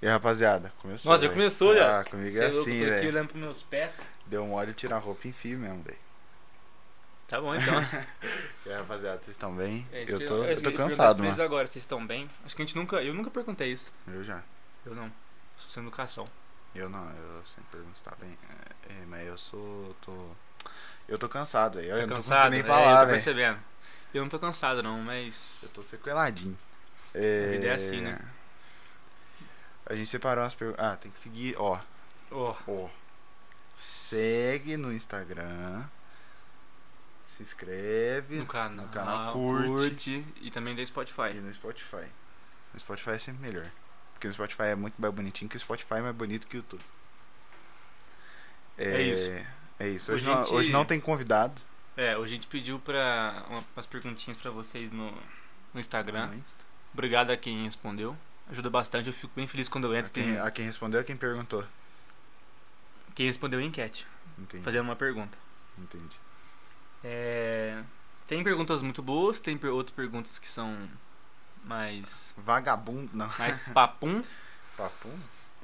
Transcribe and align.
E 0.00 0.06
aí, 0.06 0.12
rapaziada, 0.12 0.70
começou. 0.82 1.10
Nossa, 1.10 1.22
já 1.24 1.30
começou 1.30 1.74
já. 1.74 2.00
Ah, 2.00 2.04
comigo 2.04 2.30
Cê 2.30 2.38
é 2.44 2.48
louco, 2.48 2.60
assim, 2.60 2.84
velho. 2.84 3.08
olhando 3.08 3.28
pros 3.28 3.40
meus 3.40 3.62
pés. 3.62 4.12
Deu 4.26 4.46
mole 4.46 4.74
tirar 4.74 4.96
a 4.96 4.98
roupa 4.98 5.26
em 5.26 5.32
fio 5.32 5.58
mesmo, 5.58 5.82
velho. 5.82 5.98
Tá 7.26 7.40
bom 7.40 7.54
então. 7.54 7.74
E 8.66 8.70
aí, 8.70 8.76
rapaziada, 8.76 9.16
vocês 9.22 9.34
estão 9.34 9.56
bem? 9.56 9.86
É 9.90 10.04
eu 10.06 10.26
tô, 10.26 10.44
é 10.44 10.52
eu 10.52 10.56
que 10.56 10.62
tô 10.62 10.72
cansado, 10.72 11.24
mano. 11.24 11.42
agora, 11.42 11.66
vocês 11.66 11.82
estão 11.82 12.06
bem? 12.06 12.28
Acho 12.44 12.54
que 12.54 12.60
a 12.60 12.66
gente 12.66 12.76
nunca. 12.76 13.02
Eu 13.02 13.14
nunca 13.14 13.30
perguntei 13.30 13.72
isso. 13.72 13.90
Eu 14.06 14.22
já. 14.22 14.42
Eu 14.84 14.94
não. 14.94 15.10
Sou 15.56 15.70
sem 15.70 15.82
educação. 15.82 16.26
Eu 16.74 16.88
não, 16.88 17.10
eu 17.10 17.42
sempre 17.46 17.70
pergunto 17.72 17.98
se 17.98 18.04
tá 18.04 18.14
bem. 18.20 18.36
É, 18.88 18.92
é, 18.92 19.06
mas 19.06 19.26
eu 19.26 19.36
sou. 19.38 19.96
tô. 20.02 20.30
Eu 21.08 21.18
tô 21.18 21.28
cansado, 21.28 21.78
velho. 21.78 21.88
Eu 21.90 21.94
Tá 21.96 22.00
não 22.02 22.08
tô 22.08 22.14
cansado? 22.16 22.50
nem 22.50 22.60
É, 22.60 22.64
falar, 22.64 23.00
eu 23.00 23.06
tô 23.06 23.12
percebendo. 23.12 23.58
Eu 24.14 24.22
não 24.22 24.28
tô 24.28 24.38
cansado 24.38 24.82
não, 24.82 25.00
mas. 25.02 25.60
Eu 25.62 25.68
tô 25.70 25.82
sequeladinho. 25.82 26.56
É... 27.14 27.46
A 27.46 27.50
vida 27.52 27.66
é 27.68 27.72
assim, 27.74 28.00
né? 28.00 28.18
A 29.86 29.94
gente 29.94 30.08
separou 30.08 30.44
as 30.44 30.54
perguntas. 30.54 30.84
Ah, 30.84 30.96
tem 30.96 31.10
que 31.10 31.18
seguir, 31.18 31.56
ó. 31.58 31.80
Ó, 32.30 32.54
Ó. 32.66 32.88
Segue 33.74 34.76
no 34.76 34.92
Instagram. 34.92 35.84
Se 37.26 37.42
inscreve 37.42 38.36
no 38.36 38.46
canal. 38.46 38.86
no 38.86 38.92
canal, 38.92 39.32
curte. 39.32 39.68
curte. 39.68 40.26
E 40.40 40.50
também 40.50 40.78
e 40.78 40.86
Spotify. 40.86 41.34
no 41.34 41.52
Spotify. 41.52 42.06
No 42.74 42.80
Spotify 42.80 43.10
é 43.10 43.18
sempre 43.18 43.40
melhor. 43.42 43.70
Porque 44.18 44.26
no 44.26 44.34
Spotify 44.34 44.62
é 44.64 44.74
muito 44.74 45.00
mais 45.00 45.14
bonitinho, 45.14 45.48
que 45.48 45.56
o 45.56 45.60
Spotify 45.60 45.94
é 45.94 46.00
mais 46.02 46.16
bonito 46.16 46.48
que 46.48 46.56
o 46.56 46.58
YouTube. 46.58 46.82
É 48.76 49.00
isso. 49.02 49.30
É 49.78 49.88
isso. 49.88 50.12
Hoje 50.12 50.28
a 50.28 50.34
não, 50.34 50.44
gente- 50.44 50.54
hoje 50.54 50.72
não 50.72 50.84
tem 50.84 50.98
convidado. 51.00 51.60
É, 51.96 52.16
hoje 52.16 52.32
a 52.34 52.36
gente 52.36 52.46
pediu 52.48 52.78
pra 52.80 53.44
uma- 53.48 53.64
umas 53.76 53.86
perguntinhas 53.86 54.36
pra 54.40 54.50
vocês 54.50 54.90
no, 54.90 55.10
no 55.72 55.78
Instagram. 55.80 56.26
no. 56.28 56.44
Obrigado 56.92 57.30
a 57.30 57.36
quem 57.36 57.64
respondeu. 57.64 58.16
Ajuda 58.50 58.68
bastante, 58.70 59.06
eu 59.06 59.12
fico 59.12 59.32
bem 59.36 59.46
feliz 59.46 59.68
quando 59.68 59.84
eu 59.86 59.92
A 59.92 59.98
entro. 59.98 60.10
quem, 60.12 60.24
Tem 60.24 60.38
a 60.40 60.50
quem 60.50 60.64
respondeu, 60.64 61.00
a 61.00 61.04
quem 61.04 61.16
perguntou. 61.16 61.64
quem 63.14 63.26
respondeu 63.26 63.60
a 63.60 63.62
enquete, 63.62 64.06
Entendi. 64.38 64.64
fazendo 64.64 64.84
uma 64.84 64.96
pergunta. 64.96 65.36
Entendi. 65.76 66.16
É, 67.04 67.82
tem 68.26 68.42
perguntas 68.42 68.80
muito 68.82 69.02
boas, 69.02 69.38
tem 69.38 69.56
per- 69.58 69.70
outras 69.72 69.94
perguntas 69.94 70.38
que 70.38 70.48
são 70.48 70.88
mais, 71.64 72.34
Vagabundo, 72.36 73.10
não. 73.14 73.30
mais 73.38 73.58
papum. 73.72 74.22
Papo? 74.76 75.08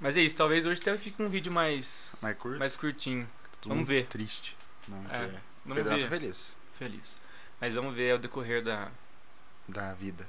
Mas 0.01 0.17
é 0.17 0.21
isso, 0.21 0.35
talvez 0.37 0.67
hoje 0.67 0.81
até 0.81 0.97
fique 0.99 1.23
um 1.23 1.29
vídeo 1.29 1.53
mais, 1.53 2.13
Mais 2.21 2.37
curto? 2.37 2.59
mais 2.59 2.77
curtinho. 2.77 3.29
Vamos 3.65 3.87
ver. 3.87 4.07
Triste. 4.07 4.57
Não, 4.89 4.99
É, 5.07 5.09
que 5.09 5.15
é. 5.37 5.41
Vamos 5.65 5.77
Pedrão 5.79 5.97
ver. 5.97 6.03
tá 6.03 6.09
feliz. 6.09 6.57
Feliz. 6.79 7.17
Mas 7.61 7.75
vamos 7.75 7.95
ver 7.95 8.13
ao 8.13 8.19
decorrer 8.19 8.63
da, 8.63 8.89
Da 9.69 9.95
vida. 9.95 10.29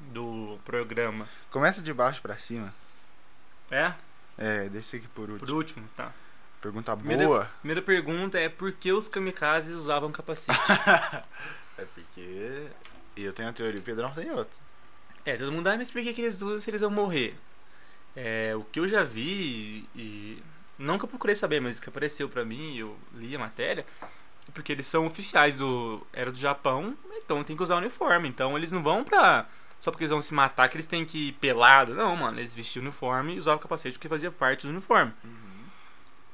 do 0.00 0.58
programa. 0.64 1.28
Começa 1.50 1.82
de 1.82 1.92
baixo 1.92 2.20
pra 2.22 2.36
cima. 2.38 2.72
É? 3.70 3.92
É, 4.38 4.68
deixa 4.70 4.96
aqui 4.96 5.06
por 5.08 5.28
último. 5.30 5.46
Por 5.46 5.54
último, 5.54 5.88
tá. 5.96 6.10
Pergunta 6.60 6.96
Primeira- 6.96 7.24
boa. 7.26 7.50
Primeira 7.60 7.82
pergunta 7.82 8.38
é 8.38 8.48
por 8.48 8.72
que 8.72 8.92
os 8.92 9.08
kamikazes 9.08 9.74
usavam 9.74 10.10
capacete? 10.10 10.58
É 11.78 11.84
porque 11.86 12.66
eu 13.16 13.32
tenho 13.32 13.48
a 13.48 13.52
teoria, 13.52 13.80
o 13.80 13.82
Pedrão 13.82 14.12
tem 14.12 14.30
outra. 14.30 14.52
É, 15.24 15.36
todo 15.36 15.52
mundo, 15.52 15.66
ah, 15.68 15.76
mas 15.76 15.90
por 15.90 16.02
que, 16.02 16.12
que 16.12 16.20
eles 16.22 16.40
usam 16.42 16.58
se 16.58 16.70
eles 16.70 16.80
vão 16.80 16.90
morrer? 16.90 17.34
É, 18.16 18.52
o 18.56 18.64
que 18.64 18.80
eu 18.80 18.88
já 18.88 19.02
vi 19.02 19.88
e. 19.94 20.42
Não 20.78 20.98
que 20.98 21.04
eu 21.04 21.08
procurei 21.08 21.34
saber, 21.34 21.60
mas 21.60 21.78
o 21.78 21.82
que 21.82 21.88
apareceu 21.88 22.28
pra 22.28 22.44
mim, 22.44 22.76
eu 22.76 22.96
li 23.14 23.34
a 23.36 23.38
matéria, 23.38 23.86
é 24.02 24.50
porque 24.52 24.72
eles 24.72 24.86
são 24.86 25.06
oficiais 25.06 25.58
do. 25.58 26.04
Era 26.12 26.30
do 26.32 26.38
Japão, 26.38 26.96
então 27.16 27.42
tem 27.44 27.56
que 27.56 27.62
usar 27.62 27.76
uniforme. 27.76 28.28
Então 28.28 28.56
eles 28.56 28.72
não 28.72 28.82
vão 28.82 29.04
pra. 29.04 29.46
Só 29.80 29.90
porque 29.90 30.04
eles 30.04 30.10
vão 30.12 30.22
se 30.22 30.32
matar 30.34 30.68
que 30.68 30.76
eles 30.76 30.86
têm 30.86 31.04
que 31.04 31.28
ir 31.28 31.32
pelado. 31.34 31.94
Não, 31.94 32.14
mano, 32.16 32.38
eles 32.38 32.54
vestiam 32.54 32.82
o 32.82 32.86
uniforme 32.86 33.34
e 33.34 33.38
usavam 33.38 33.58
o 33.58 33.62
capacete 33.62 33.94
porque 33.98 34.08
fazia 34.08 34.30
parte 34.30 34.66
do 34.66 34.70
uniforme. 34.70 35.12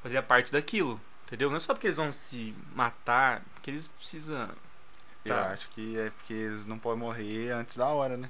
Fazia 0.01 0.21
parte 0.21 0.51
daquilo. 0.51 0.99
Entendeu? 1.25 1.49
Não 1.49 1.57
é 1.57 1.59
só 1.59 1.73
porque 1.73 1.87
eles 1.87 1.97
vão 1.97 2.11
se 2.13 2.53
matar, 2.75 3.41
porque 3.53 3.69
eles 3.71 3.87
precisam. 3.87 4.49
Eu 5.25 5.35
Tá. 5.35 5.47
acho 5.49 5.69
que 5.69 5.97
é 5.97 6.09
porque 6.11 6.33
eles 6.33 6.65
não 6.65 6.79
podem 6.79 6.99
morrer 6.99 7.51
antes 7.51 7.75
da 7.77 7.87
hora, 7.87 8.17
né? 8.17 8.29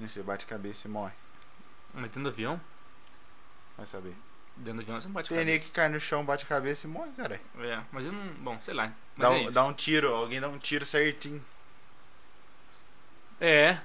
E 0.00 0.08
Você 0.08 0.22
bate 0.22 0.46
cabeça 0.46 0.88
e 0.88 0.90
morre. 0.90 1.12
Mas 1.92 2.04
dentro 2.04 2.22
do 2.22 2.28
avião? 2.30 2.60
Vai 3.76 3.86
saber. 3.86 4.14
Dentro 4.56 4.74
do 4.74 4.82
avião 4.82 5.00
você 5.00 5.06
não 5.06 5.14
bate 5.14 5.28
Tem 5.28 5.38
cabeça. 5.38 5.64
que 5.64 5.70
cai 5.70 5.88
no 5.88 6.00
chão, 6.00 6.24
bate 6.24 6.46
cabeça 6.46 6.86
e 6.86 6.90
morre, 6.90 7.10
cara. 7.16 7.40
É, 7.60 7.80
mas 7.92 8.04
eu 8.06 8.12
não. 8.12 8.26
Bom, 8.34 8.58
sei 8.62 8.74
lá. 8.74 8.92
Mas 9.16 9.28
Dá, 9.28 9.28
é 9.28 9.30
um, 9.30 9.44
isso. 9.44 9.54
dá 9.54 9.64
um 9.64 9.72
tiro, 9.72 10.14
alguém 10.14 10.40
dá 10.40 10.48
um 10.48 10.58
tiro 10.58 10.84
certinho. 10.84 11.42
É. 13.40 13.78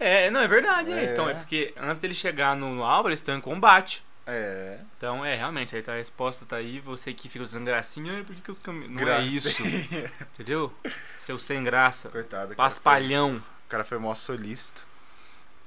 É, 0.00 0.30
não, 0.30 0.40
é 0.40 0.48
verdade, 0.48 0.92
é. 0.92 1.00
É. 1.00 1.04
Então, 1.06 1.28
é 1.28 1.34
porque 1.34 1.74
antes 1.76 1.98
dele 1.98 2.14
chegar 2.14 2.54
no, 2.56 2.74
no 2.74 2.84
alvo, 2.84 3.08
eles 3.08 3.20
estão 3.20 3.36
em 3.36 3.40
combate. 3.40 4.02
É. 4.26 4.80
Então, 4.96 5.24
é, 5.24 5.34
realmente, 5.34 5.74
aí 5.74 5.82
tá 5.82 5.92
a 5.92 5.96
resposta 5.96 6.44
tá 6.46 6.56
aí, 6.56 6.78
você 6.80 7.12
que 7.14 7.28
fica 7.28 7.42
usando 7.42 7.64
gracinha, 7.64 8.22
por 8.24 8.34
que, 8.36 8.42
que 8.42 8.50
os 8.50 8.58
caminhões. 8.58 8.90
Não 9.00 9.08
é 9.08 9.22
isso, 9.24 9.62
entendeu? 10.34 10.72
Seu 11.18 11.38
sem 11.38 11.62
graça. 11.64 12.08
Coitado. 12.10 12.52
o 12.52 12.56
cara 12.56 12.56
foi- 12.56 12.56
Paspalhão. 12.56 13.36
O 13.36 13.68
cara 13.68 13.84
foi 13.84 13.98
mó 13.98 14.14
solista. 14.14 14.82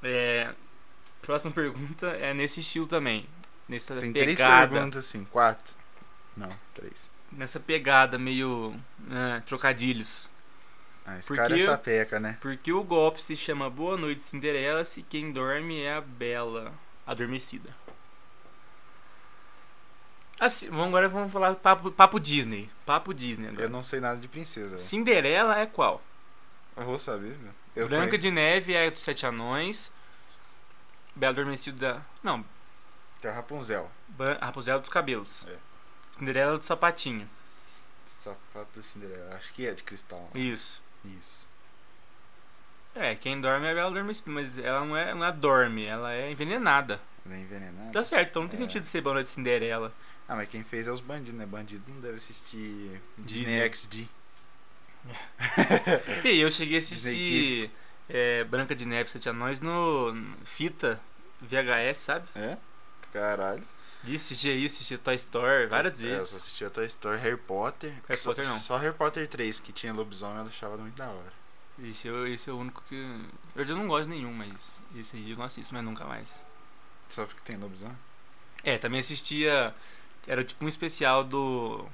É. 0.03 0.53
Próxima 1.21 1.51
pergunta 1.51 2.07
é 2.07 2.33
nesse 2.33 2.61
estilo 2.61 2.87
também. 2.87 3.27
Nessa 3.69 3.95
Tem 3.95 4.11
três 4.11 4.37
pegada. 4.37 4.71
perguntas 4.71 5.05
assim, 5.05 5.23
quatro. 5.25 5.75
Não, 6.35 6.49
três. 6.73 7.09
Nessa 7.31 7.59
pegada 7.59 8.17
meio. 8.17 8.75
né, 8.99 9.41
trocadilhos. 9.45 10.29
Ah, 11.05 11.17
esse 11.17 11.27
Por 11.27 11.37
cara 11.37 11.57
é 11.57 11.61
sapeca, 11.61 12.19
né? 12.19 12.37
Porque 12.41 12.71
o 12.71 12.83
golpe 12.83 13.21
se 13.21 13.35
chama 13.35 13.69
Boa 13.69 13.97
Noite 13.97 14.21
Cinderela 14.21 14.85
se 14.85 15.01
quem 15.01 15.31
dorme 15.31 15.81
é 15.81 15.93
a 15.93 16.01
Bela 16.01 16.73
Adormecida. 17.07 17.69
Assim, 20.39 20.69
vamos 20.69 20.87
agora 20.87 21.07
vamos 21.07 21.31
falar 21.31 21.53
papo, 21.55 21.91
papo 21.91 22.19
Disney. 22.19 22.69
Papo 22.85 23.13
Disney 23.13 23.47
agora. 23.49 23.63
Eu 23.65 23.69
não 23.69 23.83
sei 23.83 23.99
nada 23.99 24.19
de 24.19 24.27
princesa. 24.27 24.79
Cinderela 24.79 25.59
é 25.59 25.65
qual? 25.65 26.01
Eu 26.77 26.83
vou 26.85 26.97
saber, 26.99 27.37
meu. 27.39 27.51
Eu 27.75 27.87
Branca 27.87 28.05
conheço- 28.07 28.17
de 28.21 28.31
Neve 28.31 28.73
é 28.73 28.89
dos 28.89 29.01
Sete 29.01 29.25
Anões. 29.25 29.91
Bela 31.15 31.31
Adormecida. 31.33 32.03
Não, 32.23 32.43
Que 33.19 33.27
é 33.27 33.29
a 33.29 33.33
Rapunzel. 33.33 33.89
Ban- 34.07 34.37
Rapunzel 34.41 34.79
dos 34.79 34.89
Cabelos. 34.89 35.45
É. 35.47 35.57
Cinderela 36.17 36.57
do 36.57 36.63
Sapatinho. 36.63 37.29
Sapato 38.19 38.69
da 38.75 38.81
Cinderela. 38.81 39.35
Acho 39.35 39.53
que 39.53 39.67
é 39.67 39.73
de 39.73 39.83
cristal. 39.83 40.29
né? 40.33 40.39
Isso. 40.41 40.81
Isso. 41.05 41.47
É, 42.93 43.15
quem 43.15 43.39
dorme 43.39 43.65
é 43.67 43.71
a 43.71 43.73
Bela 43.73 43.89
Adormecida, 43.89 44.29
mas 44.31 44.57
ela 44.57 44.83
não 44.85 44.97
é, 44.97 45.13
não 45.13 45.25
é 45.25 45.31
dorme, 45.31 45.85
ela 45.85 46.11
é 46.13 46.31
envenenada. 46.31 46.99
Nem 47.25 47.41
envenenado. 47.43 47.91
Tá 47.91 48.03
certo, 48.03 48.29
então 48.29 48.41
não 48.43 48.49
tem 48.49 48.59
É. 48.59 48.63
sentido 48.63 48.83
ser 48.85 49.01
Boa 49.01 49.13
Noite 49.15 49.29
Cinderela. 49.29 49.93
Ah, 50.27 50.35
mas 50.35 50.49
quem 50.49 50.63
fez 50.63 50.87
é 50.87 50.91
os 50.91 50.99
bandidos, 51.01 51.33
né? 51.39 51.45
Bandido 51.45 51.83
não 51.87 52.01
deve 52.01 52.15
assistir 52.15 53.01
Disney, 53.17 53.43
Disney. 53.45 53.59
XD. 53.69 54.09
E 56.23 56.39
eu 56.39 56.49
cheguei 56.51 56.77
a 56.77 56.79
assistir 56.79 57.71
é, 58.09 58.43
Branca 58.43 58.75
de 58.75 58.85
Neve 58.85 59.09
Sete 59.09 59.29
Anões 59.29 59.59
no 59.59 60.13
fita 60.45 60.99
VHS, 61.41 61.97
sabe? 61.99 62.25
É? 62.35 62.57
Caralho. 63.11 63.63
Vi, 64.03 64.15
assisti 64.15 64.49
aí, 64.49 64.65
assisti 64.65 64.97
Toy 64.97 65.15
Story 65.15 65.67
várias 65.67 65.99
É, 65.99 66.03
eu 66.03 66.07
vezes. 66.07 66.29
só 66.29 66.37
assistia 66.37 66.69
Toy 66.69 66.85
Story, 66.87 67.19
Harry 67.19 67.37
Potter. 67.37 67.93
Harry 68.07 68.19
só, 68.19 68.29
Potter 68.31 68.47
não. 68.47 68.59
Só 68.59 68.77
Harry 68.77 68.95
Potter 68.95 69.27
3, 69.27 69.59
que 69.59 69.71
tinha 69.71 69.93
lobisomem, 69.93 70.37
eu 70.37 70.45
achava 70.47 70.75
muito 70.77 70.95
da 70.95 71.07
hora. 71.07 71.33
Esse, 71.83 72.07
eu- 72.07 72.27
esse 72.27 72.49
é 72.49 72.53
o 72.53 72.57
único 72.57 72.83
que. 72.89 72.95
Eu 73.55 73.65
já 73.65 73.75
não 73.75 73.87
gosto 73.87 74.09
de 74.09 74.15
nenhum, 74.15 74.33
mas 74.33 74.81
esse 74.95 75.15
aí 75.17 75.31
eu 75.31 75.37
não 75.37 75.45
assisto 75.45 75.73
mais 75.73 75.85
nunca 75.85 76.03
mais. 76.05 76.41
Só 77.09 77.25
porque 77.25 77.41
tem 77.43 77.57
lobisomem? 77.57 77.97
É, 78.63 78.77
também 78.77 78.99
assistia. 78.99 79.73
Era 80.27 80.43
tipo 80.43 80.63
um 80.65 80.67
especial 80.67 81.23
do. 81.23 81.85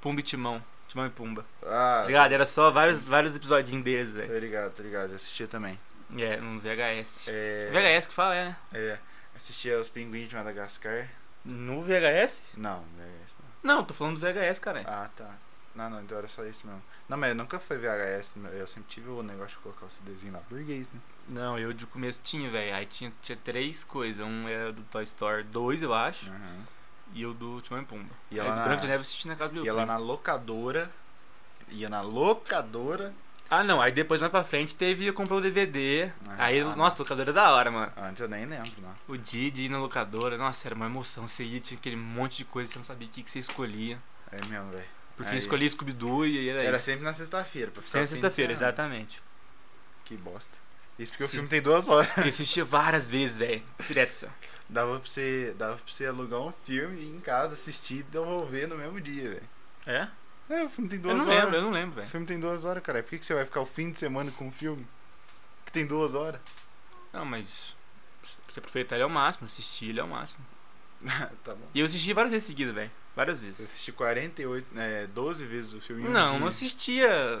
Pumba 0.00 0.20
e 0.20 0.22
Timão. 0.22 0.62
Timão 0.88 1.06
e 1.06 1.10
Pumba. 1.10 1.44
Ah, 1.64 2.04
ligado? 2.06 2.32
Era 2.32 2.46
só 2.46 2.70
vários, 2.70 3.04
vários 3.04 3.34
episodinhos 3.36 3.84
deles, 3.84 4.10
Tô 4.12 4.18
velho. 4.18 4.38
ligado, 4.38 4.72
tô 4.74 4.82
ligado. 4.82 5.10
Eu 5.10 5.16
assistia 5.16 5.46
também. 5.46 5.78
É, 6.18 6.36
no 6.36 6.60
VHS. 6.60 7.26
É, 7.28 7.70
VHS 7.72 8.06
que 8.06 8.14
fala, 8.14 8.34
é, 8.34 8.44
né? 8.46 8.56
É. 8.72 8.98
Assistia 9.34 9.78
os 9.80 9.88
pinguins 9.88 10.28
de 10.28 10.36
Madagascar. 10.36 11.08
No 11.44 11.82
VHS? 11.82 12.44
Não, 12.56 12.80
VHS 12.96 13.34
não. 13.62 13.76
Não, 13.76 13.84
tô 13.84 13.92
falando 13.94 14.18
do 14.18 14.20
VHS, 14.20 14.58
cara. 14.60 14.82
Ah, 14.86 15.08
tá. 15.16 15.34
Não, 15.74 15.90
não, 15.90 16.00
então 16.02 16.16
era 16.16 16.26
só 16.28 16.44
isso 16.44 16.66
mesmo. 16.66 16.82
Não, 17.08 17.18
mas 17.18 17.36
nunca 17.36 17.58
foi 17.58 17.76
VHS. 17.76 18.32
Eu 18.54 18.66
sempre 18.66 18.88
tive 18.88 19.10
o 19.10 19.22
negócio 19.22 19.56
de 19.56 19.62
colocar 19.62 19.84
o 19.86 19.90
CDzinho 19.90 20.32
lá. 20.32 20.40
Burguês, 20.48 20.86
né? 20.92 21.00
Não, 21.28 21.58
eu 21.58 21.72
de 21.72 21.84
começo 21.86 22.20
tinha, 22.22 22.48
velho. 22.50 22.74
Aí 22.74 22.86
tinha, 22.86 23.12
tinha 23.20 23.36
três 23.36 23.84
coisas. 23.84 24.24
Um 24.24 24.48
era 24.48 24.72
do 24.72 24.82
Toy 24.84 25.04
Story 25.04 25.42
2, 25.44 25.82
eu 25.82 25.92
acho. 25.92 26.26
Aham. 26.30 26.66
E 27.14 27.24
o 27.24 27.32
do 27.32 27.60
Timão 27.62 27.82
e 27.82 27.84
Pumba. 27.84 28.10
Ia 28.30 28.42
aí 28.42 28.48
lá 28.48 28.54
do 28.54 28.58
na- 28.60 28.64
Branco 28.66 28.80
de 28.82 28.86
Neve 28.88 28.98
eu 28.98 29.00
assisti 29.02 29.26
na 29.28 29.36
casa 29.36 29.52
do 29.54 29.62
meu 29.62 29.74
lá 29.74 29.82
primo. 29.82 29.92
na 29.98 29.98
locadora. 30.04 30.90
Ia 31.70 31.88
na 31.88 32.00
locadora. 32.00 33.12
Ah, 33.48 33.62
não. 33.62 33.80
Aí 33.80 33.92
depois, 33.92 34.20
mais 34.20 34.30
pra 34.30 34.42
frente, 34.44 34.74
teve... 34.74 35.10
Comprou 35.12 35.38
o 35.38 35.42
DVD. 35.42 36.10
Ah, 36.28 36.46
aí, 36.46 36.62
não. 36.64 36.74
nossa, 36.76 36.98
locadora 36.98 37.30
é 37.30 37.32
da 37.32 37.52
hora, 37.52 37.70
mano. 37.70 37.92
Antes 37.96 38.20
eu 38.20 38.28
nem 38.28 38.44
lembro, 38.44 38.72
não. 38.82 38.94
O 39.08 39.16
dia 39.16 39.50
de 39.50 39.64
ir 39.64 39.68
na 39.68 39.78
locadora, 39.78 40.36
nossa, 40.36 40.66
era 40.66 40.74
uma 40.74 40.86
emoção. 40.86 41.26
Você 41.28 41.44
ia, 41.44 41.60
tinha 41.60 41.78
aquele 41.78 41.96
monte 41.96 42.38
de 42.38 42.44
coisa, 42.44 42.70
você 42.72 42.78
não 42.78 42.84
sabia 42.84 43.06
o 43.06 43.10
que, 43.10 43.22
que 43.22 43.30
você 43.30 43.38
escolhia. 43.38 43.98
É 44.32 44.44
mesmo, 44.46 44.70
velho. 44.72 44.84
Porque 45.16 45.30
Aí. 45.30 45.36
eu 45.36 45.38
escolhi 45.38 45.70
Scooby-Doo 45.70 46.26
e 46.26 46.48
era, 46.48 46.62
Era 46.62 46.76
isso. 46.76 46.84
sempre 46.86 47.04
na 47.04 47.12
sexta-feira. 47.14 47.70
pra 47.70 47.80
ficar 47.82 47.92
Sempre 47.92 48.04
o 48.04 48.08
de 48.08 48.14
sexta-feira, 48.14 48.54
semana. 48.54 48.68
exatamente. 48.72 49.22
Que 50.04 50.16
bosta. 50.16 50.58
Isso 50.98 51.12
porque 51.12 51.24
o 51.24 51.26
Sim. 51.28 51.32
filme 51.34 51.48
tem 51.48 51.62
duas 51.62 51.88
horas. 51.88 52.10
Eu 52.18 52.24
assisti 52.24 52.60
várias 52.62 53.06
vezes, 53.08 53.36
velho. 53.38 53.62
Direto 53.86 54.10
assim, 54.10 54.26
ó. 54.26 54.55
Dava 54.68 54.98
pra, 54.98 55.08
você, 55.08 55.54
dava 55.56 55.76
pra 55.76 55.84
você 55.86 56.06
alugar 56.06 56.40
um 56.40 56.52
filme 56.64 56.98
e 57.00 57.04
ir 57.04 57.14
em 57.16 57.20
casa 57.20 57.54
assistir 57.54 57.98
e 57.98 58.02
devolver 58.04 58.66
no 58.68 58.76
mesmo 58.76 59.00
dia, 59.00 59.30
velho. 59.30 59.42
É? 59.86 60.08
É, 60.48 60.64
o 60.64 60.68
filme 60.68 60.88
tem 60.90 60.98
Eu 60.98 61.02
duas 61.04 61.18
não 61.18 61.26
horas. 61.28 61.44
lembro, 61.44 61.56
eu 61.56 61.62
não 61.62 61.70
lembro, 61.70 61.92
O 61.92 61.94
velho. 61.96 62.08
filme 62.08 62.26
tem 62.26 62.38
duas 62.40 62.64
horas, 62.64 62.82
cara. 62.82 63.02
Por 63.02 63.10
que, 63.10 63.18
que 63.18 63.26
você 63.26 63.34
vai 63.34 63.44
ficar 63.44 63.60
o 63.60 63.66
fim 63.66 63.90
de 63.92 63.98
semana 63.98 64.30
com 64.32 64.46
um 64.48 64.52
filme 64.52 64.86
que 65.64 65.72
tem 65.72 65.86
duas 65.86 66.14
horas? 66.14 66.40
Não, 67.12 67.24
mas. 67.24 67.74
Você 68.48 68.58
aproveitar 68.58 68.96
ele 68.96 69.04
ao 69.04 69.08
máximo, 69.10 69.44
assistir 69.44 69.90
ele 69.90 70.00
ao 70.00 70.08
máximo. 70.08 70.44
tá 71.44 71.54
bom. 71.54 71.66
E 71.74 71.78
eu 71.80 71.86
assisti 71.86 72.12
várias 72.12 72.32
vezes 72.32 72.48
seguidas, 72.48 72.74
velho. 72.74 72.90
Várias 73.14 73.38
Você 73.38 73.44
vezes. 73.44 73.60
assistiu 73.60 73.94
48, 73.94 74.66
é, 74.76 75.06
12 75.06 75.46
vezes 75.46 75.74
o 75.74 75.80
filme 75.80 76.02
em 76.02 76.06
um 76.08 76.10
Não, 76.10 76.30
dia. 76.32 76.38
não 76.40 76.46
assistia 76.48 77.40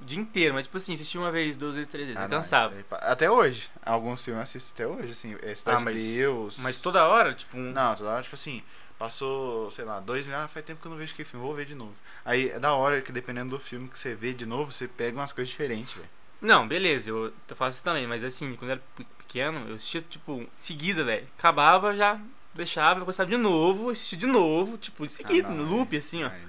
o 0.00 0.04
dia 0.04 0.18
inteiro, 0.20 0.54
mas 0.54 0.64
tipo 0.66 0.76
assim, 0.76 0.92
assisti 0.94 1.18
uma 1.18 1.30
vez, 1.30 1.56
duas 1.56 1.74
vezes, 1.74 1.90
três 1.90 2.06
vezes. 2.06 2.20
Ah, 2.20 2.24
eu 2.24 2.28
não, 2.28 2.36
cansava. 2.38 2.74
aí 2.74 2.84
Até 3.02 3.30
hoje. 3.30 3.68
Alguns 3.84 4.24
filmes 4.24 4.38
eu 4.38 4.42
assisto 4.42 4.70
até 4.74 4.86
hoje, 4.86 5.10
assim. 5.12 5.36
É 5.42 5.54
Cidade 5.54 5.82
Ah, 5.82 5.84
mas- 5.84 6.02
de 6.02 6.14
Deus. 6.16 6.58
Mas 6.60 6.78
toda 6.78 7.04
hora, 7.06 7.34
tipo, 7.34 7.56
um. 7.56 7.72
Não, 7.72 7.94
toda 7.94 8.10
hora, 8.10 8.22
tipo 8.22 8.34
assim, 8.34 8.62
passou, 8.98 9.70
sei 9.70 9.84
lá, 9.84 10.00
dois 10.00 10.26
meses, 10.26 10.42
ah, 10.44 10.48
faz 10.48 10.64
tempo 10.66 10.80
que 10.80 10.86
eu 10.86 10.90
não 10.90 10.98
vejo 10.98 11.12
aquele 11.12 11.28
filme, 11.28 11.44
vou 11.44 11.54
ver 11.54 11.66
de 11.66 11.74
novo. 11.74 11.94
Aí 12.24 12.50
é 12.50 12.58
da 12.58 12.74
hora 12.74 13.00
que 13.00 13.12
dependendo 13.12 13.50
do 13.56 13.58
filme 13.62 13.88
que 13.88 13.98
você 13.98 14.14
vê 14.14 14.32
de 14.32 14.44
novo, 14.44 14.72
você 14.72 14.88
pega 14.88 15.16
umas 15.16 15.32
coisas 15.32 15.50
diferentes, 15.50 15.94
velho. 15.94 16.08
Não, 16.40 16.66
beleza, 16.68 17.10
eu, 17.10 17.32
faço 17.54 17.76
isso 17.76 17.84
também, 17.84 18.06
mas 18.06 18.22
assim, 18.22 18.54
quando 18.56 18.70
eu 18.70 18.74
era 18.76 18.82
pe- 18.96 19.06
pequeno, 19.18 19.68
eu 19.68 19.74
assistia, 19.74 20.02
tipo, 20.02 20.46
seguida, 20.56 21.02
velho. 21.04 21.26
Acabava, 21.38 21.96
já 21.96 22.20
deixava, 22.54 23.00
eu 23.00 23.04
gostava 23.06 23.28
de 23.30 23.36
novo, 23.36 23.90
assistia 23.90 24.18
de 24.18 24.26
novo, 24.26 24.76
tipo, 24.78 25.04
em 25.04 25.08
seguida, 25.08 25.48
Ah, 25.48 25.50
não, 25.50 25.64
no 25.64 25.70
loop, 25.76 25.96
assim, 25.96 26.22
ó. 26.24 26.28
Aí. 26.28 26.42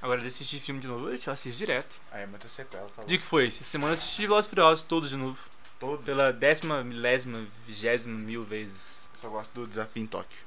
Agora, 0.00 0.20
de 0.20 0.28
assistir 0.28 0.60
filme 0.60 0.80
de 0.80 0.86
novo, 0.86 1.08
eu 1.10 1.32
assisto 1.32 1.58
direto. 1.58 1.96
Aí 2.12 2.22
é 2.22 2.26
muita 2.26 2.48
sequela, 2.48 2.88
tá 2.94 3.02
dia 3.04 3.18
que 3.18 3.24
foi? 3.24 3.48
Essa 3.48 3.64
semana 3.64 3.90
eu 3.90 3.94
assisti 3.94 4.22
Velozes 4.22 4.46
e 4.46 4.50
Furiosos 4.50 4.84
todos 4.84 5.10
de 5.10 5.16
novo. 5.16 5.38
Todos. 5.80 6.04
Pela 6.06 6.32
décima, 6.32 6.82
milésima, 6.84 7.44
vigésima 7.66 8.16
mil 8.18 8.44
vezes. 8.44 9.10
Só 9.14 9.28
gosto 9.28 9.52
do 9.52 9.66
Desafio 9.66 10.02
em 10.02 10.06
Tóquio. 10.06 10.38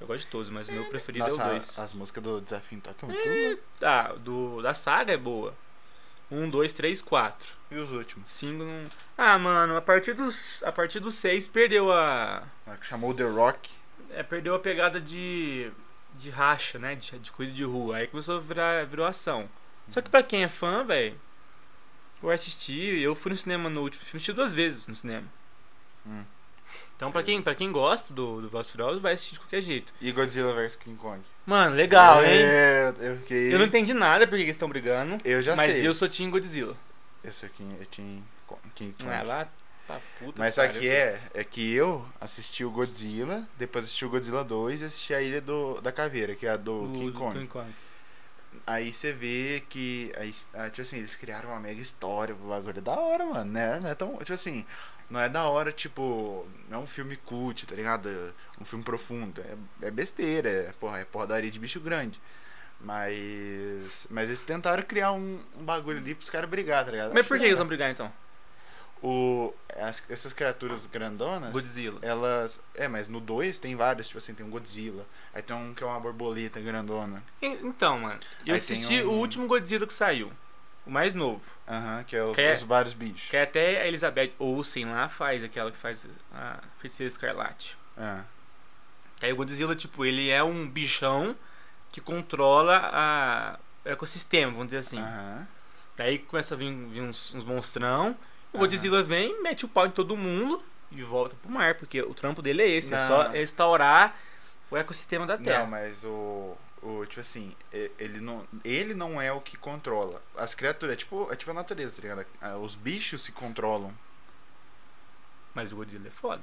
Eu 0.00 0.06
gosto 0.06 0.20
de 0.24 0.26
todos, 0.28 0.48
mas 0.48 0.66
o 0.68 0.72
meu 0.72 0.84
preferido 0.86 1.26
Nossa, 1.26 1.42
é 1.42 1.44
o 1.44 1.48
a- 1.48 1.52
2. 1.52 1.78
as 1.78 1.92
músicas 1.94 2.22
do 2.24 2.40
Desafio 2.40 2.78
em 2.78 2.80
Tóquio 2.80 3.10
é 3.10 3.12
muito. 3.12 3.62
Ah, 3.82 4.14
do, 4.18 4.62
da 4.62 4.72
saga 4.72 5.12
é 5.12 5.16
boa. 5.18 5.54
Um, 6.30 6.48
dois, 6.48 6.72
três, 6.72 7.02
quatro. 7.02 7.48
E 7.70 7.74
os 7.76 7.92
últimos? 7.92 8.30
Cinco 8.30 8.62
não. 8.64 8.84
Ah, 9.18 9.38
mano, 9.38 9.76
a 9.76 9.82
partir 9.82 10.14
dos. 10.14 10.62
A 10.62 10.72
partir 10.72 11.00
dos 11.00 11.16
seis 11.16 11.46
perdeu 11.46 11.92
a. 11.92 12.44
Ah, 12.66 12.76
que 12.76 12.86
chamou 12.86 13.12
The 13.12 13.24
Rock. 13.24 13.68
É, 14.10 14.22
perdeu 14.22 14.54
a 14.54 14.58
pegada 14.58 15.00
de. 15.00 15.70
De 16.20 16.30
racha, 16.30 16.78
né? 16.78 16.94
De, 16.94 17.18
de 17.18 17.32
corrida 17.32 17.54
de 17.54 17.64
rua. 17.64 17.96
Aí 17.96 18.06
começou 18.06 18.36
a 18.36 18.40
virar. 18.40 18.86
virou 18.86 19.06
ação. 19.06 19.48
Só 19.88 20.00
que 20.00 20.08
pra 20.08 20.22
quem 20.22 20.44
é 20.44 20.48
fã, 20.48 20.84
velho. 20.84 21.18
Eu 22.22 22.30
assisti, 22.30 23.00
eu 23.00 23.14
fui 23.14 23.30
no 23.30 23.36
cinema 23.36 23.70
no 23.70 23.80
último 23.80 24.04
filme, 24.04 24.18
assisti 24.18 24.32
duas 24.32 24.52
vezes 24.52 24.86
no 24.86 24.94
cinema. 24.94 25.26
Hum. 26.06 26.22
Então 26.94 27.10
pra 27.10 27.22
quem, 27.22 27.40
pra 27.40 27.54
quem 27.54 27.72
gosta 27.72 28.12
do, 28.12 28.42
do 28.42 28.48
Velozes 28.48 28.70
Furiosos, 28.70 29.00
vai 29.00 29.14
assistir 29.14 29.34
de 29.34 29.40
qualquer 29.40 29.62
jeito. 29.62 29.92
E 30.00 30.12
Godzilla 30.12 30.52
vs 30.52 30.76
King 30.76 30.96
Kong. 30.98 31.20
Mano, 31.46 31.74
legal, 31.74 32.22
hein? 32.22 32.42
É, 32.42 32.94
eu 33.00 33.16
fiquei... 33.16 33.54
Eu 33.54 33.58
não 33.58 33.66
entendi 33.66 33.94
nada 33.94 34.26
porque 34.26 34.42
eles 34.42 34.54
estão 34.54 34.68
brigando. 34.68 35.18
Eu 35.24 35.40
já 35.40 35.56
mas 35.56 35.72
sei. 35.72 35.88
eu 35.88 35.94
sou 35.94 36.08
Team 36.08 36.30
Godzilla. 36.30 36.76
Eu 37.24 37.32
sou 37.32 37.48
tinha 37.48 37.76
King 37.90 38.22
Kong. 38.46 38.60
Ah, 39.08 39.22
lá 39.22 39.48
tá 39.94 40.00
puta. 40.18 40.38
Mas 40.38 40.54
que 40.54 40.68
que 40.68 40.88
é? 40.88 41.20
É 41.34 41.44
que 41.44 41.72
eu 41.74 42.04
assisti 42.20 42.64
o 42.64 42.70
Godzilla, 42.70 43.46
depois 43.58 43.84
assisti 43.84 44.04
o 44.04 44.10
Godzilla 44.10 44.42
2 44.44 44.82
e 44.82 44.84
assisti 44.84 45.14
a 45.14 45.20
Ilha 45.22 45.40
do, 45.40 45.80
da 45.80 45.90
Caveira, 45.92 46.34
que 46.34 46.46
é 46.46 46.50
a 46.50 46.56
do 46.56 46.84
O- 46.84 46.92
King 46.92 47.10
do 47.10 47.18
Kong. 47.18 47.32
King 47.34 47.46
Kong. 47.48 47.70
Aí 48.66 48.92
você 48.92 49.12
vê 49.12 49.62
que. 49.68 50.12
Aí, 50.16 50.34
ah, 50.54 50.68
tipo 50.68 50.82
assim, 50.82 50.98
eles 50.98 51.14
criaram 51.14 51.50
uma 51.50 51.60
mega 51.60 51.80
história 51.80 52.34
pro 52.34 52.48
bagulho. 52.48 52.78
É 52.78 52.80
da 52.80 52.92
hora, 52.98 53.24
mano, 53.24 53.50
né? 53.52 53.78
Não 53.80 53.88
é 53.90 53.94
tão. 53.94 54.16
Tipo 54.18 54.32
assim, 54.32 54.66
não 55.08 55.20
é 55.20 55.28
da 55.28 55.44
hora, 55.44 55.72
tipo. 55.72 56.46
Não 56.68 56.80
é 56.80 56.82
um 56.82 56.86
filme 56.86 57.16
cult, 57.16 57.66
tá 57.66 57.74
ligado? 57.74 58.34
Um 58.60 58.64
filme 58.64 58.84
profundo. 58.84 59.40
É, 59.40 59.86
é 59.86 59.90
besteira, 59.90 60.48
é, 60.50 60.72
porra, 60.80 60.98
é 60.98 61.04
porradaria 61.04 61.50
de 61.50 61.58
bicho 61.60 61.80
grande. 61.80 62.20
Mas. 62.80 64.06
Mas 64.10 64.28
eles 64.28 64.40
tentaram 64.40 64.82
criar 64.82 65.12
um, 65.12 65.40
um 65.58 65.64
bagulho 65.64 65.98
ali 65.98 66.14
pros 66.14 66.28
caras 66.30 66.48
brigar, 66.50 66.84
tá 66.84 66.90
ligado? 66.90 67.10
Mas 67.10 67.20
Acho 67.20 67.28
por 67.28 67.36
que 67.36 67.40
da 67.42 67.46
eles 67.46 67.54
hora. 67.54 67.64
vão 67.64 67.68
brigar 67.68 67.90
então? 67.90 68.12
O, 69.02 69.54
as- 69.78 70.04
essas 70.10 70.32
criaturas 70.32 70.84
grandonas. 70.86 71.50
Godzilla. 71.52 71.98
Elas. 72.02 72.60
É, 72.74 72.86
mas 72.86 73.08
no 73.08 73.18
2 73.20 73.58
tem 73.58 73.74
vários, 73.74 74.08
tipo 74.08 74.18
assim, 74.18 74.34
tem 74.34 74.44
um 74.44 74.50
Godzilla. 74.50 75.06
Aí 75.32 75.42
tem 75.42 75.56
um 75.56 75.72
que 75.72 75.82
é 75.82 75.86
uma 75.86 75.98
borboleta 75.98 76.60
grandona. 76.60 77.22
E- 77.40 77.46
Então, 77.46 77.98
mano, 77.98 78.20
eu 78.44 78.52
Aí 78.52 78.58
assisti 78.58 79.02
um- 79.02 79.08
o 79.08 79.12
último 79.18 79.46
Godzilla 79.46 79.86
que 79.86 79.94
saiu. 79.94 80.30
O 80.86 80.90
mais 80.90 81.14
novo. 81.14 81.42
Aham, 81.68 82.04
que 82.04 82.14
é 82.16 82.22
os, 82.24 82.34
Que 82.34 82.40
é- 82.42 82.52
os 82.52 82.62
vários 82.62 82.92
bichos. 82.94 83.30
Que 83.30 83.36
até 83.36 83.82
a 83.82 83.86
Elizabeth 83.86 84.32
Olsen 84.38 84.86
lá 84.86 85.08
faz, 85.08 85.42
aquela 85.44 85.70
que 85.70 85.76
faz 85.78 86.06
a 86.34 86.58
Feiticeira 86.78 87.08
Escarlate. 87.10 87.76
Ah. 87.96 88.24
Aí 89.22 89.32
o 89.32 89.36
Godzilla, 89.36 89.74
tipo, 89.76 90.04
ele 90.04 90.28
é 90.30 90.42
um 90.42 90.68
bichão 90.68 91.36
que 91.92 92.00
controla 92.00 92.90
a 92.92 93.58
o 93.84 93.88
ecossistema, 93.88 94.52
vamos 94.52 94.66
dizer 94.66 94.78
assim. 94.78 94.98
Aham. 95.00 95.46
Daí 95.96 96.18
começa 96.18 96.54
a 96.54 96.56
vir, 96.58 96.70
vir 96.72 97.00
uns, 97.02 97.34
uns 97.34 97.44
monstrão. 97.44 98.14
O. 98.52 98.58
Godzilla 98.58 99.02
vem, 99.02 99.40
mete 99.42 99.64
o 99.64 99.68
pau 99.68 99.86
em 99.86 99.90
todo 99.90 100.16
mundo 100.16 100.62
e 100.90 101.02
volta 101.02 101.36
pro 101.40 101.50
mar, 101.50 101.74
porque 101.76 102.02
o 102.02 102.14
trampo 102.14 102.42
dele 102.42 102.62
é 102.62 102.68
esse, 102.68 102.92
é 102.92 102.98
Não. 102.98 103.06
só 103.06 103.28
restaurar 103.28 104.18
o 104.70 104.76
ecossistema 104.76 105.26
da 105.26 105.38
Terra. 105.38 105.60
Não, 105.60 105.66
mas 105.68 106.04
o. 106.04 106.56
O, 106.82 107.04
tipo 107.04 107.20
assim, 107.20 107.54
e- 107.70 107.90
ele 107.98 108.20
não, 108.22 108.42
ele 108.64 108.94
não 108.94 109.20
é 109.20 109.30
o 109.30 109.38
que 109.40 109.54
controla. 109.58 110.22
As 110.34 110.54
criaturas, 110.54 110.94
é 110.94 110.96
tipo, 110.96 111.28
é 111.30 111.36
tipo 111.36 111.50
a 111.50 111.54
natureza, 111.54 111.96
tá 111.96 112.02
ligado? 112.08 112.26
Ah, 112.40 112.56
Os 112.56 112.74
bichos 112.74 113.22
se 113.22 113.32
controlam. 113.32 113.92
Mas 115.54 115.72
o 115.72 115.76
Godzilla 115.76 116.06
é 116.08 116.10
foda. 116.10 116.42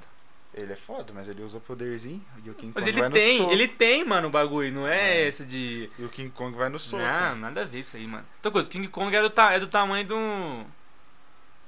Ele 0.54 0.72
é 0.72 0.76
foda, 0.76 1.12
mas 1.12 1.28
ele 1.28 1.42
usa 1.42 1.60
poderzinho. 1.60 2.24
E 2.44 2.48
o 2.50 2.54
King 2.54 2.72
Mas 2.74 2.84
Kong 2.84 2.90
ele 2.90 3.00
vai 3.00 3.08
no 3.08 3.14
tem, 3.14 3.36
soco. 3.38 3.52
ele 3.52 3.68
tem, 3.68 4.04
mano, 4.04 4.28
o 4.28 4.30
bagulho, 4.30 4.72
não 4.72 4.86
é, 4.86 5.18
É. 5.22 5.28
essa 5.28 5.44
de. 5.44 5.90
E 5.98 6.04
o 6.04 6.08
King 6.08 6.30
Kong 6.30 6.56
vai 6.56 6.68
no 6.68 6.78
soco. 6.78 7.02
Não, 7.02 7.36
nada 7.36 7.62
a 7.62 7.64
ver 7.64 7.80
isso 7.80 7.96
aí, 7.96 8.06
mano. 8.06 8.24
Outra 8.36 8.50
coisa, 8.50 8.70
King 8.70 8.88
Kong 8.88 9.14
é 9.14 9.20
do, 9.20 9.30
ta 9.30 9.52
é 9.52 9.60
do 9.60 9.66
tamanho 9.66 10.06
de 10.06 10.14
um. 10.14 10.64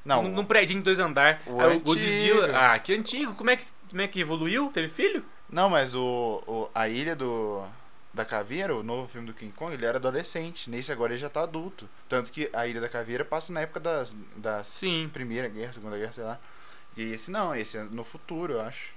Não, 0.04 0.22
num, 0.22 0.30
num 0.30 0.44
prédio 0.44 0.76
de 0.76 0.82
dois 0.82 0.98
andares. 0.98 1.40
o 1.46 1.60
Aí 1.60 1.76
o. 1.76 1.80
Godzilla. 1.80 2.50
Ah, 2.56 2.78
que 2.78 2.94
antigo. 2.94 3.34
Como 3.34 3.50
é 3.50 3.56
que, 3.56 3.66
como 3.90 4.00
é 4.02 4.08
que 4.08 4.20
evoluiu? 4.20 4.70
Teve 4.72 4.88
filho? 4.88 5.24
não 5.48 5.68
mas 5.68 5.94
o, 5.94 6.42
o, 6.46 6.70
a 6.74 6.88
ilha 6.88 7.14
do. 7.14 7.64
Da 8.12 8.24
Caveira, 8.24 8.74
o 8.74 8.82
novo 8.82 9.06
filme 9.06 9.28
do 9.28 9.32
King 9.32 9.52
Kong, 9.52 9.72
ele 9.72 9.84
era 9.86 9.98
adolescente. 9.98 10.68
Nesse 10.68 10.90
agora 10.90 11.12
ele 11.12 11.20
já 11.20 11.28
tá 11.28 11.42
adulto. 11.42 11.88
Tanto 12.08 12.32
que 12.32 12.50
a 12.52 12.66
Ilha 12.66 12.80
da 12.80 12.88
Caveira 12.88 13.24
passa 13.24 13.52
na 13.52 13.60
época 13.60 13.78
das, 13.78 14.16
das 14.34 14.66
Sim. 14.66 15.08
Primeira 15.12 15.46
Guerra, 15.48 15.72
Segunda 15.72 15.96
Guerra, 15.96 16.12
sei 16.12 16.24
lá. 16.24 16.36
E 16.96 17.12
esse 17.12 17.30
não, 17.30 17.54
esse 17.54 17.78
é 17.78 17.84
no 17.84 18.02
futuro, 18.02 18.54
eu 18.54 18.60
acho. 18.62 18.92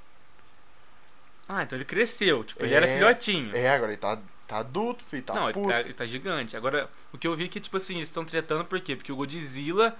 Ah, 1.47 1.61
então 1.61 1.77
ele 1.77 1.85
cresceu. 1.85 2.43
Tipo, 2.43 2.63
ele 2.63 2.73
É, 2.73 2.77
era 2.77 2.87
filhotinho. 2.87 3.55
É, 3.55 3.69
agora 3.69 3.91
ele 3.91 3.99
tá, 3.99 4.17
tá 4.47 4.57
adulto, 4.57 5.03
filho, 5.03 5.21
tá 5.21 5.35
não, 5.35 5.49
ele 5.49 5.61
tá, 5.61 5.79
ele 5.81 5.93
tá 5.93 6.05
gigante. 6.07 6.57
Agora, 6.57 6.89
o 7.11 7.17
que 7.17 7.27
eu 7.27 7.35
vi 7.35 7.45
é 7.45 7.47
que, 7.47 7.59
tipo 7.59 7.77
assim, 7.77 7.97
eles 7.97 8.09
estão 8.09 8.25
tretando 8.25 8.65
por 8.65 8.79
quê? 8.81 8.95
Porque 8.95 9.11
o 9.11 9.15
Godzilla 9.15 9.95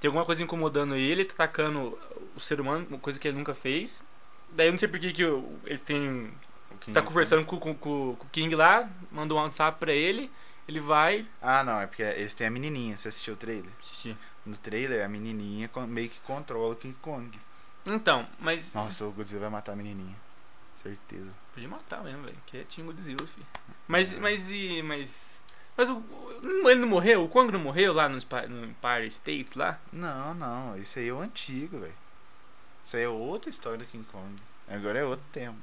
tem 0.00 0.08
alguma 0.08 0.24
coisa 0.24 0.42
incomodando 0.42 0.96
ele, 0.96 1.24
tá 1.24 1.34
atacando 1.34 1.98
o 2.34 2.40
ser 2.40 2.60
humano, 2.60 2.86
uma 2.88 2.98
coisa 2.98 3.18
que 3.18 3.28
ele 3.28 3.36
nunca 3.36 3.54
fez. 3.54 4.02
Daí 4.50 4.66
eu 4.66 4.72
não 4.72 4.78
sei 4.78 4.88
por 4.88 4.98
que 4.98 5.12
que 5.12 5.22
eles 5.64 5.80
têm. 5.82 6.32
O 6.70 6.78
King 6.78 6.94
Tá 6.94 7.02
conversando 7.02 7.44
com, 7.44 7.58
com, 7.58 7.74
com, 7.74 8.16
com 8.16 8.26
o 8.26 8.30
King 8.30 8.54
lá, 8.54 8.88
manda 9.12 9.34
um 9.34 9.36
WhatsApp 9.36 9.78
pra 9.78 9.92
ele, 9.92 10.30
ele 10.66 10.80
vai. 10.80 11.26
Ah, 11.42 11.62
não, 11.62 11.80
é 11.80 11.86
porque 11.86 12.02
eles 12.02 12.32
têm 12.32 12.46
a 12.46 12.50
menininha. 12.50 12.96
Você 12.96 13.08
assistiu 13.08 13.34
o 13.34 13.36
trailer? 13.36 13.70
Assistir. 13.78 14.16
No 14.46 14.56
trailer, 14.56 15.04
a 15.04 15.08
menininha 15.08 15.68
meio 15.86 16.08
que 16.08 16.18
controla 16.20 16.72
o 16.72 16.76
King 16.76 16.96
Kong. 17.02 17.38
Então, 17.84 18.26
mas. 18.38 18.72
Nossa, 18.72 19.04
o 19.04 19.12
Godzilla 19.12 19.42
vai 19.42 19.50
matar 19.50 19.72
a 19.72 19.76
menininha. 19.76 20.16
Certeza. 20.82 21.30
Podia 21.52 21.68
matar 21.68 22.02
mesmo, 22.02 22.22
velho. 22.22 22.38
Que 22.46 22.58
é 22.58 22.64
Team 22.64 22.86
Godzilla, 22.86 23.26
filho. 23.26 23.46
Mas, 23.86 24.14
mas 24.14 24.50
e. 24.50 24.82
Mas. 24.82 25.29
Mas 25.80 25.88
o, 25.88 26.02
ele 26.68 26.80
não 26.80 26.88
morreu? 26.88 27.24
O 27.24 27.28
Kong 27.28 27.50
não 27.50 27.58
morreu 27.58 27.94
lá 27.94 28.06
no, 28.06 28.18
no 28.50 28.64
Empire 28.66 29.06
States 29.06 29.54
lá? 29.54 29.78
Não, 29.90 30.34
não, 30.34 30.76
isso 30.76 30.98
aí 30.98 31.08
é 31.08 31.12
o 31.12 31.20
antigo, 31.22 31.78
velho. 31.78 31.94
Isso 32.84 32.98
aí 32.98 33.02
é 33.04 33.08
outra 33.08 33.48
história 33.48 33.78
do 33.78 33.86
King 33.86 34.04
Kong. 34.12 34.36
Agora 34.68 34.98
é 34.98 35.04
outro 35.04 35.24
tempo. 35.32 35.56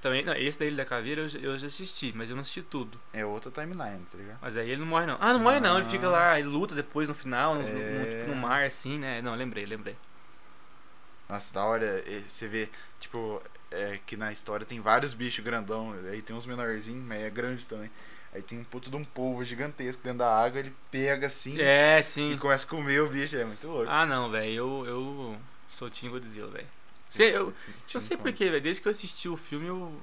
Também, 0.00 0.24
não, 0.24 0.32
esse 0.32 0.58
da 0.58 0.64
Ilha 0.64 0.78
da 0.78 0.84
Caveira 0.86 1.20
eu, 1.20 1.28
já- 1.28 1.38
eu 1.40 1.58
já 1.58 1.66
assisti, 1.66 2.10
mas 2.16 2.30
eu 2.30 2.36
não 2.36 2.40
assisti 2.40 2.62
tudo. 2.62 2.98
É 3.12 3.22
outra 3.22 3.50
timeline, 3.50 4.00
tá 4.10 4.16
ligado? 4.16 4.38
Mas 4.40 4.56
aí 4.56 4.70
ele 4.70 4.80
não 4.80 4.86
morre 4.86 5.04
não. 5.04 5.18
Ah, 5.20 5.34
não 5.34 5.40
morre 5.40 5.60
não, 5.60 5.76
ele 5.78 5.90
fica 5.90 6.08
lá, 6.08 6.38
ele 6.38 6.48
luta 6.48 6.74
depois 6.74 7.06
no 7.06 7.14
final, 7.14 7.54
no, 7.54 7.60
no- 7.62 7.68
no- 7.68 8.06
É. 8.06 8.06
tipo, 8.06 8.26
no 8.30 8.34
mar 8.34 8.64
assim, 8.64 8.98
né? 8.98 9.20
Não, 9.20 9.34
lembrei, 9.34 9.66
lembrei. 9.66 9.94
Nossa, 11.28 11.52
da 11.52 11.62
hora, 11.64 12.02
você 12.26 12.48
vê, 12.48 12.68
tipo, 12.98 13.42
é, 13.70 13.98
que 14.06 14.16
na 14.16 14.32
história 14.32 14.64
tem 14.64 14.80
vários 14.80 15.12
bichos 15.12 15.44
grandão, 15.44 15.92
aí 16.10 16.22
tem 16.22 16.34
uns 16.34 16.46
menorzinhos, 16.46 17.04
mas 17.06 17.20
é 17.20 17.28
grande 17.28 17.66
também. 17.66 17.90
Aí 18.32 18.42
tem 18.42 18.58
um 18.58 18.64
puto 18.64 18.90
de 18.90 18.96
um 18.96 19.02
polvo 19.02 19.44
gigantesco 19.44 20.02
dentro 20.02 20.20
da 20.20 20.32
água, 20.32 20.60
ele 20.60 20.72
pega 20.90 21.26
assim 21.26 21.60
É, 21.60 21.98
e 21.98 22.04
sim. 22.04 22.36
começa 22.38 22.64
a 22.64 22.68
comer 22.70 23.02
o 23.02 23.08
bicho, 23.08 23.36
é 23.36 23.44
muito 23.44 23.66
louco. 23.66 23.90
Ah, 23.90 24.06
não, 24.06 24.30
velho, 24.30 24.52
eu, 24.52 24.86
eu 24.86 25.36
sou 25.68 25.90
Team 25.90 26.12
Godzilla, 26.12 26.48
velho. 26.50 26.66
Eu, 27.18 27.48
eu 27.48 27.54
King 27.88 28.00
sei 28.00 28.16
porquê, 28.16 28.48
velho. 28.48 28.62
Desde 28.62 28.80
que 28.80 28.86
eu 28.86 28.92
assisti 28.92 29.28
o 29.28 29.36
filme, 29.36 29.66
eu. 29.66 30.00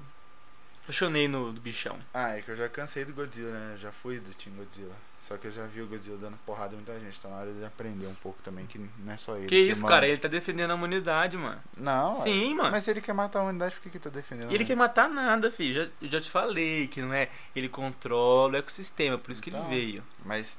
Apaixonei 0.88 1.27
no 1.27 1.51
bichão. 1.53 1.98
Ah, 2.13 2.38
é 2.38 2.41
que 2.41 2.50
eu 2.50 2.56
já 2.56 2.70
cansei 2.70 3.03
do 3.03 3.13
Godzilla, 3.13 3.51
né? 3.51 3.74
Eu 3.74 3.77
já 3.77 3.91
fui 3.91 4.20
do 4.20 4.34
Team 4.34 4.56
Godzilla. 4.56 4.96
Só 5.20 5.36
que 5.36 5.48
eu 5.48 5.51
já 5.51 5.65
vi 5.65 5.82
o 5.82 5.88
Godzilla 5.88 6.17
dando 6.17 6.38
porrada 6.46 6.74
em 6.74 6.77
muita 6.77 6.98
gente. 7.00 7.20
Tá 7.20 7.27
na 7.27 7.36
hora 7.38 7.51
de 7.53 7.65
aprender 7.65 8.08
um 8.08 8.15
pouco 8.15 8.41
também, 8.41 8.65
que 8.65 8.77
não 8.77 9.12
é 9.13 9.17
só 9.17 9.36
ele. 9.36 9.48
Que 9.48 9.58
isso, 9.58 9.82
manda. 9.82 9.96
cara? 9.96 10.08
Ele 10.08 10.17
tá 10.17 10.27
defendendo 10.29 10.72
a 10.72 10.75
humanidade, 10.75 11.36
mano. 11.38 11.62
Não, 11.75 12.15
Sim, 12.15 12.51
é- 12.51 12.56
mano. 12.56 12.72
Mas 12.72 12.84
se 12.86 12.91
ele 12.91 13.01
quer 13.01 13.13
matar 13.13 13.39
a 13.39 13.41
humanidade, 13.44 13.75
por 13.75 13.82
que 13.82 13.89
que 13.89 14.00
tá 14.00 14.10
defendendo? 14.10 14.51
Ele 14.53 14.63
quer 14.63 14.75
matar 14.77 15.10
nada, 15.10 15.51
filho. 15.51 15.74
Já, 15.74 15.89
eu 16.01 16.10
já 16.10 16.22
te 16.22 16.32
falei 16.32 16.88
que 16.88 17.01
não 17.01 17.13
é. 17.13 17.29
Ele 17.56 17.67
controla 17.67 18.53
o 18.53 18.56
ecossistema, 18.58 19.17
por 19.17 19.32
isso 19.32 19.41
que 19.44 19.50
Então. 19.50 19.65
ele 19.65 19.70
veio. 19.75 20.03
Mas, 20.24 20.58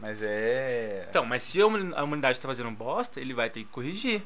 mas 0.00 0.22
é. 0.22 1.06
Então, 1.08 1.24
mas 1.24 1.42
se 1.44 1.60
a 1.60 1.66
humani- 1.66 1.94
a 1.94 2.02
humanidade 2.02 2.40
tá 2.40 2.48
fazendo 2.48 2.70
bosta, 2.72 3.20
ele 3.20 3.34
vai 3.34 3.48
ter 3.50 3.60
que 3.60 3.66
corrigir. 3.70 4.22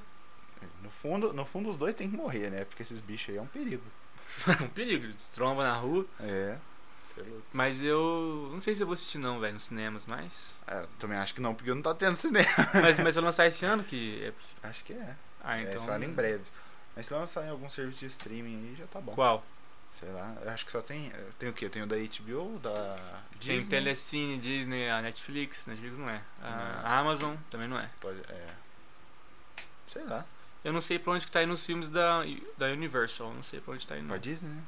No 0.82 0.88
fundo, 0.88 1.32
no 1.34 1.44
fundo, 1.44 1.68
os 1.68 1.76
dois 1.76 1.94
têm 1.94 2.08
que 2.10 2.16
morrer, 2.16 2.48
né? 2.50 2.64
Porque 2.64 2.82
esses 2.82 3.00
bichos 3.00 3.30
aí 3.30 3.36
é 3.36 3.42
um 3.42 3.46
perigo. 3.46 3.82
É 4.46 4.62
um 4.62 4.68
perigo, 4.68 5.12
tromba 5.32 5.62
na 5.64 5.74
rua. 5.74 6.06
É. 6.20 6.56
É. 7.16 7.22
Mas 7.52 7.80
eu 7.80 8.48
não 8.52 8.60
sei 8.60 8.74
se 8.74 8.82
eu 8.82 8.86
vou 8.86 8.94
assistir 8.94 9.18
não, 9.18 9.38
velho, 9.38 9.54
nos 9.54 9.64
cinemas, 9.64 10.04
mas. 10.04 10.52
É, 10.66 10.84
também 10.98 11.16
acho 11.16 11.32
que 11.34 11.40
não, 11.40 11.54
porque 11.54 11.72
não 11.72 11.80
tá 11.82 11.94
tendo 11.94 12.16
cinema. 12.16 12.48
mas, 12.74 12.98
mas 12.98 13.14
vai 13.14 13.24
lançar 13.24 13.46
esse 13.46 13.64
ano 13.64 13.84
que. 13.84 14.24
É... 14.62 14.68
Acho 14.68 14.84
que 14.84 14.92
é. 14.92 15.16
Ah, 15.40 15.58
É, 15.58 15.62
então. 15.62 15.78
só 15.78 15.96
em 15.96 16.10
breve. 16.10 16.44
Mas 16.96 17.06
se 17.06 17.14
lançar 17.14 17.44
em 17.44 17.50
algum 17.50 17.68
serviço 17.70 18.00
de 18.00 18.06
streaming 18.06 18.68
aí, 18.68 18.74
já 18.76 18.86
tá 18.86 19.00
bom. 19.00 19.12
Qual? 19.14 19.44
Sei 19.92 20.10
lá. 20.10 20.34
Eu 20.42 20.50
acho 20.50 20.66
que 20.66 20.72
só 20.72 20.82
tem. 20.82 21.12
Tem 21.38 21.48
o 21.48 21.52
quê? 21.52 21.68
Tem 21.68 21.82
o 21.82 21.86
da 21.86 21.96
HBO, 21.96 22.58
da 22.58 22.72
Tem 23.38 23.58
Disney. 23.58 23.66
Telecine, 23.66 24.38
Disney, 24.38 24.90
a 24.90 25.00
Netflix. 25.00 25.66
Netflix 25.66 25.96
não 25.96 26.10
é. 26.10 26.20
A 26.42 26.50
Não. 26.50 26.86
a 26.86 26.98
Amazon 26.98 27.36
também 27.48 27.68
não 27.68 27.78
é. 27.78 27.88
Pode, 28.00 28.20
é. 28.28 28.46
Sei 29.86 30.02
lá. 30.02 30.26
Eu 30.64 30.72
não 30.72 30.80
sei 30.80 30.98
pra 30.98 31.12
onde 31.12 31.26
que 31.26 31.30
tá 31.32 31.42
indo 31.42 31.52
os 31.52 31.64
filmes 31.64 31.88
da, 31.90 32.22
da 32.56 32.66
Universal. 32.66 33.32
Não 33.34 33.42
sei 33.42 33.60
pra 33.60 33.74
onde 33.74 33.86
tá 33.86 33.98
indo. 33.98 34.08
Pra 34.08 34.16
Disney, 34.16 34.48
né? 34.50 34.64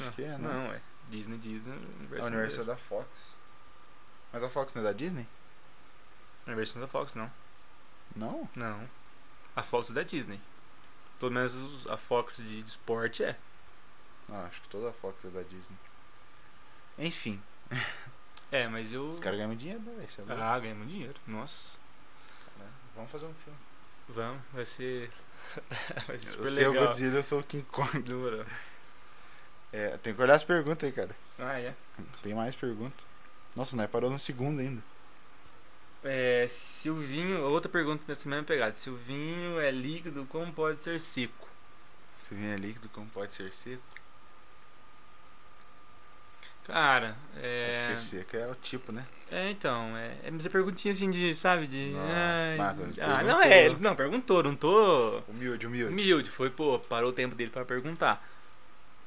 Acho 0.00 0.12
que 0.12 0.22
é, 0.22 0.28
né? 0.28 0.38
Não, 0.38 0.72
é. 0.72 0.80
Disney, 1.10 1.36
Disney, 1.38 1.72
A 1.72 1.76
Universal. 1.98 2.28
Universal 2.28 2.62
é 2.62 2.66
da 2.66 2.76
Fox. 2.76 3.34
Mas 4.32 4.42
a 4.42 4.48
Fox 4.48 4.72
não 4.74 4.80
é 4.82 4.84
da 4.86 4.92
Disney? 4.92 5.26
Universal 6.46 6.76
não 6.76 6.82
é 6.84 6.86
da 6.86 6.90
Fox, 6.92 7.14
não. 7.14 7.30
Não? 8.16 8.48
Não. 8.56 8.88
A 9.54 9.62
Fox 9.62 9.90
é 9.90 9.92
da 9.92 10.02
Disney. 10.02 10.40
Pelo 11.18 11.32
menos 11.32 11.54
os- 11.54 11.86
a 11.88 11.96
Fox 11.98 12.36
de, 12.38 12.62
de 12.62 12.68
esporte 12.68 13.22
é. 13.22 13.36
Não, 14.28 14.44
acho 14.46 14.62
que 14.62 14.68
toda 14.68 14.88
a 14.88 14.92
Fox 14.92 15.22
é 15.24 15.28
da 15.28 15.42
Disney. 15.42 15.76
Enfim, 16.98 17.42
É, 18.52 18.66
mas 18.68 18.92
eu. 18.92 19.06
os 19.08 19.20
caras 19.20 19.38
ganham 19.38 19.54
dinheiro, 19.54 19.80
né, 19.80 20.06
é. 20.06 20.32
Ah, 20.42 20.58
ganhamos 20.58 20.88
dinheiro. 20.88 21.14
Nossa. 21.26 21.76
Né? 22.58 22.66
Vamos 22.96 23.10
fazer 23.10 23.26
um 23.26 23.34
filme. 23.34 23.58
Vamos, 24.14 24.42
vai 24.52 24.64
ser. 24.64 25.10
vai 26.06 26.18
ser 26.18 26.30
super 26.30 26.48
é 26.48 26.68
o 26.68 26.72
legal. 26.72 26.86
Godzilla, 26.86 27.16
eu 27.16 27.22
sou 27.22 27.40
o 27.40 27.44
King 27.44 27.64
Kong. 27.70 27.98
Demorou. 28.02 28.44
É, 29.72 29.96
tem 29.98 30.14
que 30.14 30.20
olhar 30.20 30.34
as 30.34 30.44
perguntas 30.44 30.84
aí, 30.84 30.92
cara. 30.92 31.14
Ah, 31.38 31.58
é. 31.58 31.74
Tem 32.22 32.34
mais 32.34 32.54
perguntas. 32.56 33.04
Nossa, 33.54 33.76
nós 33.76 33.90
parou 33.90 34.10
no 34.10 34.18
segundo 34.18 34.60
ainda. 34.60 34.82
É, 36.02 36.46
se 36.48 36.90
o 36.90 36.96
vinho. 36.96 37.40
Outra 37.42 37.70
pergunta 37.70 38.02
nessa 38.06 38.28
mesma 38.28 38.44
pegada. 38.44 38.74
Se 38.74 38.90
o 38.90 38.96
vinho 38.96 39.60
é 39.60 39.70
líquido, 39.70 40.26
como 40.26 40.52
pode 40.52 40.82
ser 40.82 40.98
seco? 40.98 41.48
Se 42.20 42.34
vinho 42.34 42.52
é 42.52 42.56
líquido, 42.56 42.88
como 42.88 43.08
pode 43.08 43.34
ser 43.34 43.52
seco? 43.52 43.82
Cara, 46.70 47.16
É... 47.36 47.82
é. 47.82 47.86
Porque 47.86 48.00
seco 48.00 48.36
é 48.36 48.46
o 48.46 48.54
tipo, 48.54 48.92
né? 48.92 49.04
É, 49.30 49.50
então. 49.50 49.96
É, 49.96 50.16
é 50.24 50.30
mas 50.30 50.44
é 50.44 50.48
perguntinha 50.48 50.92
assim 50.92 51.08
de, 51.10 51.34
sabe? 51.34 51.66
De. 51.66 51.90
Nossa, 51.90 52.12
ai, 52.12 52.56
Marcos, 52.56 52.98
ah, 52.98 53.22
não 53.22 53.40
é. 53.40 53.68
Não, 53.70 53.94
perguntou, 53.94 54.42
não 54.42 54.56
tô. 54.56 55.22
Humilde, 55.28 55.66
humilde. 55.66 55.92
Humilde, 55.92 56.30
foi, 56.30 56.50
pô, 56.50 56.78
parou 56.78 57.10
o 57.10 57.12
tempo 57.12 57.34
dele 57.34 57.50
pra 57.50 57.64
perguntar. 57.64 58.26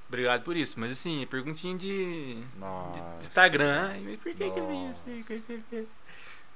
Obrigado 0.07 0.43
por 0.43 0.55
isso. 0.55 0.79
Mas 0.79 0.91
assim, 0.91 1.25
perguntinha 1.29 1.77
de. 1.77 2.35
de 2.35 2.45
Nossa. 2.57 3.17
Instagram. 3.19 3.89
Ai, 3.91 4.19
por 4.21 4.33
que 4.33 4.49
que 4.49 4.61
vinho 4.61 4.87
Nossa. 4.87 5.03
seco? 5.03 5.87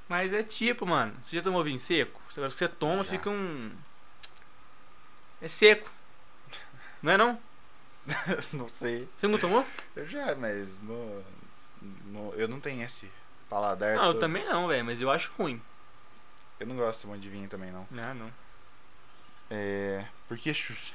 Mas 0.08 0.32
é 0.32 0.44
tipo, 0.44 0.86
mano. 0.86 1.14
Você 1.24 1.36
já 1.36 1.42
tomou 1.42 1.64
vinho 1.64 1.80
seco? 1.80 2.22
Agora 2.36 2.52
você 2.52 2.68
toma, 2.68 3.04
Já. 3.04 3.12
fica 3.12 3.30
um. 3.30 3.72
É 5.42 5.48
seco. 5.48 5.92
Não 7.02 7.14
é 7.14 7.18
não? 7.18 7.40
não 8.54 8.68
sei. 8.70 9.08
Você 9.18 9.28
não 9.28 9.38
tomou? 9.38 9.66
Eu 9.96 10.08
já, 10.08 10.34
mas 10.36 10.80
no, 10.82 11.24
no- 12.06 12.34
eu 12.36 12.48
não 12.48 12.60
tenho 12.60 12.82
esse 12.84 13.12
paladar. 13.50 13.96
Não, 13.96 14.06
eu 14.06 14.12
todo. 14.14 14.20
também 14.22 14.46
não, 14.46 14.68
velho. 14.68 14.86
Mas 14.86 15.02
eu 15.02 15.10
acho 15.12 15.32
ruim. 15.38 15.62
Eu 16.60 16.66
não 16.68 16.76
gosto 16.76 17.08
muito 17.08 17.22
de 17.22 17.30
vinho 17.30 17.48
também, 17.48 17.72
não. 17.72 17.88
Ah, 17.98 18.14
não. 18.14 18.32
É. 19.50 20.06
Por 20.28 20.38
que 20.38 20.54
Xuxa? 20.54 20.94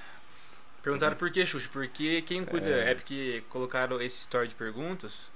Perguntaram 0.82 1.16
por 1.16 1.30
que, 1.30 1.44
Xuxa? 1.46 1.68
Porque 1.72 2.22
quem 2.22 2.44
cuida. 2.44 2.68
É. 2.68 2.90
É, 2.90 2.94
porque 2.94 3.42
colocaram 3.48 4.00
esse 4.00 4.18
story 4.20 4.48
de 4.48 4.54
perguntas. 4.54 5.30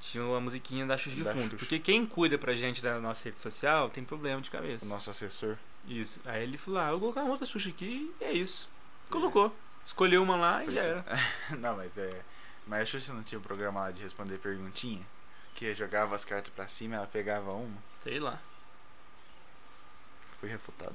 Tinha 0.00 0.24
uma 0.24 0.40
musiquinha 0.40 0.86
da 0.86 0.96
Xuxa 0.96 1.16
de 1.16 1.22
Da 1.22 1.32
fundo. 1.32 1.42
Xuxa. 1.50 1.56
Porque 1.58 1.78
quem 1.78 2.06
cuida 2.06 2.38
pra 2.38 2.54
gente 2.54 2.80
da 2.82 2.98
nossa 2.98 3.24
rede 3.24 3.38
social 3.38 3.90
tem 3.90 4.02
problema 4.02 4.40
de 4.40 4.50
cabeça. 4.50 4.84
O 4.86 4.88
nosso 4.88 5.10
assessor. 5.10 5.56
Isso. 5.86 6.20
Aí 6.24 6.42
ele 6.42 6.56
falou: 6.56 6.80
ah, 6.80 6.86
eu 6.88 6.92
vou 6.92 7.00
colocar 7.00 7.22
uma 7.22 7.30
outra 7.32 7.44
Xuxa 7.46 7.68
aqui 7.68 8.10
e 8.20 8.24
é 8.24 8.32
isso. 8.32 8.68
Colocou. 9.10 9.54
Escolheu 9.84 10.22
uma 10.22 10.36
lá 10.36 10.64
e 10.64 10.74
já 10.74 10.82
era. 10.82 11.04
não, 11.58 11.76
mas 11.76 11.96
é. 11.98 12.20
Mas 12.66 12.82
a 12.82 12.84
Xuxa 12.86 13.12
não 13.12 13.22
tinha 13.22 13.38
o 13.38 13.42
programa 13.42 13.80
lá 13.80 13.90
de 13.90 14.02
responder 14.02 14.38
perguntinha? 14.38 15.04
Que 15.54 15.74
jogava 15.74 16.14
as 16.14 16.24
cartas 16.24 16.52
pra 16.54 16.68
cima 16.68 16.96
ela 16.96 17.06
pegava 17.06 17.52
uma? 17.52 17.76
Sei 18.02 18.20
lá. 18.20 18.38
Fui 20.38 20.48
refutado. 20.48 20.94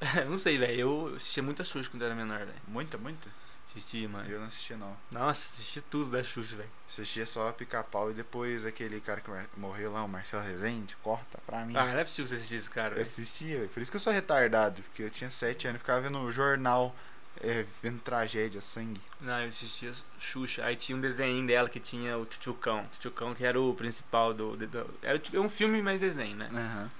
não 0.28 0.36
sei, 0.36 0.58
velho. 0.58 0.80
Eu 0.80 1.14
assistia 1.16 1.42
muita 1.42 1.64
Xuxa 1.64 1.88
quando 1.90 2.04
era 2.04 2.14
menor, 2.14 2.38
velho. 2.40 2.60
Muita, 2.66 2.98
muita? 2.98 3.28
Assistia, 3.68 4.06
mano. 4.08 4.28
Eu 4.28 4.40
não 4.40 4.48
assistia, 4.48 4.76
não. 4.76 4.94
Nossa, 5.10 5.50
assisti 5.54 5.80
tudo 5.80 6.10
da 6.10 6.22
Xuxa, 6.22 6.56
velho. 6.56 6.68
Assistia 6.88 7.24
só 7.24 7.50
pica-pau 7.52 8.10
e 8.10 8.14
depois 8.14 8.66
aquele 8.66 9.00
cara 9.00 9.20
que 9.20 9.30
morreu 9.56 9.92
lá, 9.92 10.02
o 10.04 10.08
Marcelo 10.08 10.42
Rezende, 10.44 10.94
corta 10.96 11.38
pra 11.46 11.64
mim. 11.64 11.74
Ah, 11.76 11.86
não 11.86 11.98
é 12.00 12.04
possível 12.04 12.26
você 12.26 12.34
assistisse 12.34 12.64
esse 12.64 12.70
cara, 12.70 12.88
Eu 12.88 12.94
velho. 12.96 13.02
assistia, 13.06 13.56
velho. 13.58 13.68
por 13.70 13.80
isso 13.80 13.90
que 13.90 13.96
eu 13.96 14.00
sou 14.00 14.12
retardado, 14.12 14.82
porque 14.82 15.04
eu 15.04 15.10
tinha 15.10 15.30
7 15.30 15.68
anos 15.68 15.78
e 15.78 15.80
ficava 15.80 16.00
vendo 16.02 16.18
o 16.18 16.30
jornal, 16.30 16.94
é, 17.42 17.66
vendo 17.82 18.00
tragédia, 18.00 18.60
sangue. 18.60 19.00
Não, 19.20 19.40
eu 19.40 19.48
assistia 19.48 19.92
Xuxa. 20.20 20.64
Aí 20.64 20.76
tinha 20.76 20.96
um 20.96 21.00
desenho 21.00 21.46
dela 21.46 21.68
que 21.68 21.80
tinha 21.80 22.16
o 22.16 22.24
Tchutchucão. 22.24 22.86
Tchutchucão 22.92 23.34
que 23.34 23.44
era 23.44 23.60
o 23.60 23.74
principal 23.74 24.32
do. 24.32 24.56
do- 24.56 24.94
era 25.02 25.20
é 25.32 25.38
um 25.40 25.48
filme 25.48 25.82
mais 25.82 26.00
desenho, 26.00 26.36
né? 26.36 26.48
Aham. 26.52 26.90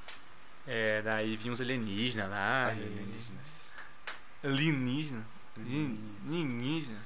É, 0.67 1.03
daí 1.03 1.37
vinha 1.37 1.53
uns 1.53 1.61
alienígenas 1.61 2.29
lá. 2.31 2.67
e- 2.69 2.71
Alienígenas. 2.83 3.71
Alienígena? 4.45 5.25
Alienígenas. 5.57 6.23
Alienígena. 6.27 6.99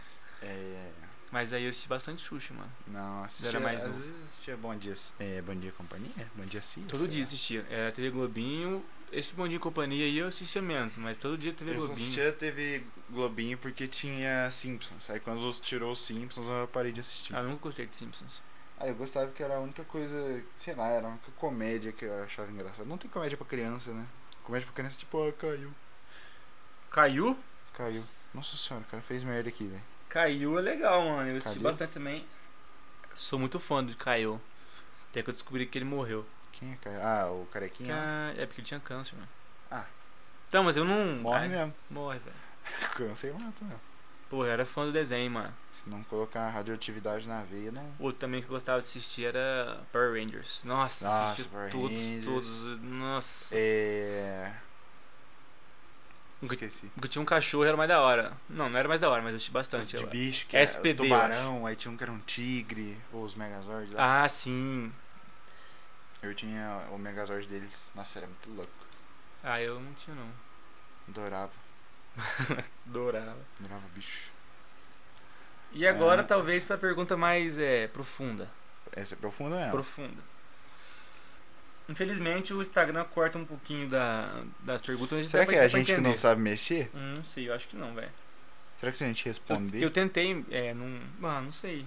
É. 0.43 0.91
Mas 1.31 1.53
aí 1.53 1.65
eu 1.65 1.69
assisti 1.69 1.89
bastante 1.89 2.25
Xuxa, 2.25 2.55
mano. 2.55 2.71
Não, 2.87 3.25
assistia. 3.25 3.49
Era 3.49 3.61
mais 3.61 3.79
às 3.83 3.91
novo. 3.91 3.99
vezes 3.99 4.15
assistia 4.29 4.57
Bom 4.57 4.77
Dia, 4.77 4.95
é, 5.19 5.43
Bom 5.43 5.55
Dia 5.57 5.73
Companhia? 5.73 6.31
Bom 6.35 6.45
Dia 6.45 6.61
Cia? 6.61 6.85
Todo 6.89 7.09
dia 7.09 7.23
lá. 7.23 7.27
assistia. 7.27 7.67
Era 7.69 7.91
TV 7.93 8.11
Globinho. 8.11 8.85
Esse 9.13 9.35
Bondinho 9.35 9.57
e 9.59 9.61
Companhia 9.61 10.05
aí 10.05 10.19
eu 10.19 10.27
assistia 10.27 10.61
menos, 10.61 10.97
mas 10.97 11.17
todo 11.17 11.39
dia 11.39 11.53
TV 11.53 11.71
Eu 11.73 11.77
Globinho. 11.77 11.95
assistia 11.97 12.33
TV 12.33 12.83
Globinho 13.09 13.57
porque 13.57 13.87
tinha 13.87 14.51
Simpsons. 14.51 15.09
Aí 15.09 15.21
quando 15.21 15.51
tirou 15.61 15.93
os 15.93 16.01
Simpsons 16.01 16.47
eu 16.47 16.69
parei 16.69 16.93
de 16.93 17.01
assistir. 17.01 17.35
Ah, 17.35 17.41
eu 17.41 17.49
nunca 17.49 17.63
gostei 17.63 17.87
de 17.87 17.95
Simpsons. 17.95 18.43
Ah, 18.79 18.87
eu 18.87 18.95
gostava 18.95 19.31
que 19.31 19.43
era 19.43 19.57
a 19.57 19.61
única 19.61 19.85
coisa, 19.85 20.45
sei 20.57 20.75
lá, 20.75 20.89
era 20.89 21.07
a 21.07 21.11
única 21.11 21.31
comédia 21.37 21.93
que 21.93 22.05
eu 22.05 22.23
achava 22.25 22.51
engraçada. 22.51 22.85
Não 22.89 22.99
tem 22.99 23.09
comédia 23.11 23.37
pra 23.39 23.47
criança, 23.47 23.93
né? 23.93 24.07
Comédia 24.43 24.67
pra 24.67 24.75
criança 24.75 24.99
tipo, 24.99 25.27
ah, 25.27 25.33
caiu. 25.33 25.73
Caiu? 26.91 27.39
Caiu. 27.73 28.03
Nossa 28.35 28.57
senhora, 28.57 28.85
o 28.87 28.91
cara 28.91 29.03
fez 29.03 29.23
merda 29.23 29.49
aqui, 29.49 29.67
velho. 29.67 29.83
Caiu 30.09 30.59
é 30.59 30.63
legal, 30.63 31.05
mano. 31.05 31.31
Eu 31.31 31.37
assisti 31.39 31.55
Caiu? 31.55 31.63
bastante 31.63 31.95
também. 31.95 32.27
Sou 33.15 33.39
muito 33.39 33.59
fã 33.59 33.83
do 33.83 33.97
Caiu. 33.97 34.41
Até 35.11 35.23
que 35.23 35.31
eu 35.31 35.33
descobri 35.33 35.67
que 35.67 35.79
ele 35.79 35.85
morreu. 35.85 36.27
Quem 36.59 36.79
é? 36.85 37.03
Ah, 37.03 37.29
o 37.31 37.47
carequinha. 37.53 37.95
lá. 37.95 38.03
Ah, 38.03 38.35
é 38.37 38.47
porque 38.47 38.61
ele 38.61 38.69
tinha 38.69 38.81
câncer, 38.81 39.15
mano. 39.15 39.29
Ah. 39.71 39.85
Então, 40.49 40.65
mas 40.65 40.77
eu 40.77 40.85
não. 40.85 41.17
Morre 41.17 41.41
Ai, 41.41 41.49
mesmo. 41.49 41.75
Morre, 41.91 42.19
velho. 42.19 42.37
Câncer 42.95 43.33
mata 43.33 43.65
mesmo. 43.65 43.81
Pô, 44.29 44.45
eu 44.45 44.51
era 44.51 44.65
fã 44.67 44.85
do 44.85 44.91
desenho, 44.93 45.31
mano. 45.31 45.55
Se 45.73 45.89
não 45.89 46.03
colocar 46.05 46.49
radioatividade 46.49 47.29
na 47.29 47.43
veia, 47.45 47.71
não. 47.71 47.95
Outro 47.99 48.19
também 48.19 48.41
que 48.41 48.47
eu 48.47 48.51
gostava 48.51 48.81
de 48.81 48.87
assistir 48.87 49.25
era 49.25 49.81
Power 49.93 50.13
Rangers. 50.21 50.63
Nossa, 50.65 51.05
Nossa, 51.05 51.33
assisti 51.33 51.49
Power 51.49 51.71
todos, 51.71 52.03
Rangers. 52.03 52.25
todos. 52.25 52.81
Nossa. 52.83 53.55
É. 53.57 54.53
Esqueci. 56.43 56.87
Porque 56.95 57.09
tinha 57.09 57.23
um 57.23 57.27
cachorro 57.27 57.65
era 57.65 57.77
mais 57.77 57.89
da 57.89 58.01
hora. 58.01 58.33
Não, 58.49 58.69
não 58.69 58.79
era 58.79 58.89
mais 58.89 59.01
da 59.01 59.09
hora, 59.09 59.23
mas 59.23 59.31
eu 59.31 59.37
assisti 59.37 59.51
bastante. 59.53 59.97
de 59.97 60.07
bicho, 60.07 60.47
que 60.47 60.57
SPD, 60.57 60.95
tubarão, 61.05 61.65
aí 61.67 61.77
tinha 61.77 61.91
um 61.93 61.97
que 61.97 62.03
era 62.03 62.13
um 62.13 62.19
tigre, 62.21 62.97
ou 63.13 63.25
os 63.25 63.35
Megazords 63.35 63.93
lá. 63.93 64.25
Ah, 64.25 64.29
sim. 64.29 64.93
Eu 66.27 66.35
tinha 66.35 66.87
o 66.91 66.99
Megazord 66.99 67.47
deles, 67.47 67.93
nossa, 67.95 68.19
era 68.19 68.27
muito 68.27 68.51
louco. 68.51 68.73
Ah, 69.43 69.61
eu 69.61 69.79
não 69.81 69.93
tinha 69.95 70.15
não. 70.17 70.29
Adorava, 71.09 71.53
Adorava. 72.87 73.37
adorava 73.61 73.83
bicho. 73.95 74.31
E 75.73 75.87
agora, 75.87 76.23
Ah. 76.23 76.25
talvez, 76.25 76.65
pra 76.65 76.77
pergunta 76.79 77.17
mais 77.17 77.59
é, 77.59 77.87
profunda. 77.89 78.49
Essa 78.93 79.15
é 79.15 79.17
profunda 79.19 79.57
mesmo. 79.57 79.73
Profunda. 79.73 80.23
Infelizmente, 81.89 82.53
o 82.53 82.61
Instagram 82.61 83.05
corta 83.05 83.39
um 83.39 83.45
pouquinho 83.45 83.89
da, 83.89 84.43
das 84.61 84.83
perguntas. 84.83 85.27
Será 85.29 85.47
que 85.47 85.55
é 85.55 85.61
a 85.61 85.69
gente 85.69 85.87
que 85.87 85.93
não 85.93 86.01
entender. 86.01 86.19
sabe 86.19 86.41
mexer? 86.41 86.91
Hum, 86.95 87.15
Não 87.17 87.25
sei, 87.25 87.49
eu 87.49 87.55
acho 87.55 87.69
que 87.69 87.77
não, 87.77 87.95
velho. 87.95 88.11
Será 88.81 88.91
que 88.91 88.99
se 88.99 89.05
a 89.05 89.07
gente 89.07 89.25
responder. 89.25 89.79
Eu, 89.79 89.83
eu 89.85 89.91
tentei, 89.91 90.45
é, 90.51 90.75
não. 90.75 91.01
Ah, 91.29 91.41
não 91.41 91.53
sei. 91.53 91.87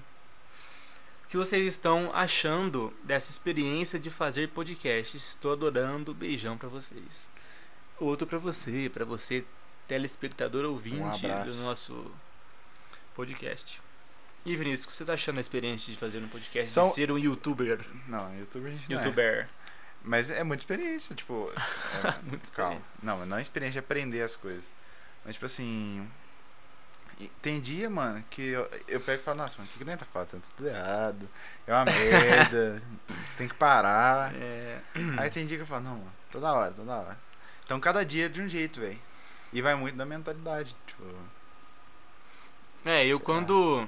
O 1.29 1.31
que 1.31 1.38
vocês 1.38 1.63
estão 1.63 2.12
achando 2.12 2.91
dessa 3.03 3.29
experiência 3.29 4.00
de 4.00 4.09
fazer 4.09 4.50
podcast? 4.50 5.15
Estou 5.15 5.51
adorando. 5.51 6.12
Beijão 6.12 6.57
pra 6.57 6.67
vocês. 6.67 7.29
Outro 8.00 8.25
pra 8.25 8.39
você, 8.39 8.89
pra 8.91 9.05
você, 9.05 9.45
telespectador 9.88 10.65
ouvinte 10.65 11.27
Um 11.27 11.45
do 11.45 11.53
nosso 11.57 12.12
podcast. 13.13 13.79
E 14.43 14.55
Vinícius, 14.55 14.86
o 14.86 14.89
que 14.89 14.95
você 14.95 15.05
tá 15.05 15.13
achando 15.13 15.36
da 15.36 15.41
experiência 15.41 15.93
de 15.93 16.00
fazer 16.00 16.17
um 16.17 16.27
podcast? 16.27 16.71
São- 16.71 16.88
De 16.89 16.95
ser 16.95 17.12
um 17.12 17.17
youtuber? 17.19 17.79
Não, 18.07 18.36
YouTube 18.39 18.65
a 18.65 18.71
gente 18.71 18.89
não 18.89 19.00
é. 19.00 19.03
Youtuber. 19.03 19.48
Mas 20.03 20.31
é 20.31 20.43
muita 20.43 20.63
experiência, 20.63 21.13
tipo. 21.13 21.51
é- 22.03 22.24
Muito 22.24 22.50
calma. 22.53 22.81
Não, 23.03 23.24
não 23.27 23.38
é 23.38 23.41
experiência 23.43 23.74
de 23.74 23.86
aprender 23.86 24.24
as 24.24 24.36
coisas. 24.36 24.65
Mas, 25.24 25.36
tipo 25.36 25.45
assim. 25.45 26.09
Tem 27.41 27.59
dia, 27.59 27.89
mano, 27.89 28.23
que 28.29 28.41
eu, 28.41 28.69
eu 28.88 29.01
pego 29.01 29.21
e 29.21 29.25
falo, 29.25 29.38
nossa, 29.39 29.57
mano, 29.57 29.69
o 29.69 29.73
que 29.73 29.79
que 29.79 29.85
nem 29.85 29.97
tá 29.97 30.05
fazendo? 30.05 30.41
Tá 30.41 30.47
tudo 30.55 30.69
errado. 30.69 31.29
É 31.67 31.73
uma 31.73 31.85
merda. 31.85 32.81
tem 33.35 33.47
que 33.47 33.55
parar. 33.55 34.33
É, 34.35 34.79
Aí 35.17 35.29
tem 35.29 35.45
dia 35.45 35.57
que 35.57 35.63
eu 35.63 35.67
falo, 35.67 35.83
não, 35.83 35.97
mano, 35.97 36.13
toda 36.31 36.53
hora, 36.53 36.71
toda 36.71 36.95
hora. 36.95 37.17
Então 37.65 37.79
cada 37.79 38.05
dia 38.05 38.25
é 38.27 38.29
de 38.29 38.41
um 38.41 38.47
jeito, 38.47 38.79
velho. 38.79 38.99
E 39.51 39.61
vai 39.61 39.75
muito 39.75 39.95
da 39.97 40.05
mentalidade. 40.05 40.75
Tipo, 40.88 41.03
É, 42.85 43.05
eu 43.05 43.19
quando. 43.19 43.88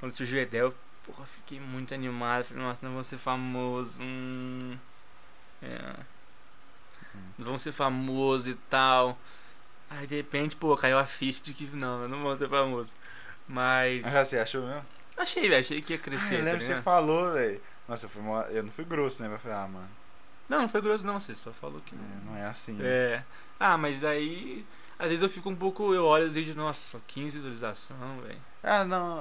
Quando 0.00 0.12
surgiu 0.12 0.38
a 0.38 0.42
ideia, 0.42 0.62
eu 0.62 0.74
porra, 1.04 1.24
fiquei 1.26 1.60
muito 1.60 1.92
animado. 1.94 2.44
Falei, 2.44 2.62
nossa, 2.62 2.84
não 2.86 2.94
vou 2.94 3.04
ser 3.04 3.18
famoso. 3.18 4.00
Hum, 4.02 4.76
é, 5.62 5.94
não 7.36 7.46
vão 7.46 7.58
ser 7.58 7.72
famoso 7.72 8.50
e 8.50 8.54
tal. 8.54 9.18
Aí 9.90 10.06
de 10.06 10.16
repente, 10.16 10.54
pô, 10.56 10.76
caiu 10.76 10.98
a 10.98 11.06
ficha 11.06 11.42
de 11.42 11.52
que 11.54 11.64
não, 11.66 12.02
eu 12.02 12.08
não 12.08 12.22
vou 12.22 12.36
ser 12.36 12.48
famoso. 12.48 12.94
Mas. 13.46 14.04
ah, 14.04 14.24
você 14.24 14.38
achou 14.38 14.66
mesmo? 14.66 14.84
Achei, 15.16 15.48
velho, 15.48 15.60
achei 15.60 15.80
que 15.82 15.94
ia 15.94 15.98
Ah, 15.98 16.02
crescer. 16.02 16.34
eu 16.34 16.38
tá 16.38 16.44
lembro 16.44 16.58
que 16.60 16.64
você 16.66 16.82
falou, 16.82 17.32
velho. 17.32 17.60
Nossa, 17.88 18.06
eu, 18.06 18.10
fui 18.10 18.22
eu 18.50 18.62
não 18.62 18.70
fui 18.70 18.84
grosso, 18.84 19.22
né? 19.22 19.28
Mas 19.28 19.38
eu 19.38 19.42
falei, 19.42 19.56
ah, 19.64 19.68
mano, 19.68 19.88
Não, 20.48 20.60
não 20.62 20.68
foi 20.68 20.80
grosso, 20.80 21.04
não, 21.06 21.18
você 21.18 21.34
só 21.34 21.52
falou 21.52 21.80
que 21.80 21.94
é, 21.94 21.98
não. 21.98 22.32
não 22.32 22.38
é 22.38 22.44
assim. 22.46 22.76
É. 22.80 23.22
Ah, 23.58 23.76
mas 23.78 24.04
aí. 24.04 24.64
Às 24.98 25.08
vezes 25.08 25.22
eu 25.22 25.28
fico 25.28 25.48
um 25.48 25.56
pouco. 25.56 25.94
Eu 25.94 26.04
olho 26.04 26.26
os 26.26 26.32
vídeos, 26.32 26.56
nossa, 26.56 27.00
15 27.06 27.36
visualização, 27.36 28.20
velho. 28.20 28.38
Ah, 28.62 28.84
não. 28.84 29.20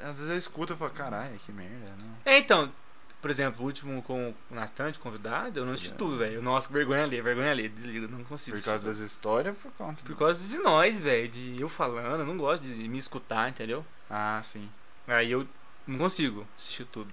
Às 0.00 0.16
vezes 0.16 0.30
eu 0.30 0.38
escuto 0.38 0.72
e 0.72 0.76
falo, 0.76 0.90
caralho, 0.92 1.38
que 1.40 1.52
merda, 1.52 1.92
não. 1.98 2.16
É, 2.24 2.38
então, 2.38 2.72
por 3.20 3.30
exemplo, 3.30 3.62
o 3.62 3.66
último 3.66 4.02
com 4.02 4.34
o 4.50 4.54
Natan 4.54 4.92
de 4.92 4.98
convidado, 4.98 5.58
eu 5.58 5.66
não 5.66 5.72
assisti 5.72 5.94
tudo, 5.94 6.18
velho. 6.18 6.42
Nossa, 6.42 6.72
vergonha 6.72 7.02
ali, 7.02 7.20
vergonha 7.20 7.50
ali, 7.50 7.68
desliga, 7.68 8.06
não 8.06 8.22
consigo. 8.24 8.56
Por 8.56 8.64
causa 8.64 8.84
das 8.88 8.98
histórias 8.98 9.56
por 9.56 9.72
conta 9.72 10.02
Por 10.04 10.16
causa 10.16 10.46
de 10.46 10.58
nós, 10.58 10.98
velho, 10.98 11.28
de 11.28 11.60
eu 11.60 11.68
falando, 11.68 12.20
eu 12.20 12.26
não 12.26 12.36
gosto 12.36 12.62
de 12.62 12.88
me 12.88 12.98
escutar, 12.98 13.48
entendeu? 13.48 13.84
Ah, 14.08 14.40
sim. 14.44 14.70
Aí 15.06 15.30
eu 15.30 15.46
não 15.86 15.98
consigo 15.98 16.46
assistir 16.56 16.84
tudo. 16.84 17.12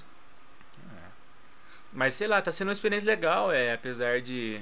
É. 0.95 1.07
Mas 1.91 2.13
sei 2.15 2.27
lá, 2.27 2.41
tá 2.41 2.51
sendo 2.51 2.67
uma 2.67 2.73
experiência 2.73 3.07
legal, 3.07 3.51
é, 3.51 3.73
apesar 3.73 4.21
de. 4.21 4.61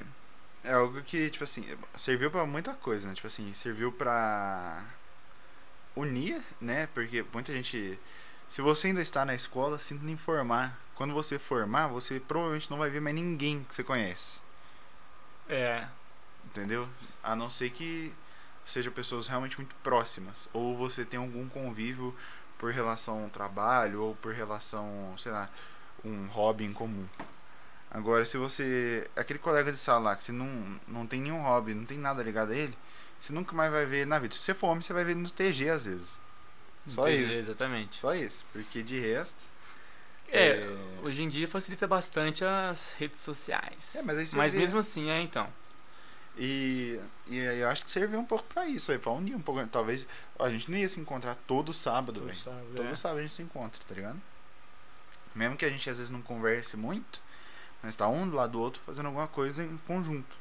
É 0.64 0.74
algo 0.74 1.02
que, 1.02 1.30
tipo 1.30 1.44
assim, 1.44 1.66
serviu 1.96 2.30
pra 2.30 2.46
muita 2.46 2.74
coisa, 2.74 3.08
né? 3.08 3.16
Tipo 3.16 3.28
assim, 3.28 3.52
serviu 3.54 3.92
pra 3.92 4.84
unir, 5.96 6.42
né? 6.60 6.88
Porque 6.94 7.26
muita 7.34 7.52
gente. 7.52 7.98
Se 8.52 8.62
você 8.62 8.88
ainda 8.88 9.02
está 9.02 9.24
na 9.24 9.34
escola, 9.34 9.80
sinta 9.80 10.06
em 10.06 10.12
informar. 10.12 10.78
Quando 10.94 11.14
você 11.14 11.40
formar, 11.40 11.88
você 11.88 12.20
provavelmente 12.20 12.70
não 12.70 12.80
vai 12.80 12.90
ver 12.90 13.00
mais 13.00 13.16
ninguém 13.16 13.64
que 13.64 13.74
você 13.74 13.82
conhece. 13.82 14.42
É. 15.48 15.88
Entendeu? 16.44 16.86
A 17.24 17.34
não 17.34 17.50
ser 17.50 17.70
que 17.70 18.14
sejam 18.66 18.92
pessoas 18.92 19.30
realmente 19.30 19.56
muito 19.56 19.74
próximas. 19.78 20.50
Ou 20.52 20.76
você 20.76 21.06
tem 21.06 21.18
algum 21.18 21.48
convívio 21.48 22.14
por 22.58 22.74
relação 22.74 23.24
ao 23.24 23.30
trabalho, 23.30 24.02
ou 24.02 24.16
por 24.16 24.34
relação, 24.34 25.16
sei 25.18 25.32
lá, 25.32 25.50
um 26.04 26.28
hobby 26.28 26.66
em 26.66 26.74
comum. 26.74 27.08
Agora, 27.90 28.26
se 28.26 28.38
você. 28.38 29.10
Aquele 29.16 29.40
colega 29.40 29.72
de 29.72 29.78
sala 29.78 30.10
lá, 30.10 30.16
que 30.18 30.26
você 30.26 30.34
não, 30.34 30.78
não 30.86 31.08
tem 31.08 31.22
nenhum 31.22 31.42
hobby, 31.42 31.74
não 31.74 31.86
tem 31.86 31.98
nada 31.98 32.22
ligado 32.22 32.52
a 32.52 32.56
ele, 32.56 32.78
você 33.18 33.32
nunca 33.32 33.56
mais 33.56 33.72
vai 33.72 33.86
ver 33.86 34.06
na 34.06 34.20
vida. 34.20 34.36
Se 34.36 34.42
você 34.42 34.54
for 34.54 34.68
homem, 34.68 34.82
você 34.82 34.92
vai 34.92 35.06
ver 35.06 35.16
no 35.16 35.32
TG 35.32 35.70
às 35.70 35.86
vezes. 35.86 36.20
Só 36.88 37.08
isso. 37.10 37.40
Exatamente. 37.40 38.00
Só 38.00 38.14
isso. 38.14 38.46
Porque 38.52 38.82
de 38.82 39.00
resto. 39.00 39.52
É, 40.34 40.66
hoje 41.04 41.24
em 41.24 41.28
dia 41.28 41.48
facilita 41.48 41.86
bastante 41.86 42.44
as 42.46 42.92
redes 42.98 43.20
sociais. 43.20 43.96
É, 43.96 44.02
mas 44.02 44.34
mas 44.34 44.54
mesmo 44.54 44.80
assim, 44.80 45.10
é 45.10 45.22
então. 45.22 45.48
E, 46.38 46.98
e 47.28 47.38
eu 47.38 47.68
acho 47.68 47.84
que 47.84 47.92
serviu 47.92 48.18
um 48.18 48.26
pouco 48.26 48.46
pra 48.46 48.66
isso 48.66 48.92
aí, 48.92 48.98
pra 48.98 49.12
unir 49.12 49.36
um 49.36 49.42
pouco. 49.42 49.66
Talvez 49.68 50.08
a 50.40 50.50
gente 50.50 50.72
não 50.72 50.78
ia 50.78 50.88
se 50.88 51.00
encontrar 51.00 51.36
todo 51.36 51.74
sábado, 51.74 52.22
Todo 52.22 52.28
velho. 52.28 52.38
sábado, 52.40 52.66
Todo 52.76 52.88
é. 52.88 52.96
sábado 52.96 53.18
a 53.20 53.22
gente 53.24 53.34
se 53.34 53.42
encontra, 53.42 53.84
tá 53.86 53.94
ligado? 53.94 54.22
Mesmo 55.36 55.58
que 55.58 55.66
a 55.66 55.70
gente 55.70 55.90
às 55.90 55.98
vezes 55.98 56.10
não 56.10 56.22
converse 56.22 56.78
muito, 56.78 57.22
mas 57.84 57.96
tá 57.98 58.08
um 58.08 58.30
do 58.30 58.36
lado 58.36 58.54
do 58.54 58.62
outro 58.62 58.82
fazendo 58.86 59.08
alguma 59.08 59.28
coisa 59.28 59.64
em 59.64 59.78
conjunto. 59.86 60.38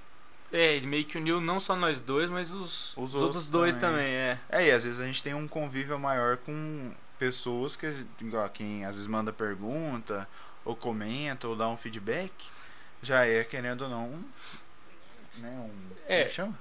É, 0.52 0.74
ele 0.76 0.86
meio 0.86 1.04
que 1.04 1.16
uniu 1.16 1.40
não 1.40 1.60
só 1.60 1.76
nós 1.76 2.00
dois, 2.00 2.28
mas 2.28 2.50
os, 2.50 2.90
Os 2.96 2.96
os 2.96 3.14
outros 3.14 3.22
outros 3.22 3.46
dois 3.46 3.76
também. 3.76 3.98
também, 3.98 4.12
é. 4.14 4.38
É, 4.48 4.66
e 4.66 4.70
às 4.72 4.84
vezes 4.84 5.00
a 5.00 5.06
gente 5.06 5.22
tem 5.22 5.32
um 5.34 5.46
convívio 5.46 5.98
maior 5.98 6.36
com 6.38 6.90
pessoas 7.18 7.76
que, 7.76 8.04
igual 8.20 8.48
quem 8.50 8.84
às 8.84 8.94
vezes 8.96 9.06
manda 9.06 9.32
pergunta, 9.32 10.26
ou 10.64 10.74
comenta, 10.74 11.46
ou 11.46 11.54
dá 11.54 11.68
um 11.68 11.76
feedback, 11.76 12.32
já 13.02 13.24
é, 13.24 13.44
querendo 13.44 13.82
ou 13.82 13.88
não, 13.90 14.24
né, 15.38 15.48
um... 15.50 15.90
É. 16.08 16.16
como 16.18 16.28
que 16.28 16.34
chama? 16.34 16.58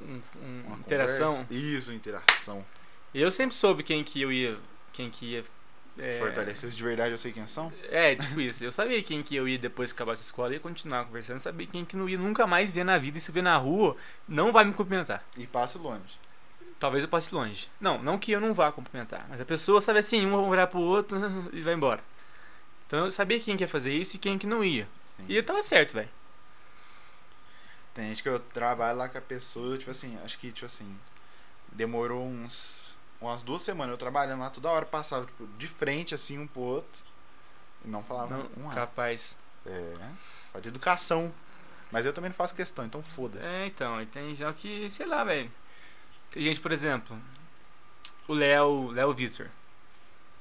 Um- 0.00 0.22
um- 0.40 0.62
Uma 0.68 0.76
interação. 0.76 1.30
conversa. 1.44 1.54
Isso, 1.54 1.92
interação. 1.92 2.64
Eu 3.12 3.30
sempre 3.32 3.56
soube 3.56 3.82
quem 3.82 4.04
que 4.04 4.20
eu 4.22 4.30
ia. 4.30 4.56
Quem 4.92 5.10
que 5.10 5.26
ia. 5.32 5.44
É, 5.98 6.18
Fortaleceu 6.18 6.70
de 6.70 6.82
verdade, 6.82 7.10
eu 7.10 7.18
sei 7.18 7.32
quem 7.32 7.46
são. 7.46 7.72
É, 7.90 8.14
tipo 8.14 8.40
isso. 8.40 8.62
Eu 8.62 8.70
sabia 8.70 9.02
quem 9.02 9.22
que 9.22 9.34
eu 9.34 9.48
ia 9.48 9.58
depois 9.58 9.92
que 9.92 9.96
acabasse 9.96 10.22
a 10.22 10.24
escola 10.24 10.54
e 10.54 10.60
continuar 10.60 11.04
conversando. 11.04 11.36
Eu 11.36 11.40
sabia 11.40 11.66
quem 11.66 11.84
que 11.84 11.96
não 11.96 12.08
ia 12.08 12.16
nunca 12.16 12.46
mais 12.46 12.72
ver 12.72 12.84
na 12.84 12.98
vida 12.98 13.18
e 13.18 13.20
se 13.20 13.32
ver 13.32 13.42
na 13.42 13.56
rua, 13.56 13.96
não 14.28 14.52
vai 14.52 14.64
me 14.64 14.72
cumprimentar. 14.72 15.24
E 15.36 15.46
passo 15.46 15.78
longe. 15.78 16.18
Talvez 16.78 17.02
eu 17.02 17.08
passe 17.10 17.34
longe. 17.34 17.68
Não, 17.80 18.00
não 18.00 18.16
que 18.18 18.30
eu 18.30 18.40
não 18.40 18.54
vá 18.54 18.70
cumprimentar. 18.70 19.26
Mas 19.28 19.40
a 19.40 19.44
pessoa 19.44 19.80
sabe 19.80 19.98
assim, 19.98 20.24
um 20.24 20.30
vai 20.30 20.40
olhar 20.40 20.66
pro 20.68 20.78
outro 20.78 21.18
e 21.52 21.60
vai 21.60 21.74
embora. 21.74 22.00
Então 22.86 23.04
eu 23.04 23.10
sabia 23.10 23.40
quem 23.40 23.56
que 23.56 23.64
ia 23.64 23.68
fazer 23.68 23.92
isso 23.92 24.16
e 24.16 24.18
quem 24.18 24.38
que 24.38 24.46
não 24.46 24.62
ia. 24.62 24.88
Sim. 25.16 25.24
E 25.28 25.36
eu 25.36 25.42
tava 25.42 25.62
certo, 25.62 25.94
velho. 25.94 26.08
Tem 27.92 28.08
gente 28.10 28.22
que 28.22 28.28
eu 28.28 28.38
trabalho 28.38 28.98
lá 28.98 29.08
com 29.08 29.18
a 29.18 29.20
pessoa, 29.20 29.76
tipo 29.76 29.90
assim, 29.90 30.16
acho 30.24 30.38
que, 30.38 30.52
tipo 30.52 30.64
assim, 30.66 30.96
demorou 31.72 32.24
uns. 32.24 32.87
Umas 33.20 33.42
duas 33.42 33.62
semanas 33.62 33.92
eu 33.92 33.98
trabalhando 33.98 34.40
lá, 34.40 34.50
toda 34.50 34.70
hora 34.70 34.86
passava 34.86 35.26
tipo, 35.26 35.46
de 35.58 35.66
frente 35.66 36.14
assim 36.14 36.38
um 36.38 36.46
pro 36.46 36.60
outro. 36.60 37.02
E 37.84 37.88
não 37.88 38.02
falava 38.02 38.36
Não, 38.36 38.64
um 38.64 38.70
A. 38.70 38.74
capaz. 38.74 39.36
É. 39.66 39.94
Pode 40.52 40.64
de 40.64 40.68
educação. 40.68 41.32
Mas 41.90 42.04
eu 42.04 42.12
também 42.12 42.28
não 42.28 42.36
faço 42.36 42.54
questão, 42.54 42.84
então 42.84 43.02
foda-se. 43.02 43.46
É, 43.46 43.66
então, 43.66 44.00
e 44.02 44.06
tem 44.06 44.34
gente 44.34 44.54
que, 44.56 44.90
sei 44.90 45.06
lá, 45.06 45.24
velho. 45.24 45.50
Tem 46.30 46.42
gente, 46.42 46.60
por 46.60 46.70
exemplo, 46.70 47.16
o 48.26 48.34
Léo, 48.34 48.90
Léo 48.90 49.14
Vitor. 49.14 49.48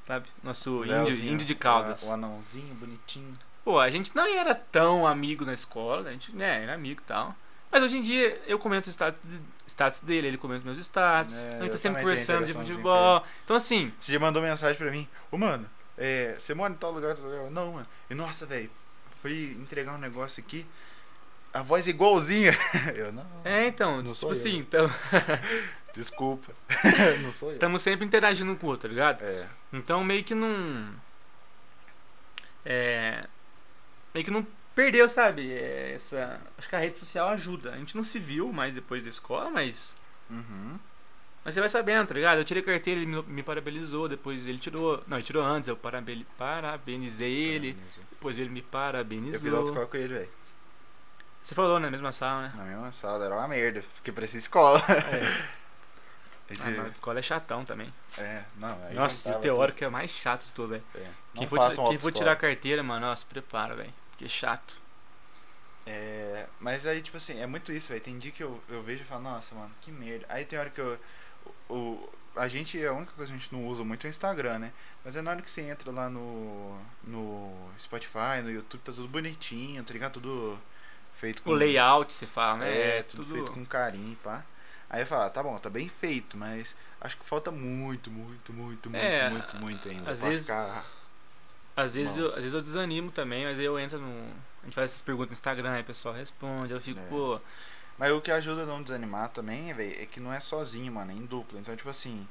Sabe? 0.05 0.27
Nosso 0.43 0.83
índio, 0.83 1.15
índio 1.25 1.45
de 1.45 1.55
Caldas. 1.55 2.03
O, 2.03 2.07
o 2.07 2.13
anãozinho 2.13 2.75
bonitinho. 2.75 3.37
Pô, 3.63 3.79
a 3.79 3.89
gente 3.89 4.15
não 4.15 4.25
era 4.25 4.55
tão 4.55 5.05
amigo 5.05 5.45
na 5.45 5.53
escola, 5.53 6.09
a 6.09 6.11
gente, 6.11 6.33
né, 6.33 6.63
era 6.63 6.73
amigo 6.73 7.01
e 7.01 7.03
tal. 7.03 7.35
Mas 7.71 7.83
hoje 7.83 7.97
em 7.97 8.01
dia 8.01 8.41
eu 8.47 8.57
comento 8.57 8.87
os 8.87 8.93
status, 8.95 9.29
status 9.67 9.99
dele, 10.01 10.27
ele 10.27 10.37
comenta 10.37 10.63
meus 10.65 10.77
status. 10.77 11.35
É, 11.35 11.57
a 11.57 11.61
gente 11.61 11.71
tá 11.71 11.77
sempre 11.77 12.01
conversando 12.01 12.45
de 12.45 12.53
futebol. 12.53 13.23
Então 13.43 13.55
assim, 13.55 13.93
Você 13.99 14.13
já 14.13 14.19
mandou 14.19 14.41
mensagem 14.41 14.77
pra 14.77 14.89
mim. 14.89 15.07
Ô, 15.31 15.37
mano, 15.37 15.69
é, 15.97 16.35
você 16.39 16.53
mora 16.53 16.71
em 16.73 16.77
tal 16.77 16.91
lugar, 16.91 17.15
tal 17.15 17.25
lugar? 17.25 17.51
Não, 17.51 17.73
mano. 17.73 17.87
E 18.09 18.15
nossa, 18.15 18.45
velho, 18.45 18.69
fui 19.21 19.57
entregar 19.59 19.93
um 19.93 19.97
negócio 19.97 20.41
aqui. 20.41 20.65
A 21.53 21.61
voz 21.61 21.87
é 21.87 21.89
igualzinha. 21.89 22.55
Eu 22.95 23.11
não. 23.11 23.25
é 23.43 23.67
então, 23.67 23.97
Não 23.97 24.13
tipo 24.13 24.15
sou 24.15 24.29
eu. 24.29 24.33
assim, 24.33 24.57
então, 24.57 24.89
Desculpa. 25.93 26.51
não 27.23 27.31
sou 27.31 27.49
eu. 27.49 27.53
estamos 27.55 27.81
sempre 27.81 28.05
interagindo 28.05 28.55
com 28.55 28.67
o 28.67 28.69
outro, 28.69 28.87
tá 28.87 28.93
ligado? 28.93 29.23
É. 29.23 29.47
Então 29.73 30.03
meio 30.03 30.23
que 30.23 30.35
não. 30.35 30.89
É. 32.65 33.25
Meio 34.13 34.25
que 34.25 34.31
não 34.31 34.45
perdeu, 34.77 35.09
sabe? 35.09 35.51
É, 35.51 35.93
essa. 35.95 36.39
Acho 36.57 36.69
que 36.69 36.75
a 36.75 36.79
rede 36.79 36.97
social 36.97 37.27
ajuda. 37.29 37.73
A 37.73 37.77
gente 37.77 37.95
não 37.95 38.03
se 38.03 38.19
viu 38.19 38.53
mais 38.53 38.73
depois 38.73 39.03
da 39.03 39.09
escola, 39.09 39.49
mas. 39.49 39.95
Uhum. 40.29 40.77
Mas 41.43 41.53
você 41.53 41.59
vai 41.61 41.69
sabendo, 41.69 42.07
tá 42.07 42.13
ligado? 42.13 42.37
Eu 42.37 42.45
tirei 42.45 42.61
carteira, 42.61 42.99
ele 43.01 43.05
me, 43.09 43.21
me 43.23 43.41
parabenizou, 43.43 44.07
depois 44.07 44.45
ele 44.45 44.59
tirou. 44.59 45.03
Não, 45.07 45.17
ele 45.17 45.25
tirou 45.25 45.43
antes, 45.43 45.67
eu 45.69 45.75
paraben- 45.77 46.25
parabenizei 46.37 47.33
ele, 47.33 47.77
depois 48.11 48.37
ele 48.37 48.49
me 48.49 48.59
Eu 48.59 48.63
fiz 48.63 48.71
parabenizou. 48.71 49.57
autoescola 49.57 49.87
com 49.87 49.97
ele, 49.97 50.13
velho. 50.13 50.29
Você 51.41 51.55
falou 51.55 51.79
na 51.79 51.89
mesma 51.89 52.11
sala, 52.11 52.41
né? 52.43 52.53
Na 52.57 52.63
mesma 52.65 52.91
sala, 52.91 53.25
era 53.25 53.33
uma 53.35 53.47
merda. 53.47 53.81
Porque 53.95 54.11
parecia 54.11 54.37
escola. 54.39 54.79
É. 54.89 55.57
Esse- 56.51 56.61
Ah, 56.77 56.83
a 56.83 56.87
escola 56.89 57.19
é 57.19 57.21
chatão 57.21 57.63
também. 57.65 57.93
é, 58.17 58.43
não. 58.57 58.77
Aí 58.83 58.93
Nossa, 58.95 59.37
o 59.37 59.39
teórico 59.39 59.83
é 59.83 59.89
mais 59.89 60.09
chato 60.11 60.45
de 60.45 60.53
tudo, 60.53 60.69
velho. 60.69 60.83
tudo. 60.93 61.01
É. 61.03 61.09
Quem, 61.35 61.47
for, 61.47 61.59
quem 61.89 61.99
for 61.99 62.11
tirar 62.11 62.33
a 62.33 62.35
carteira, 62.35 62.81
mano, 62.83 63.05
nossa, 63.07 63.25
prepara, 63.25 63.75
velho. 63.75 63.93
É 64.21 64.27
chato. 64.27 64.75
É, 65.85 66.45
mas 66.59 66.85
aí, 66.85 67.01
tipo 67.01 67.15
assim, 67.17 67.39
é 67.39 67.47
muito 67.47 67.71
isso, 67.71 67.89
velho. 67.89 68.01
Tem 68.01 68.17
dia 68.19 68.31
que 68.31 68.43
eu, 68.43 68.61
eu 68.67 68.83
vejo 68.83 69.03
e 69.03 69.05
falo, 69.05 69.23
nossa, 69.23 69.55
mano, 69.55 69.71
que 69.81 69.91
merda. 69.91 70.25
Aí 70.29 70.43
tem 70.43 70.59
hora 70.59 70.69
que 70.69 70.81
eu. 70.81 70.99
o, 71.69 72.09
a 72.35 72.47
gente, 72.47 72.83
a 72.85 72.91
única 72.93 73.13
coisa 73.13 73.31
que 73.31 73.37
a 73.37 73.39
gente 73.41 73.53
não 73.53 73.65
usa 73.65 73.83
muito 73.83 74.05
é 74.05 74.09
o 74.09 74.11
Instagram, 74.11 74.59
né? 74.59 74.73
Mas 75.03 75.15
é 75.15 75.21
na 75.21 75.31
hora 75.31 75.41
que 75.41 75.49
você 75.49 75.61
entra 75.61 75.91
lá 75.91 76.09
no, 76.09 76.77
no 77.03 77.69
Spotify, 77.79 78.41
no 78.43 78.51
YouTube, 78.51 78.81
tá 78.81 78.91
tudo 78.91 79.07
bonitinho, 79.07 79.83
tá 79.83 79.93
ligado? 79.93 80.13
Tudo 80.13 80.59
feito 81.15 81.41
com. 81.41 81.51
O 81.51 81.53
layout, 81.53 82.11
você 82.11 82.27
fala, 82.27 82.59
né? 82.59 82.97
É, 82.97 83.03
tudo, 83.03 83.23
feito 83.33 83.51
com 83.53 83.65
carinho, 83.65 84.15
pá. 84.17 84.43
Aí 84.89 85.01
eu 85.01 85.07
falo, 85.07 85.23
ah, 85.23 85.29
tá 85.29 85.41
bom, 85.43 85.57
tá 85.57 85.69
bem 85.69 85.89
feito, 85.89 86.37
mas 86.37 86.75
acho 87.01 87.17
que 87.17 87.25
falta 87.25 87.49
muito, 87.51 88.09
muito, 88.11 88.53
muito, 88.53 88.89
muito, 88.89 88.95
É, 89.05 89.29
muito, 89.29 89.55
muito 89.57 89.89
ainda. 89.89 90.11
às 90.11 90.19
pra 90.19 90.29
vezes- 90.29 90.45
ficar. 90.45 90.85
Às 91.77 91.93
vezes, 91.93 92.15
Bom. 92.15 92.21
eu, 92.21 92.29
às 92.29 92.35
vezes 92.37 92.53
eu 92.53 92.61
desanimo 92.61 93.11
também, 93.11 93.45
mas 93.45 93.59
aí 93.59 93.65
eu 93.65 93.79
entro 93.79 93.99
no. 93.99 94.09
A 94.61 94.65
gente 94.65 94.73
faz 94.75 94.89
essas 94.91 95.01
perguntas 95.01 95.29
no 95.29 95.33
Instagram, 95.33 95.71
aí 95.73 95.81
o 95.81 95.85
pessoal 95.85 96.13
responde, 96.13 96.73
eu 96.73 96.81
fico, 96.81 96.99
É. 96.99 97.03
pô. 97.03 97.39
Mas 97.99 98.11
o 98.11 98.19
que 98.19 98.31
ajuda 98.31 98.63
a 98.63 98.65
não 98.65 98.81
desanimar 98.83 99.29
também, 99.29 99.71
velho, 99.73 99.95
é 100.01 100.05
que 100.05 100.19
não 100.19 100.33
é 100.33 100.39
sozinho, 100.39 100.91
mano, 100.91 101.11
é 101.11 101.15
em 101.15 101.25
dupla. 101.25 101.59
Então, 101.59 101.75
tipo 101.75 101.89
assim, 101.89 102.27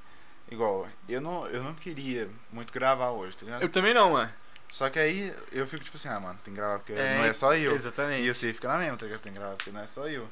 igual, 0.51 0.87
eu 1.09 1.21
não, 1.21 1.47
eu 1.47 1.63
não 1.63 1.75
queria 1.75 2.29
muito 2.53 2.73
gravar 2.73 3.11
hoje, 3.11 3.37
tá 3.37 3.45
ligado? 3.47 3.63
Eu 3.63 3.69
também 3.69 3.95
não, 3.95 4.13
mano. 4.13 4.31
Só 4.71 4.91
que 4.91 4.99
aí 4.99 5.33
eu 5.53 5.65
fico 5.67 5.85
tipo 5.85 5.97
assim, 5.97 6.09
ah, 6.09 6.19
mano, 6.21 6.39
tem 6.45 6.53
que 6.53 6.59
gravar 6.61 6.79
porque 6.81 6.93
É, 6.93 7.17
não 7.19 7.25
é 7.25 7.33
só 7.33 7.55
eu. 7.55 7.73
Exatamente. 7.75 8.27
E 8.27 8.35
você 8.35 8.53
fica 8.53 8.67
na 8.69 8.79
mesma, 8.79 8.97
tá 8.97 9.07
ligado? 9.07 9.21
Tem 9.23 9.33
que 9.33 9.39
gravar 9.39 9.55
porque 9.55 9.71
não 9.71 9.81
é 9.81 9.87
só 9.87 10.09
eu. 10.09 10.29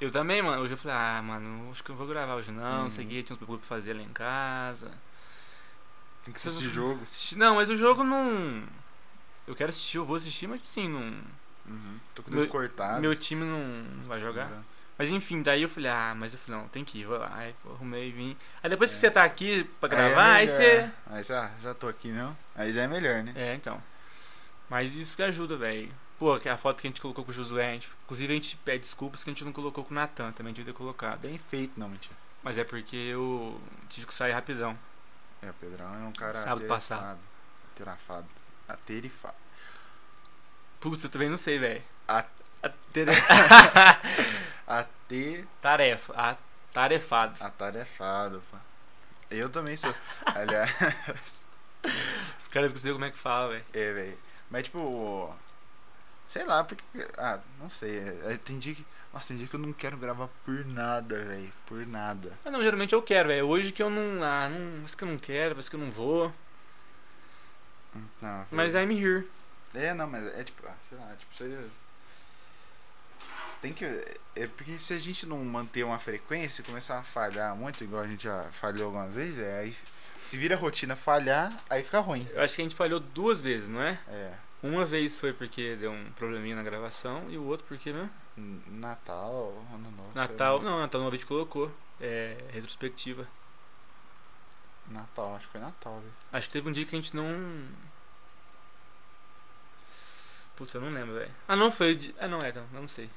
Eu 0.00 0.10
também, 0.10 0.42
mano. 0.42 0.62
Hoje 0.62 0.72
eu 0.74 0.78
falei, 0.78 0.96
ah, 0.96 1.22
mano, 1.22 1.70
acho 1.70 1.82
que 1.84 1.90
eu 1.90 1.94
não 1.94 1.98
vou 1.98 2.06
gravar 2.12 2.34
hoje 2.34 2.50
não, 2.50 2.84
não 2.84 2.90
sei 2.90 3.04
o 3.04 3.08
Uhum. 3.08 3.12
que, 3.14 3.22
tinha 3.22 3.34
uns 3.36 3.40
bagulho 3.40 3.58
pra 3.60 3.68
fazer 3.68 3.94
lá 3.94 4.02
em 4.02 4.08
casa. 4.08 4.90
Tem 6.26 6.34
que 6.34 6.38
assistir 6.48 6.68
jogo. 6.68 7.00
Assisti- 7.02 7.38
Não, 7.38 7.54
mas 7.54 7.70
o 7.70 7.76
jogo 7.76 8.04
não. 8.04 8.62
Eu 9.46 9.54
quero 9.54 9.70
assistir, 9.70 9.96
eu 9.96 10.04
vou 10.04 10.16
assistir, 10.16 10.46
mas 10.46 10.60
assim, 10.60 10.88
não. 10.88 11.00
Uhum. 11.66 11.98
Tô 12.14 12.22
com 12.22 12.30
o 12.30 12.34
dedo 12.34 12.48
cortado. 12.48 13.00
Meu 13.00 13.14
time 13.16 13.44
não, 13.44 13.64
não 13.64 14.04
vai 14.04 14.18
jogar. 14.20 14.50
Mas 14.98 15.10
enfim, 15.10 15.42
daí 15.42 15.62
eu 15.62 15.68
falei, 15.68 15.90
ah, 15.90 16.14
mas 16.16 16.32
eu 16.32 16.38
falei, 16.38 16.60
não, 16.60 16.68
tem 16.68 16.84
que 16.84 16.98
ir, 16.98 17.04
vou 17.04 17.18
lá. 17.18 17.30
Aí 17.34 17.54
pô, 17.62 17.70
arrumei 17.72 18.08
e 18.08 18.12
vim. 18.12 18.36
Aí 18.62 18.68
depois 18.70 18.90
que 18.90 18.96
É. 18.96 19.00
você 19.00 19.10
tá 19.10 19.24
aqui 19.24 19.64
pra 19.80 19.88
Aí 19.90 19.94
é 19.94 20.08
gravar, 20.08 20.32
aí 20.32 20.46
melhor. 20.46 20.56
você. 20.56 20.90
Aí 21.06 21.24
você, 21.24 21.32
ah, 21.34 21.50
já 21.62 21.74
tô 21.74 21.86
aqui, 21.88 22.08
não? 22.10 22.36
Aí 22.54 22.72
já 22.72 22.82
é 22.82 22.86
melhor, 22.88 23.22
né? 23.22 23.32
É, 23.36 23.54
então. 23.54 23.82
Mas 24.68 24.96
isso 24.96 25.14
que 25.16 25.22
ajuda, 25.22 25.56
velho. 25.56 25.90
Pô, 26.18 26.38
que 26.40 26.48
a 26.48 26.56
foto 26.56 26.80
que 26.80 26.86
a 26.86 26.90
gente 26.90 27.00
colocou 27.00 27.24
com 27.24 27.30
o 27.30 27.34
Josué, 27.34 27.68
a 27.68 27.72
gente, 27.74 27.88
inclusive 28.04 28.32
a 28.32 28.36
gente 28.36 28.56
pede 28.64 28.80
desculpas 28.80 29.22
que 29.22 29.28
a 29.30 29.32
gente 29.32 29.44
não 29.44 29.52
colocou 29.52 29.84
com 29.84 29.92
o 29.92 29.94
Natan, 29.94 30.32
também 30.32 30.52
devia 30.54 30.72
ter 30.72 30.76
colocado. 30.78 31.20
Bem 31.20 31.38
feito, 31.50 31.78
não, 31.78 31.88
mentira. 31.90 32.14
Mas 32.42 32.58
é 32.58 32.64
porque 32.64 32.96
eu 32.96 33.60
tive 33.90 34.06
que 34.06 34.14
sair 34.14 34.32
rapidão. 34.32 34.76
É, 35.46 35.50
o 35.50 35.54
Pedrão 35.54 35.94
é 35.94 35.98
um 36.08 36.12
cara 36.12 36.34
Sábado 36.42 36.64
aterifado. 36.64 36.68
passado. 36.68 37.18
Aterafado. 37.74 38.26
Aterifado. 38.68 39.34
Putz, 40.80 41.04
eu 41.04 41.10
também 41.10 41.28
não 41.30 41.36
sei, 41.36 41.58
velho. 41.58 41.82
A- 42.08 42.24
A 42.62 42.68
tere- 42.92 43.12
Ate... 44.66 45.46
Tarefa. 45.62 46.12
A 46.14 46.36
tarefado. 46.72 47.36
Atarefado, 47.42 48.42
pá. 48.50 48.58
Eu 49.30 49.48
também 49.48 49.76
sou. 49.76 49.94
Aliás, 50.26 50.72
Os 52.38 52.48
caras 52.48 52.68
esqueceram 52.68 52.94
como 52.96 53.04
é 53.04 53.10
que 53.10 53.18
fala, 53.18 53.48
velho. 53.52 53.64
é, 53.72 53.92
velho. 53.92 54.18
Mas 54.50 54.64
tipo. 54.64 55.34
Sei 56.28 56.44
lá, 56.44 56.64
porque. 56.64 56.82
Ah, 57.16 57.38
não 57.60 57.70
sei. 57.70 57.98
é, 58.24 58.36
Tem 58.44 58.58
dia 58.58 58.74
que. 58.74 58.84
Nossa, 59.16 59.28
tem 59.28 59.38
dia 59.38 59.46
que 59.46 59.54
eu 59.54 59.60
não 59.60 59.72
quero 59.72 59.96
gravar 59.96 60.28
por 60.44 60.62
nada, 60.66 61.24
velho. 61.24 61.50
Por 61.64 61.86
nada. 61.86 62.38
Ah, 62.44 62.50
não, 62.50 62.62
geralmente 62.62 62.92
eu 62.92 63.00
quero, 63.00 63.30
velho. 63.30 63.46
Hoje 63.46 63.72
que 63.72 63.82
eu 63.82 63.88
não. 63.88 64.22
Ah, 64.22 64.46
não. 64.46 64.72
Parece 64.76 64.94
que 64.94 65.04
eu 65.04 65.08
não 65.08 65.16
quero, 65.16 65.54
parece 65.54 65.70
que 65.70 65.76
eu 65.76 65.80
não 65.80 65.90
vou. 65.90 66.30
Não, 68.20 68.46
Mas. 68.50 68.74
I'm 68.74 68.92
here. 68.92 69.26
É, 69.74 69.94
não, 69.94 70.06
mas 70.06 70.26
é 70.26 70.44
tipo, 70.44 70.62
ah, 70.68 70.74
sei 70.86 70.98
lá, 70.98 71.14
tipo, 71.18 71.34
você. 71.34 71.66
Você 73.48 73.58
tem 73.62 73.72
que. 73.72 73.86
É 74.34 74.46
porque 74.48 74.78
se 74.78 74.92
a 74.92 74.98
gente 74.98 75.24
não 75.24 75.42
manter 75.42 75.82
uma 75.82 75.98
frequência 75.98 76.60
e 76.60 76.64
começar 76.66 76.98
a 76.98 77.02
falhar 77.02 77.56
muito, 77.56 77.82
igual 77.82 78.02
a 78.02 78.06
gente 78.06 78.24
já 78.24 78.42
falhou 78.52 78.84
algumas 78.84 79.14
vezes, 79.14 79.38
é 79.38 79.60
aí. 79.60 79.74
Se 80.20 80.36
vira 80.36 80.56
rotina 80.56 80.94
falhar, 80.94 81.58
aí 81.70 81.82
fica 81.82 82.00
ruim. 82.00 82.28
Eu 82.34 82.42
acho 82.42 82.54
que 82.54 82.60
a 82.60 82.64
gente 82.64 82.76
falhou 82.76 83.00
duas 83.00 83.40
vezes, 83.40 83.66
não 83.66 83.80
é? 83.80 83.98
É. 84.08 84.34
Uma 84.62 84.84
vez 84.84 85.18
foi 85.18 85.32
porque 85.32 85.74
deu 85.76 85.90
um 85.90 86.12
probleminha 86.12 86.56
na 86.56 86.62
gravação 86.62 87.30
e 87.30 87.38
o 87.38 87.44
outro 87.44 87.64
porque, 87.66 87.90
né? 87.94 88.10
Natal, 88.36 89.54
Ano 89.72 89.90
Novo. 89.90 90.10
Natal. 90.14 90.60
Não, 90.60 90.78
Natal 90.78 91.00
Novo 91.00 91.14
a 91.14 91.18
gente 91.18 91.26
colocou. 91.26 91.72
É. 92.00 92.36
Retrospectiva. 92.52 93.26
Natal, 94.88 95.34
acho 95.34 95.46
que 95.46 95.52
foi 95.52 95.60
Natal, 95.60 95.98
velho. 96.00 96.12
Acho 96.32 96.46
que 96.46 96.52
teve 96.52 96.68
um 96.68 96.72
dia 96.72 96.84
que 96.84 96.94
a 96.94 96.98
gente 96.98 97.16
não. 97.16 97.26
Putz, 100.54 100.74
eu 100.74 100.80
não 100.80 100.90
lembro, 100.90 101.14
velho. 101.14 101.34
Ah, 101.48 101.56
não, 101.56 101.72
foi. 101.72 102.14
Ah, 102.18 102.28
não 102.28 102.38
é, 102.38 102.50
eu 102.50 102.66
não 102.72 102.88
sei. 102.88 103.10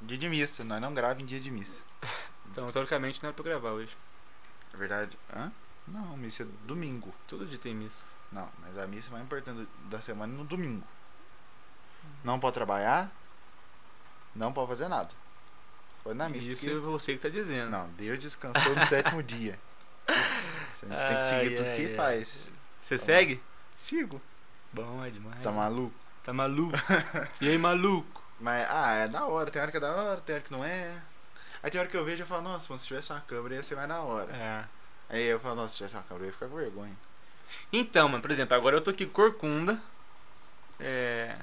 Dia 0.00 0.18
de 0.18 0.28
missa, 0.28 0.64
nós 0.64 0.80
não 0.80 0.92
grava 0.92 1.20
em 1.20 1.24
dia 1.24 1.40
de 1.40 1.50
missa. 1.50 1.82
Então, 2.46 2.70
teoricamente, 2.70 3.20
não 3.20 3.30
era 3.30 3.34
pra 3.34 3.42
gravar 3.42 3.70
hoje. 3.70 3.96
É 4.72 4.76
verdade? 4.76 5.18
Hã? 5.34 5.50
Não, 5.88 6.16
missa 6.16 6.44
é 6.44 6.46
domingo. 6.66 7.12
Todo 7.26 7.46
dia 7.46 7.58
tem 7.58 7.84
isso. 7.84 8.06
Não, 8.30 8.48
mas 8.60 8.78
a 8.78 8.86
missa 8.86 9.10
mais 9.10 9.24
importante 9.24 9.66
da 9.86 10.00
semana 10.00 10.32
é 10.32 10.36
no 10.36 10.44
domingo. 10.44 10.86
Não 12.22 12.38
pode 12.38 12.54
trabalhar, 12.54 13.10
não 14.34 14.52
pode 14.52 14.68
fazer 14.68 14.88
nada. 14.88 15.10
Foi 16.02 16.14
na 16.14 16.28
missa. 16.28 16.48
Isso 16.48 16.60
porque- 16.62 16.76
é 16.76 16.78
você 16.80 17.12
que 17.14 17.18
tá 17.20 17.28
dizendo. 17.28 17.70
Não, 17.70 17.88
Deus 17.90 18.18
descansou 18.18 18.74
no 18.76 18.84
sétimo 18.86 19.22
dia. 19.24 19.58
A 20.06 20.12
gente 20.86 21.06
tem 21.08 21.16
que 21.18 21.24
seguir 21.24 21.48
Ai, 21.48 21.50
tudo 21.54 21.64
que 21.74 21.80
ai, 21.80 21.84
ele 21.86 21.94
faz. 21.96 22.50
Você 22.80 22.98
Tá 22.98 23.04
segue? 23.04 23.42
Sigo. 23.78 24.20
Bom, 24.72 25.04
é 25.04 25.08
demais. 25.10 25.40
Tá 25.42 25.50
maluco? 25.50 25.94
Tá 26.22 26.32
maluco? 26.32 26.76
e 27.40 27.48
aí, 27.48 27.56
maluco? 27.56 28.22
Mas, 28.40 28.66
ah, 28.68 28.92
é 28.92 29.08
da 29.08 29.24
hora. 29.24 29.50
Tem 29.50 29.62
hora 29.62 29.70
que 29.70 29.76
é 29.78 29.80
da 29.80 29.92
hora, 29.92 30.20
tem 30.20 30.34
hora 30.34 30.44
que 30.44 30.52
não 30.52 30.62
é. 30.64 30.94
Aí 31.62 31.70
tem 31.70 31.80
hora 31.80 31.88
que 31.88 31.96
eu 31.96 32.04
vejo 32.04 32.22
e 32.22 32.26
falo, 32.26 32.42
nossa, 32.42 32.66
mano, 32.68 32.78
se 32.78 32.86
tivesse 32.86 33.10
uma 33.10 33.20
câmera 33.22 33.54
ia 33.54 33.62
ser 33.62 33.74
mais 33.76 33.88
da 33.88 34.00
hora. 34.02 34.30
É. 34.34 34.64
Aí 35.08 35.22
eu 35.22 35.40
falo, 35.40 35.54
nossa, 35.54 35.68
se 35.70 35.76
tivesse 35.78 35.94
uma 35.96 36.02
câmera 36.02 36.24
eu 36.24 36.28
ia 36.28 36.32
ficar 36.34 36.48
com 36.48 36.56
vergonha. 36.56 36.94
Então, 37.72 38.08
mano, 38.08 38.20
por 38.20 38.30
exemplo, 38.30 38.54
agora 38.54 38.76
eu 38.76 38.80
tô 38.82 38.90
aqui 38.90 39.06
corcunda. 39.06 39.80
É. 40.78 41.36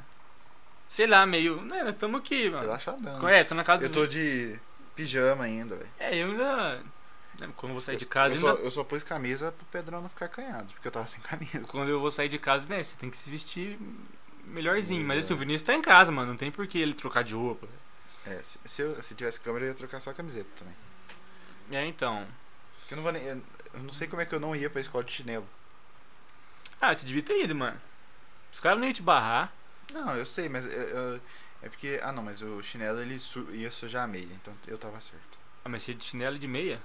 Sei 0.92 1.08
lá, 1.08 1.26
meio. 1.26 1.62
Né, 1.62 1.84
nós 1.84 1.94
estamos 1.94 2.20
aqui, 2.20 2.50
mano. 2.50 2.64
Relaxadão. 2.64 3.30
É, 3.30 3.46
tô 3.46 3.56
na 3.56 3.64
casa 3.64 3.86
Eu 3.86 3.90
tô 3.92 4.06
de 4.06 4.60
pijama 4.94 5.46
ainda, 5.46 5.78
velho. 5.78 5.90
É, 5.98 6.14
eu 6.18 6.32
ainda. 6.32 6.76
né, 7.40 7.50
Quando 7.56 7.70
eu 7.70 7.74
vou 7.76 7.82
sair 7.82 7.96
de 7.96 8.06
casa, 8.06 8.36
eu, 8.36 8.46
ainda. 8.46 8.58
só, 8.60 8.64
eu 8.66 8.70
só 8.72 8.84
pus 8.84 9.02
camisa 9.02 9.54
pro 9.54 9.66
Pedrão 9.68 10.02
não 10.02 10.10
ficar 10.10 10.28
canhado, 10.28 10.74
porque 10.74 10.86
eu 10.86 10.92
tava 10.92 11.08
sem 11.08 11.22
camisa. 11.24 11.62
Quando 11.62 11.88
eu 11.90 12.00
vou 12.02 12.12
sair 12.12 12.28
de 12.28 12.38
casa, 12.38 12.66
né, 12.68 12.84
você 12.84 12.94
tem 13.00 13.10
que 13.10 13.16
se 13.18 13.30
vestir 13.30 13.80
melhorzinho. 14.44 15.02
Mas 15.08 15.16
É. 15.18 15.20
assim, 15.22 15.34
o 15.34 15.38
Vinícius 15.38 15.64
tá 15.64 15.74
em 15.74 15.82
casa, 15.82 16.12
mano. 16.12 16.32
Não 16.32 16.38
tem 16.38 16.52
por 16.52 16.68
que 16.68 16.78
ele 16.78 16.94
trocar 16.94 17.24
de 17.24 17.34
roupa. 17.34 17.70
É, 18.28 18.42
se, 18.44 18.60
se, 18.66 18.82
eu, 18.82 19.02
se 19.02 19.16
tivesse 19.16 19.40
câmera 19.40 19.64
eu 19.64 19.70
ia 19.70 19.76
trocar 19.76 20.02
só 20.02 20.10
a 20.10 20.14
camiseta 20.14 20.50
também. 20.60 20.76
É, 21.72 21.86
então. 21.86 22.28
Porque 22.82 22.94
eu 22.94 22.98
não 22.98 23.04
vou 23.04 23.14
nem. 23.14 23.24
Eu, 23.24 23.42
eu 23.76 23.80
não 23.82 23.94
sei 23.94 24.10
como 24.10 24.22
é 24.22 24.26
que 24.26 24.36
eu 24.36 24.42
não 24.42 24.54
ia 24.54 24.70
pra 24.70 24.82
escola 24.82 25.06
de 25.06 25.14
chinelo. 25.14 25.48
Ah, 26.82 26.94
você 26.94 27.06
devia 27.06 27.24
ter 27.24 27.42
ido, 27.46 27.56
mano. 27.56 27.80
Os 28.52 28.60
caras 28.60 28.78
não 28.78 28.86
iam 28.86 28.94
te 28.94 29.02
barrar. 29.02 29.54
Não, 29.94 30.16
eu 30.16 30.26
sei, 30.26 30.48
mas 30.50 30.66
eu- 30.66 30.72
eu- 30.72 31.22
é 31.62 31.70
porque. 31.70 32.00
Ah 32.04 32.12
não, 32.12 32.24
mas 32.24 32.42
o 32.42 32.62
chinelo 32.62 33.00
ele 33.00 33.20
su, 33.20 33.50
ia 33.54 33.72
sujar 33.72 34.04
a 34.04 34.08
meia, 34.08 34.30
então 34.34 34.54
eu 34.68 34.78
tava 34.78 35.00
certo. 35.00 35.40
Ah, 35.64 35.70
mas 35.70 35.84
você 35.84 35.92
é 35.92 35.94
de 35.96 36.06
chinelo 36.06 36.36
e 36.36 36.40
de 36.40 36.48
meia? 36.48 36.82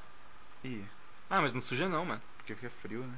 Ih, 0.65 0.85
Ah, 1.31 1.41
mas 1.41 1.53
não 1.53 1.61
suja 1.61 1.89
não, 1.89 2.05
mano. 2.05 2.23
porque 2.37 2.55
fica 2.55 2.71
frio, 2.71 3.03
né? 3.05 3.17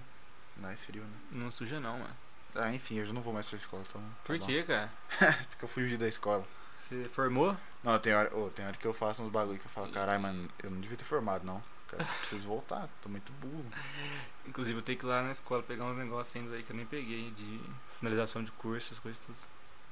Lá 0.60 0.72
é 0.72 0.76
frio, 0.76 1.02
né? 1.02 1.16
Não 1.32 1.50
suja 1.52 1.78
não, 1.80 1.98
mano. 1.98 2.16
Ah, 2.54 2.72
enfim, 2.72 2.96
eu 2.98 3.06
já 3.06 3.12
não 3.12 3.20
vou 3.22 3.32
mais 3.32 3.48
pra 3.48 3.56
escola, 3.56 3.82
então. 3.88 4.00
tá 4.00 4.06
Por 4.24 4.38
quê, 4.38 4.62
cara? 4.62 4.90
Porque 5.50 5.64
eu 5.64 5.68
fugi 5.68 5.96
da 5.96 6.08
escola. 6.08 6.46
Você 6.80 7.08
formou? 7.12 7.56
Não, 7.84 7.98
tem 7.98 8.14
hora, 8.14 8.34
ô, 8.36 8.48
tem 8.50 8.64
hora 8.64 8.76
que 8.76 8.86
eu 8.86 8.94
faço 8.94 9.22
uns 9.22 9.30
bagulho 9.30 9.58
que 9.58 9.66
eu 9.66 9.70
falo, 9.70 9.90
caralho, 9.92 10.22
mano, 10.22 10.48
eu 10.62 10.70
não 10.70 10.80
devia 10.80 10.96
ter 10.96 11.04
formado, 11.04 11.44
não. 11.44 11.62
Cara, 11.88 12.04
preciso 12.20 12.46
voltar, 12.48 12.88
tô 13.02 13.08
muito 13.08 13.32
burro. 13.34 13.66
Inclusive 14.46 14.78
eu 14.78 14.82
tenho 14.82 14.98
que 14.98 15.04
ir 15.04 15.08
lá 15.08 15.22
na 15.22 15.32
escola 15.32 15.62
pegar 15.62 15.84
uns 15.84 15.96
negócios 15.98 16.34
ainda 16.36 16.54
aí 16.56 16.62
que 16.62 16.70
eu 16.72 16.76
nem 16.76 16.86
peguei, 16.86 17.30
de 17.32 17.60
finalização 17.98 18.42
de 18.42 18.50
curso, 18.52 18.88
essas 18.88 18.98
coisas 18.98 19.22
tudo. 19.24 19.36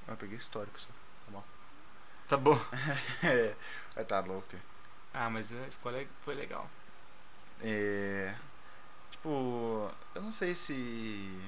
Ah, 0.09 0.13
eu 0.13 0.17
peguei 0.17 0.37
histórico 0.39 0.79
só. 0.81 0.89
Tá 2.29 2.37
bom. 2.37 2.59
é, 3.23 3.55
vai 3.95 4.05
tá 4.05 4.19
louco. 4.19 4.57
Ah, 5.15 5.31
mas 5.31 5.53
a 5.53 5.67
escola 5.69 5.99
é- 6.01 6.09
foi 6.25 6.35
legal. 6.35 6.69
É. 7.63 8.35
Tipo, 9.13 9.89
eu 10.15 10.23
não 10.23 10.33
sei 10.33 10.53
se. 10.55 11.39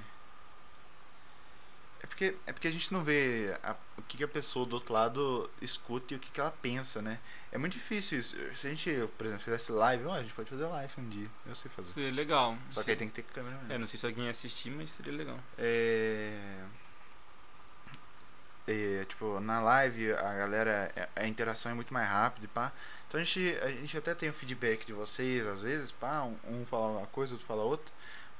É 2.01 2.07
porque, 2.07 2.37
é 2.47 2.53
porque 2.53 2.68
a 2.68 2.71
gente 2.71 2.92
não 2.92 3.03
vê 3.03 3.59
a- 3.62 3.75
o 3.97 4.03
que, 4.03 4.16
que 4.18 4.23
a 4.25 4.29
pessoa 4.29 4.64
do 4.64 4.75
outro 4.75 4.92
lado 4.94 5.51
escuta 5.61 6.14
e 6.14 6.16
o 6.16 6.21
que, 6.21 6.31
que 6.31 6.40
ela 6.40 6.53
pensa, 6.62 7.03
né? 7.03 7.18
É 7.51 7.59
muito 7.59 7.73
difícil 7.73 8.21
isso. 8.21 8.37
Se 8.55 8.68
a 8.68 8.71
gente, 8.71 8.88
por 9.18 9.27
exemplo, 9.27 9.44
fizesse 9.44 9.73
live, 9.73 10.05
ó, 10.07 10.14
a 10.14 10.23
gente 10.23 10.33
pode 10.33 10.49
fazer 10.49 10.64
live 10.64 10.92
um 10.99 11.09
dia. 11.09 11.29
Eu 11.44 11.57
sei 11.57 11.68
fazer. 11.73 11.92
Seria 11.92 12.12
legal. 12.12 12.57
Só 12.71 12.85
que 12.85 12.92
aí 12.92 12.97
tem 12.97 13.09
que 13.09 13.14
ter 13.21 13.23
câmera 13.33 13.57
mesmo. 13.57 13.73
É, 13.73 13.79
não 13.79 13.88
sei 13.88 13.99
se 13.99 14.07
alguém 14.07 14.27
ia 14.27 14.31
assistir, 14.31 14.71
mas 14.71 14.92
seria 14.92 15.12
legal. 15.12 15.38
É... 15.59 16.64
é, 18.69 19.05
tipo, 19.07 19.41
na 19.41 19.61
live 19.61 20.13
a 20.13 20.35
galera, 20.35 21.11
a 21.17 21.27
interação 21.27 21.73
é 21.73 21.75
muito 21.75 21.93
mais 21.93 22.09
rápida 22.09 22.45
e 22.45 22.49
pá. 22.49 22.71
Então 23.09 23.19
a 23.21 23.25
gente, 23.25 23.57
a 23.63 23.69
gente 23.71 23.97
até 23.97 24.15
tem 24.15 24.29
o 24.29 24.33
feedback 24.33 24.85
de 24.87 24.93
vocês, 24.93 25.47
às 25.47 25.63
vezes, 25.63 25.91
pá, 25.91 26.23
um, 26.23 26.37
um 26.61 26.67
fala 26.67 26.99
uma 26.99 27.07
coisa, 27.07 27.35
outro 27.35 27.47
fala 27.47 27.63
outra. 27.63 27.93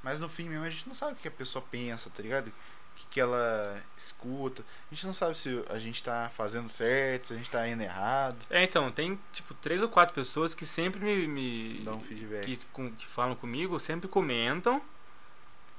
Mas 0.03 0.19
no 0.19 0.29
fim 0.29 0.47
mesmo 0.47 0.63
a 0.65 0.69
gente 0.69 0.87
não 0.87 0.95
sabe 0.95 1.13
o 1.13 1.15
que 1.15 1.27
a 1.27 1.31
pessoa 1.31 1.63
pensa, 1.69 2.09
tá 2.09 2.21
ligado? 2.23 2.47
O 2.47 2.51
que, 2.95 3.05
que 3.11 3.19
ela 3.21 3.81
escuta. 3.97 4.61
A 4.91 4.93
gente 4.95 5.05
não 5.05 5.13
sabe 5.13 5.35
se 5.35 5.63
a 5.69 5.79
gente 5.79 6.03
tá 6.03 6.29
fazendo 6.35 6.69
certo, 6.69 7.27
se 7.27 7.33
a 7.33 7.37
gente 7.37 7.49
tá 7.49 7.67
indo 7.67 7.81
errado. 7.81 8.37
É, 8.49 8.63
então, 8.63 8.91
tem 8.91 9.19
tipo 9.31 9.53
três 9.55 9.81
ou 9.81 9.89
quatro 9.89 10.13
pessoas 10.13 10.53
que 10.53 10.65
sempre 10.65 10.99
me. 10.99 11.27
me 11.27 11.81
Dá 11.83 11.93
um 11.93 12.01
feedback. 12.01 12.45
que, 12.45 12.65
com- 12.67 12.91
que 12.91 13.07
falam 13.07 13.35
comigo, 13.35 13.79
sempre 13.79 14.07
comentam. 14.07 14.81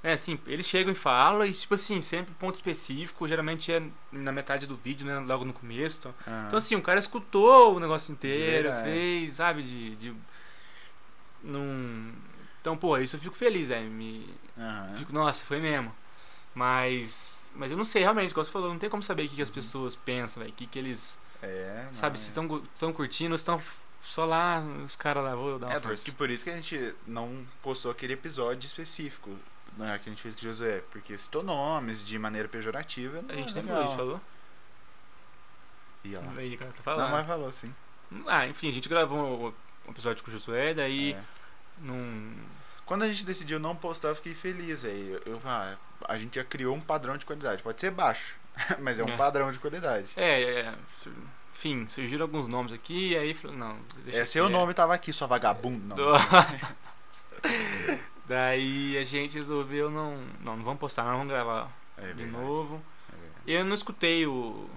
É, 0.02 0.14
assim, 0.14 0.38
eles 0.46 0.66
chegam 0.66 0.92
e 0.92 0.96
falam, 0.96 1.44
e 1.44 1.52
tipo 1.52 1.74
assim, 1.74 2.00
sempre 2.00 2.32
ponto 2.34 2.54
específico, 2.54 3.28
geralmente 3.28 3.70
é 3.70 3.82
na 4.10 4.32
metade 4.32 4.66
do 4.66 4.74
vídeo, 4.76 5.06
né? 5.06 5.18
Logo 5.18 5.44
no 5.44 5.52
começo. 5.52 5.98
Então, 5.98 6.14
Aham. 6.26 6.44
então 6.46 6.58
assim, 6.58 6.74
o 6.74 6.80
cara 6.82 6.98
escutou 6.98 7.76
o 7.76 7.80
negócio 7.80 8.10
inteiro, 8.10 8.70
fez, 8.82 9.34
sabe, 9.34 9.62
de. 9.62 9.96
de 9.96 10.14
num... 11.42 12.12
Então, 12.60 12.76
pô, 12.76 12.96
isso 12.98 13.16
eu 13.16 13.20
fico 13.20 13.34
feliz, 13.36 13.68
velho. 13.68 13.90
Me... 13.90 14.26
Aham. 14.58 14.94
Fico, 14.98 15.12
nossa, 15.12 15.44
foi 15.44 15.60
mesmo. 15.60 15.94
Mas. 16.54 17.50
Mas 17.54 17.72
eu 17.72 17.76
não 17.76 17.84
sei, 17.84 18.02
realmente, 18.02 18.32
como 18.32 18.44
você 18.44 18.50
falou, 18.50 18.68
não 18.70 18.78
tem 18.78 18.88
como 18.90 19.02
saber 19.02 19.22
o 19.22 19.26
que, 19.26 19.30
Uhum. 19.32 19.36
que 19.36 19.42
as 19.42 19.50
pessoas 19.50 19.96
pensam, 19.96 20.40
velho. 20.42 20.52
O 20.52 20.56
que, 20.56 20.66
que 20.66 20.78
eles. 20.78 21.18
É, 21.42 21.84
não, 21.86 21.94
Sabe, 21.94 22.14
é. 22.16 22.18
se 22.18 22.28
estão 22.28 22.92
curtindo 22.92 23.36
se 23.36 23.42
estão 23.42 23.60
só 24.02 24.24
lá, 24.24 24.60
os 24.84 24.94
caras 24.96 25.24
lá, 25.24 25.34
vou 25.34 25.58
dar 25.58 25.66
uma 25.68 25.74
É, 25.76 25.80
força. 25.80 26.04
que 26.04 26.12
por 26.12 26.30
isso 26.30 26.44
que 26.44 26.50
a 26.50 26.54
gente 26.56 26.94
não 27.06 27.44
postou 27.62 27.90
aquele 27.90 28.12
episódio 28.12 28.66
específico 28.66 29.30
né, 29.76 29.98
que 30.02 30.08
a 30.08 30.12
gente 30.12 30.22
fez 30.22 30.34
com 30.34 30.40
o 30.40 30.44
José. 30.44 30.82
Porque 30.90 31.16
citou 31.18 31.42
nomes 31.42 32.04
de 32.04 32.18
maneira 32.18 32.48
pejorativa. 32.48 33.22
A 33.28 33.32
gente 33.34 33.54
não 33.54 33.60
é 33.60 33.64
nem 33.64 33.72
falou, 33.74 33.80
legal. 33.82 33.96
falou? 33.96 34.20
Olha 36.04 36.20
lá. 36.20 36.32
Aí, 36.38 36.56
cara, 36.56 36.70
tá 36.70 36.76
Não, 36.78 36.82
falando. 36.84 37.10
mas 37.12 37.26
falou 37.26 37.52
sim. 37.52 37.74
Ah, 38.26 38.46
enfim, 38.46 38.68
a 38.68 38.72
gente 38.72 38.88
gravou 38.88 39.54
um 39.86 39.90
episódio 39.90 40.22
com 40.24 40.30
o 40.30 40.32
Josué, 40.32 40.74
daí 40.74 41.12
É. 41.12 41.22
não. 41.78 42.32
Quando 42.86 43.02
a 43.04 43.08
gente 43.08 43.24
decidiu 43.24 43.60
não 43.60 43.76
postar, 43.76 44.08
eu 44.08 44.16
fiquei 44.16 44.34
feliz. 44.34 44.84
Aí 44.84 45.10
eu, 45.24 45.34
eu- 45.34 45.42
ah, 45.44 45.76
a 46.08 46.18
gente 46.18 46.34
já 46.34 46.44
criou 46.44 46.74
um 46.74 46.80
padrão 46.80 47.16
de 47.16 47.24
qualidade. 47.24 47.62
Pode 47.62 47.80
ser 47.80 47.90
baixo, 47.92 48.34
mas 48.80 48.98
é 48.98 49.04
um 49.04 49.10
É. 49.10 49.16
padrão 49.16 49.52
de 49.52 49.58
qualidade. 49.60 50.08
É, 50.16 50.42
é, 50.62 50.74
enfim, 51.54 51.86
surgiram 51.86 52.24
alguns 52.24 52.48
nomes 52.48 52.72
aqui, 52.72 53.16
aí 53.16 53.32
falou, 53.34 53.56
não, 53.56 53.78
deixa 54.04 54.18
É, 54.20 54.24
seu 54.24 54.48
nome 54.48 54.72
tava 54.74 54.94
aqui, 54.94 55.12
sua 55.12 55.28
vagabundo. 55.28 55.86
Não. 55.86 55.96
Do- 55.96 56.12
Daí 58.30 58.96
a 58.96 59.02
gente 59.04 59.34
resolveu 59.36 59.90
não. 59.90 60.16
Não, 60.40 60.56
não 60.56 60.64
vamos 60.64 60.78
postar, 60.78 61.02
não, 61.04 61.12
vamos 61.18 61.28
gravar 61.32 61.68
É 61.98 62.02
de 62.02 62.06
verdade. 62.14 62.30
novo. 62.30 62.80
É. 63.12 63.50
Eu 63.58 63.64
não 63.64 63.74
escutei 63.74 64.24
o. 64.24 64.70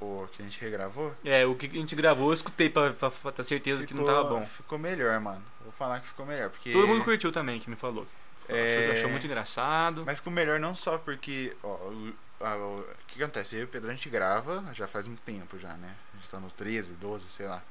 O 0.00 0.28
que 0.32 0.40
a 0.40 0.44
gente 0.44 0.60
regravou. 0.60 1.12
É, 1.24 1.44
o 1.44 1.54
que 1.56 1.66
a 1.66 1.70
gente 1.70 1.96
gravou, 1.96 2.28
eu 2.28 2.34
escutei 2.34 2.68
pra, 2.70 2.92
pra, 2.92 3.10
pra 3.10 3.32
ter 3.32 3.42
certeza 3.44 3.84
que 3.86 3.92
não 3.94 4.04
tava 4.04 4.22
bom. 4.24 4.46
Ficou 4.46 4.78
melhor, 4.78 5.18
mano. 5.20 5.42
Vou 5.62 5.72
falar 5.72 5.98
que 6.00 6.06
ficou 6.06 6.24
melhor. 6.26 6.48
Porque... 6.50 6.70
Todo 6.72 6.86
mundo 6.86 7.02
curtiu 7.04 7.30
também, 7.32 7.58
que 7.58 7.68
me 7.70 7.74
falou. 7.76 8.06
É. 8.48 8.82
Achou, 8.84 8.92
achou 8.92 9.10
muito 9.10 9.26
engraçado. 9.26 10.04
Mas 10.06 10.16
ficou 10.18 10.32
melhor 10.32 10.58
não 10.60 10.74
só 10.76 10.96
porque, 10.98 11.56
ó, 11.62 11.68
o, 11.68 12.12
a- 12.40 12.56
o 12.56 12.80
o 12.80 12.86
que 13.08 13.20
acontece? 13.22 13.54
Eu 13.56 13.62
e 13.62 13.64
o 13.64 13.68
Pedro 13.68 13.90
a 13.90 13.94
gente 13.94 14.08
grava 14.08 14.64
já 14.74 14.86
faz 14.88 15.06
um 15.08 15.14
tempo 15.16 15.58
já, 15.58 15.74
né? 15.74 15.94
A 16.14 16.16
gente 16.16 16.28
tá 16.30 16.38
no 16.40 16.50
13, 16.50 16.92
12, 16.94 17.26
sei 17.28 17.46
lá. 17.46 17.62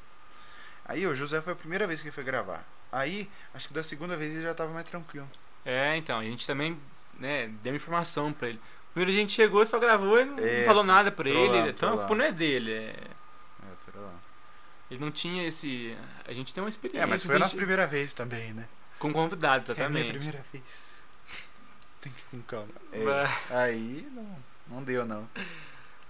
Aí 0.86 1.06
o 1.08 1.16
José 1.16 1.42
foi 1.42 1.54
a 1.54 1.56
primeira 1.56 1.88
vez 1.88 2.02
que 2.02 2.08
ele 2.08 2.14
foi 2.16 2.24
gravar. 2.24 2.66
Aí, 2.92 3.30
acho 3.54 3.68
que 3.68 3.74
da 3.74 3.84
segunda 3.84 4.18
vez 4.18 4.34
ele 4.34 4.44
já 4.44 4.54
tava 4.54 4.74
mais 4.74 4.86
tranquilo. 4.88 5.28
É, 5.64 5.96
então, 5.96 6.20
a 6.20 6.24
gente 6.24 6.46
também, 6.46 6.78
né, 7.20 7.48
deu 7.64 7.74
informação 7.76 8.34
pra 8.34 8.50
ele. 8.50 8.60
Primeiro 8.94 9.12
a 9.12 9.16
gente 9.22 9.32
chegou, 9.32 9.66
só 9.66 9.80
gravou 9.80 10.20
e 10.20 10.26
não 10.26 10.40
É, 10.40 10.66
falou 10.66 10.84
nada 10.84 11.12
pra 11.12 11.30
ele. 11.30 11.70
Então 11.70 11.90
a 11.90 11.92
culpa 11.94 12.08
trollando. 12.08 12.16
não 12.16 12.26
é 12.26 12.32
dele. 12.32 12.74
É, 12.74 12.96
É, 13.64 13.98
lá. 14.00 14.14
ele 14.90 15.00
não 15.00 15.10
tinha 15.12 15.48
esse. 15.48 15.96
A 16.28 16.34
gente 16.34 16.54
tem 16.54 16.62
uma 16.62 16.70
experiência. 16.70 17.04
É, 17.04 17.06
mas 17.06 17.24
foi 17.24 17.36
a 17.36 17.38
então 17.38 17.46
nossa 17.46 17.56
primeira 17.56 17.88
vez 17.88 18.12
também, 18.12 18.54
né? 18.54 18.68
Com 19.00 19.14
convidado, 19.14 19.72
É 19.72 19.86
a 19.86 19.90
minha 19.90 20.02
exatamente. 20.04 20.12
primeira 20.18 20.46
vez. 20.52 20.64
Tem 22.02 22.12
que 22.12 22.20
ir 22.20 22.26
com 22.32 22.42
calma. 22.42 22.68
É, 22.92 23.54
aí 23.56 24.08
não, 24.12 24.38
não 24.68 24.84
deu 24.84 25.06
não. 25.06 25.30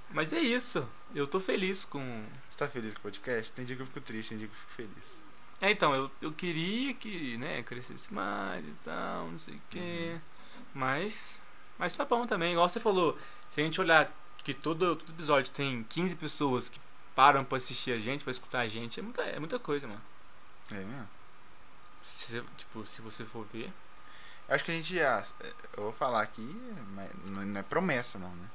Mas 0.10 0.34
é 0.34 0.40
isso. 0.40 0.88
Eu 1.14 1.28
tô 1.28 1.40
feliz 1.40 1.86
com. 1.86 2.24
Você 2.52 2.58
tá 2.58 2.68
feliz 2.68 2.94
com 2.94 3.00
o 3.00 3.04
podcast? 3.04 3.52
Tem 3.54 3.64
dia 3.64 3.78
que 3.78 3.82
eu 3.82 3.88
fico 3.88 4.02
triste, 4.02 4.30
tem 4.30 4.38
dia 4.38 4.48
que 4.48 4.54
eu 4.54 4.60
fico 4.60 4.74
feliz. 4.74 5.24
É, 5.62 5.72
então, 5.72 5.96
eu, 5.96 6.12
eu 6.22 6.34
queria 6.34 6.94
que, 6.94 7.38
né, 7.38 7.64
crescesse 7.64 8.14
mais 8.14 8.68
e 8.68 8.74
tal, 8.84 9.32
não 9.32 9.40
sei 9.40 9.56
o 9.56 9.62
quê. 9.70 10.14
Uhum. 10.14 10.22
Mas. 10.74 11.42
Mas 11.80 11.96
tá 11.96 12.04
bom 12.04 12.28
também. 12.28 12.52
Igual 12.52 12.68
você 12.68 12.80
falou, 12.80 13.18
se 13.50 13.62
a 13.62 13.64
gente 13.64 13.80
olhar 13.80 14.12
que 14.44 14.54
todo, 14.54 14.96
todo 14.98 15.12
episódio 15.12 15.52
tem 15.54 15.84
15 15.84 16.16
pessoas 16.18 16.70
que 16.70 16.80
param 17.16 17.46
pra 17.46 17.58
assistir 17.58 17.94
a 17.94 18.00
gente, 18.00 18.24
pra 18.24 18.32
escutar 18.32 18.60
a 18.60 18.68
gente, 18.68 19.00
é 19.00 19.04
muita, 19.04 19.22
é 19.22 19.40
muita 19.40 19.58
coisa, 19.58 19.88
mano. 19.88 20.02
É 20.72 20.76
mesmo? 20.76 21.10
Se, 22.04 22.44
tipo, 22.58 22.86
se 22.86 23.02
você 23.02 23.24
for 23.24 23.46
ver. 23.54 23.72
Acho 24.50 24.66
que 24.66 24.72
a 24.72 24.74
gente 24.74 24.94
já. 24.94 25.24
Eu 25.78 25.84
vou 25.84 25.94
falar 25.94 26.22
aqui, 26.22 26.46
mas 26.94 27.10
não 27.26 27.60
é 27.60 27.64
promessa 27.64 28.20
não, 28.20 28.36
né? 28.36 28.50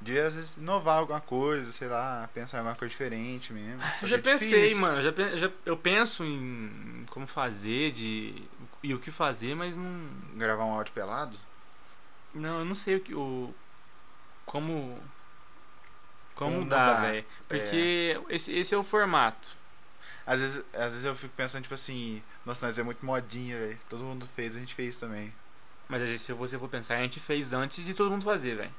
De 0.00 0.16
às 0.18 0.34
vezes 0.34 0.56
inovar 0.56 0.98
alguma 0.98 1.20
coisa, 1.20 1.72
sei 1.72 1.88
lá, 1.88 2.28
pensar 2.32 2.58
em 2.58 2.60
alguma 2.60 2.76
coisa 2.76 2.90
diferente 2.90 3.52
mesmo. 3.52 3.80
Só 3.82 4.04
Eu 4.04 4.08
já 4.08 4.16
é 4.16 4.20
pensei, 4.20 4.48
difícil. 4.62 4.78
mano. 4.78 4.98
Eu, 4.98 5.02
já, 5.02 5.36
já- 5.36 5.50
eu 5.66 5.76
penso 5.76 6.24
em 6.24 7.04
como 7.10 7.26
fazer 7.26 7.90
de. 7.92 8.34
E 8.82 8.94
o 8.94 9.00
que 9.00 9.10
fazer, 9.10 9.56
mas 9.56 9.76
não. 9.76 10.08
Gravar 10.36 10.64
um 10.64 10.72
áudio 10.72 10.92
pelado? 10.94 11.36
Não, 12.32 12.60
eu 12.60 12.64
não 12.64 12.74
sei 12.76 12.96
o 12.96 13.00
que. 13.00 13.12
O, 13.14 13.52
como. 14.46 14.96
Como, 16.34 16.52
Como 16.52 16.62
mudar, 16.64 17.00
velho. 17.00 17.24
Porque 17.48 18.20
esse, 18.28 18.56
esse 18.56 18.72
é 18.74 18.78
o 18.78 18.84
formato. 18.84 19.56
Às 20.24 20.40
vezes, 20.40 20.64
às 20.74 20.92
vezes 20.92 21.04
eu 21.04 21.16
fico 21.16 21.34
pensando, 21.36 21.62
tipo 21.62 21.74
assim, 21.74 22.22
nossa, 22.46 22.64
nós 22.66 22.78
é 22.78 22.82
muito 22.84 23.04
modinha, 23.04 23.56
velho. 23.58 23.78
Todo 23.88 24.04
mundo 24.04 24.28
fez, 24.36 24.56
a 24.56 24.60
gente 24.60 24.74
fez 24.74 24.96
também. 24.96 25.32
Mas 25.88 26.02
às 26.02 26.10
vezes, 26.10 26.24
se 26.24 26.32
você 26.32 26.56
for 26.58 26.68
pensar, 26.68 26.96
a 26.96 27.02
gente 27.02 27.18
fez 27.18 27.52
antes 27.52 27.84
de 27.84 27.92
todo 27.94 28.10
mundo 28.10 28.24
fazer, 28.24 28.54
velho. 28.56 28.70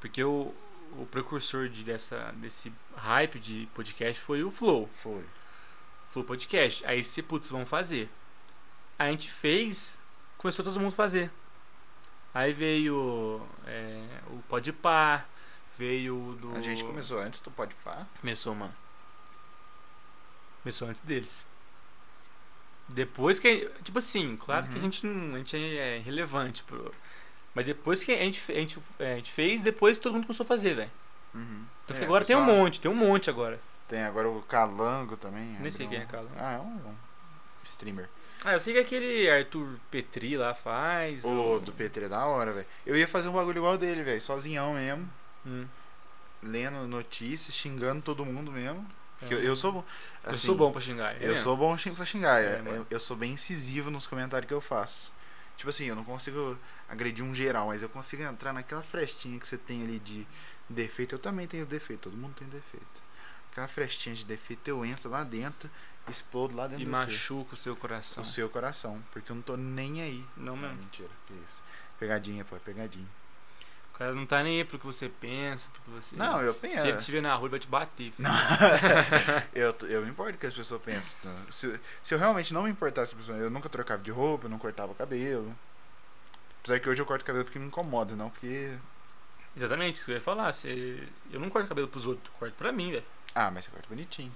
Porque 0.00 0.22
o, 0.24 0.54
o 0.98 1.06
precursor 1.06 1.68
de, 1.68 1.84
dessa, 1.84 2.32
desse 2.36 2.72
hype 2.96 3.38
de 3.38 3.68
podcast 3.74 4.20
foi 4.20 4.42
o 4.42 4.50
Flow. 4.50 4.88
Foi. 4.94 5.24
Flow 6.08 6.24
Podcast. 6.24 6.84
Aí 6.86 7.04
se, 7.04 7.22
putz, 7.22 7.48
vamos 7.48 7.68
fazer. 7.68 8.08
A 8.98 9.10
gente 9.10 9.30
fez, 9.30 9.98
começou 10.38 10.64
todo 10.64 10.80
mundo 10.80 10.92
a 10.92 10.96
fazer. 10.96 11.30
Aí 12.34 12.52
veio 12.52 13.46
é, 13.66 14.04
o 14.28 14.42
Podpah, 14.48 15.24
veio 15.78 16.16
o 16.30 16.34
do... 16.36 16.56
A 16.56 16.60
gente 16.62 16.84
começou 16.84 17.20
antes 17.20 17.40
do 17.40 17.50
Pode 17.50 17.74
Pá. 17.76 18.06
Começou, 18.20 18.54
mano. 18.54 18.74
Começou 20.62 20.88
antes 20.88 21.02
deles. 21.02 21.44
Depois 22.88 23.38
que. 23.38 23.70
Tipo 23.82 23.98
assim, 23.98 24.36
claro 24.36 24.66
que 24.66 24.72
a 24.72 24.76
Uhum. 24.76 24.82
gente 24.82 25.06
não. 25.06 25.34
A 25.34 25.38
gente 25.38 25.56
é 25.56 25.98
relevante 26.04 26.62
pro. 26.64 26.92
Mas 27.54 27.66
depois 27.66 28.04
que 28.04 28.12
a 28.12 28.16
gente, 28.16 28.40
a 28.50 28.54
gente, 28.54 28.78
é, 28.98 29.14
a 29.14 29.16
gente 29.16 29.32
fez, 29.32 29.62
depois 29.62 29.98
todo 29.98 30.12
mundo 30.14 30.26
começou 30.26 30.44
a 30.44 30.46
fazer, 30.46 30.74
velho. 30.74 30.90
Uhum. 31.34 31.64
Então 31.84 31.96
É, 31.96 32.04
agora 32.04 32.24
tem 32.24 32.36
um 32.36 32.44
monte, 32.44 32.80
tem 32.80 32.90
um 32.90 32.94
monte 32.94 33.28
agora. 33.28 33.58
Tem 33.88 34.02
agora 34.02 34.28
o 34.28 34.40
Calango 34.42 35.16
também. 35.16 35.56
Nem 35.60 35.70
sei 35.70 35.86
quem 35.88 35.98
é 35.98 36.04
Calango. 36.04 36.32
Ah, 36.38 36.52
é 36.52 36.58
um, 36.58 36.62
um 36.90 36.94
streamer. 37.64 38.08
Ah, 38.44 38.52
eu 38.52 38.60
sei 38.60 38.72
que 38.72 38.78
aquele 38.80 39.28
Arthur 39.28 39.78
Petri 39.90 40.36
lá 40.36 40.54
faz. 40.54 41.24
O 41.24 41.58
do 41.58 41.72
PT 41.72 42.04
é 42.04 42.08
da 42.08 42.24
hora, 42.24 42.52
velho. 42.52 42.66
Eu 42.86 42.96
ia 42.96 43.06
fazer 43.08 43.28
um 43.28 43.32
bagulho 43.32 43.58
igual 43.58 43.76
dele, 43.76 44.02
velho. 44.02 44.20
Sozinhão 44.20 44.74
mesmo. 44.74 45.10
Hum. 45.44 45.66
Lendo 46.42 46.86
notícias, 46.86 47.54
xingando 47.54 48.00
todo 48.00 48.24
mundo 48.24 48.50
mesmo. 48.50 48.86
Porque 49.18 49.34
É. 49.34 49.36
eu, 49.38 49.42
eu 49.42 49.56
sou 49.56 49.72
bom. 49.72 49.84
eu 50.24 50.30
assim, 50.30 50.46
sou 50.46 50.54
bom 50.54 50.72
pra 50.72 50.80
xingar. 50.80 51.12
é 51.14 51.18
Eu 51.24 51.28
mesmo. 51.32 51.44
sou 51.44 51.56
bom 51.56 51.76
pra 51.94 52.06
xingar. 52.06 52.42
É, 52.42 52.62
mano. 52.62 52.76
eu, 52.76 52.86
eu 52.90 53.00
sou 53.00 53.14
bem 53.16 53.32
incisivo 53.32 53.90
nos 53.90 54.06
comentários 54.06 54.48
que 54.48 54.54
eu 54.54 54.60
faço. 54.60 55.12
Tipo 55.60 55.68
assim, 55.68 55.84
eu 55.84 55.94
não 55.94 56.04
consigo 56.04 56.56
agredir 56.88 57.22
um 57.22 57.34
geral, 57.34 57.66
mas 57.66 57.82
eu 57.82 57.88
consigo 57.90 58.22
entrar 58.22 58.50
naquela 58.50 58.82
frestinha 58.82 59.38
que 59.38 59.46
você 59.46 59.58
tem 59.58 59.82
ali 59.82 59.98
de 59.98 60.26
defeito. 60.66 61.14
Eu 61.14 61.18
também 61.18 61.46
tenho 61.46 61.66
defeito, 61.66 62.00
todo 62.08 62.16
mundo 62.16 62.34
tem 62.34 62.48
defeito. 62.48 63.02
Aquela 63.52 63.68
frestinha 63.68 64.14
de 64.14 64.24
defeito, 64.24 64.66
eu 64.68 64.82
entro 64.86 65.10
lá 65.10 65.22
dentro, 65.22 65.68
explodo 66.08 66.56
lá 66.56 66.66
dentro 66.66 66.80
E 66.80 66.86
do 66.86 66.90
machuca 66.90 67.52
o 67.52 67.56
seu 67.58 67.76
coração. 67.76 68.22
o 68.22 68.26
seu 68.26 68.48
coração. 68.48 69.04
Porque 69.12 69.30
eu 69.30 69.36
não 69.36 69.42
tô 69.42 69.54
nem 69.54 70.00
aí. 70.00 70.24
Não 70.34 70.56
mesmo. 70.56 70.78
mentira, 70.78 71.10
que 71.26 71.34
isso. 71.34 71.60
Pegadinha, 71.98 72.42
pô, 72.42 72.56
é 72.56 72.58
pegadinha. 72.58 73.06
Cara 74.00 74.14
não 74.14 74.24
tá 74.24 74.42
nem 74.42 74.56
aí 74.56 74.64
pro 74.64 74.78
que 74.78 74.86
você 74.86 75.10
pensa, 75.10 75.68
pro 75.68 75.82
que 75.82 75.90
você. 75.90 76.16
Não, 76.16 76.40
eu 76.40 76.54
penso. 76.54 76.80
Se 76.80 76.88
ele 76.88 76.96
te 76.96 77.12
ver 77.12 77.20
na 77.20 77.34
rua, 77.34 77.44
ele 77.44 77.50
vai 77.50 77.60
te 77.60 77.68
bater. 77.68 78.14
Não. 78.18 78.30
eu, 79.52 79.76
eu 79.90 80.00
me 80.00 80.08
importo 80.08 80.36
o 80.36 80.38
que 80.38 80.46
as 80.46 80.54
pessoas 80.54 80.80
pensam. 80.80 81.20
Se, 81.50 81.78
se 82.02 82.14
eu 82.14 82.18
realmente 82.18 82.54
não 82.54 82.62
me 82.62 82.70
importasse, 82.70 83.14
eu 83.28 83.50
nunca 83.50 83.68
trocava 83.68 84.02
de 84.02 84.10
roupa, 84.10 84.46
eu 84.46 84.50
não 84.50 84.58
cortava 84.58 84.92
o 84.92 84.94
cabelo. 84.94 85.54
Apesar 86.62 86.80
que 86.80 86.88
hoje 86.88 87.02
eu 87.02 87.04
corto 87.04 87.26
cabelo 87.26 87.44
porque 87.44 87.58
me 87.58 87.66
incomoda, 87.66 88.16
não 88.16 88.30
porque. 88.30 88.74
Exatamente, 89.54 89.96
isso 89.96 90.06
que 90.06 90.12
eu 90.12 90.16
ia 90.16 90.22
falar. 90.22 90.50
Você... 90.50 91.06
Eu 91.30 91.38
não 91.38 91.50
corto 91.50 91.68
cabelo 91.68 91.86
pros 91.86 92.06
outros, 92.06 92.26
eu 92.26 92.38
corto 92.38 92.54
pra 92.54 92.72
mim, 92.72 92.92
velho. 92.92 93.04
Ah, 93.34 93.50
mas 93.50 93.66
você 93.66 93.70
corta 93.70 93.86
bonitinho. 93.86 94.32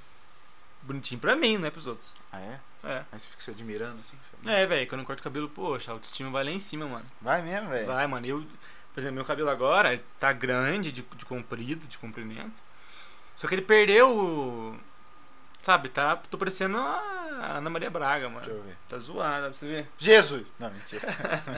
Bonitinho 0.82 1.18
pra 1.18 1.34
mim, 1.34 1.56
não 1.56 1.66
é 1.66 1.70
pros 1.70 1.86
outros. 1.86 2.14
Ah, 2.30 2.38
é? 2.38 2.60
É. 2.84 3.04
Aí 3.10 3.18
você 3.18 3.28
fica 3.28 3.40
se 3.40 3.50
admirando 3.50 3.98
assim. 4.00 4.18
É, 4.44 4.66
velho, 4.66 4.86
quando 4.86 5.00
eu 5.00 5.06
corto 5.06 5.22
cabelo, 5.22 5.48
poxa, 5.48 5.90
a 5.90 5.94
autoestima 5.94 6.28
vai 6.28 6.44
lá 6.44 6.50
em 6.50 6.60
cima, 6.60 6.86
mano. 6.86 7.06
Vai 7.18 7.40
mesmo, 7.40 7.70
velho. 7.70 7.86
Vai, 7.86 8.06
mano. 8.06 8.26
Eu, 8.26 8.44
por 8.94 9.00
exemplo, 9.00 9.16
meu 9.16 9.24
cabelo 9.24 9.50
agora 9.50 9.92
ele 9.92 10.04
tá 10.18 10.32
grande, 10.32 10.90
de, 10.92 11.02
de 11.02 11.24
comprido, 11.26 11.86
de 11.86 11.98
comprimento. 11.98 12.62
Só 13.36 13.46
que 13.48 13.54
ele 13.56 13.62
perdeu 13.62 14.16
o. 14.16 14.78
Sabe, 15.62 15.88
tá. 15.88 16.16
Tô 16.16 16.38
parecendo 16.38 16.78
a 16.78 17.56
Ana 17.56 17.68
Maria 17.70 17.90
Braga, 17.90 18.28
Deixa 18.28 18.48
mano. 18.48 18.58
eu 18.58 18.62
ver. 18.62 18.76
Tá 18.88 18.98
zoada, 18.98 19.48
pra 19.50 19.58
você 19.58 19.66
ver. 19.66 19.88
Jesus! 19.98 20.46
Não, 20.58 20.70
mentira. 20.70 21.06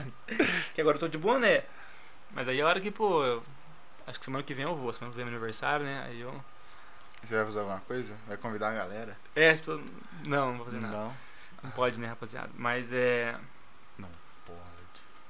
Que 0.73 0.81
agora 0.81 0.95
eu 0.95 0.99
tô 1.01 1.07
de 1.07 1.17
boné. 1.17 1.63
Mas 2.31 2.47
aí 2.47 2.59
a 2.61 2.65
hora 2.67 2.79
que, 2.81 2.89
pô, 2.91 3.23
eu- 3.23 3.43
acho 4.07 4.17
que 4.19 4.25
semana 4.25 4.43
que 4.43 4.53
vem 4.53 4.65
eu 4.65 4.75
vou, 4.75 4.91
semana 4.93 5.11
que 5.11 5.17
vem 5.17 5.25
é 5.25 5.29
meu 5.29 5.37
aniversário, 5.37 5.85
né? 5.85 6.03
Aí 6.07 6.21
eu. 6.21 6.43
Você 7.23 7.35
vai 7.35 7.45
fazer 7.45 7.59
alguma 7.59 7.79
coisa? 7.81 8.15
Vai 8.27 8.37
convidar 8.37 8.69
a 8.69 8.73
galera? 8.73 9.17
É, 9.35 9.53
tipo, 9.55 9.71
não, 10.25 10.51
não 10.51 10.55
vou 10.57 10.65
fazer 10.65 10.79
nada. 10.79 10.97
Não. 10.97 11.13
Não 11.63 11.71
pode, 11.71 11.99
né, 11.99 12.07
rapaziada? 12.07 12.49
Mas 12.55 12.91
é. 12.93 13.35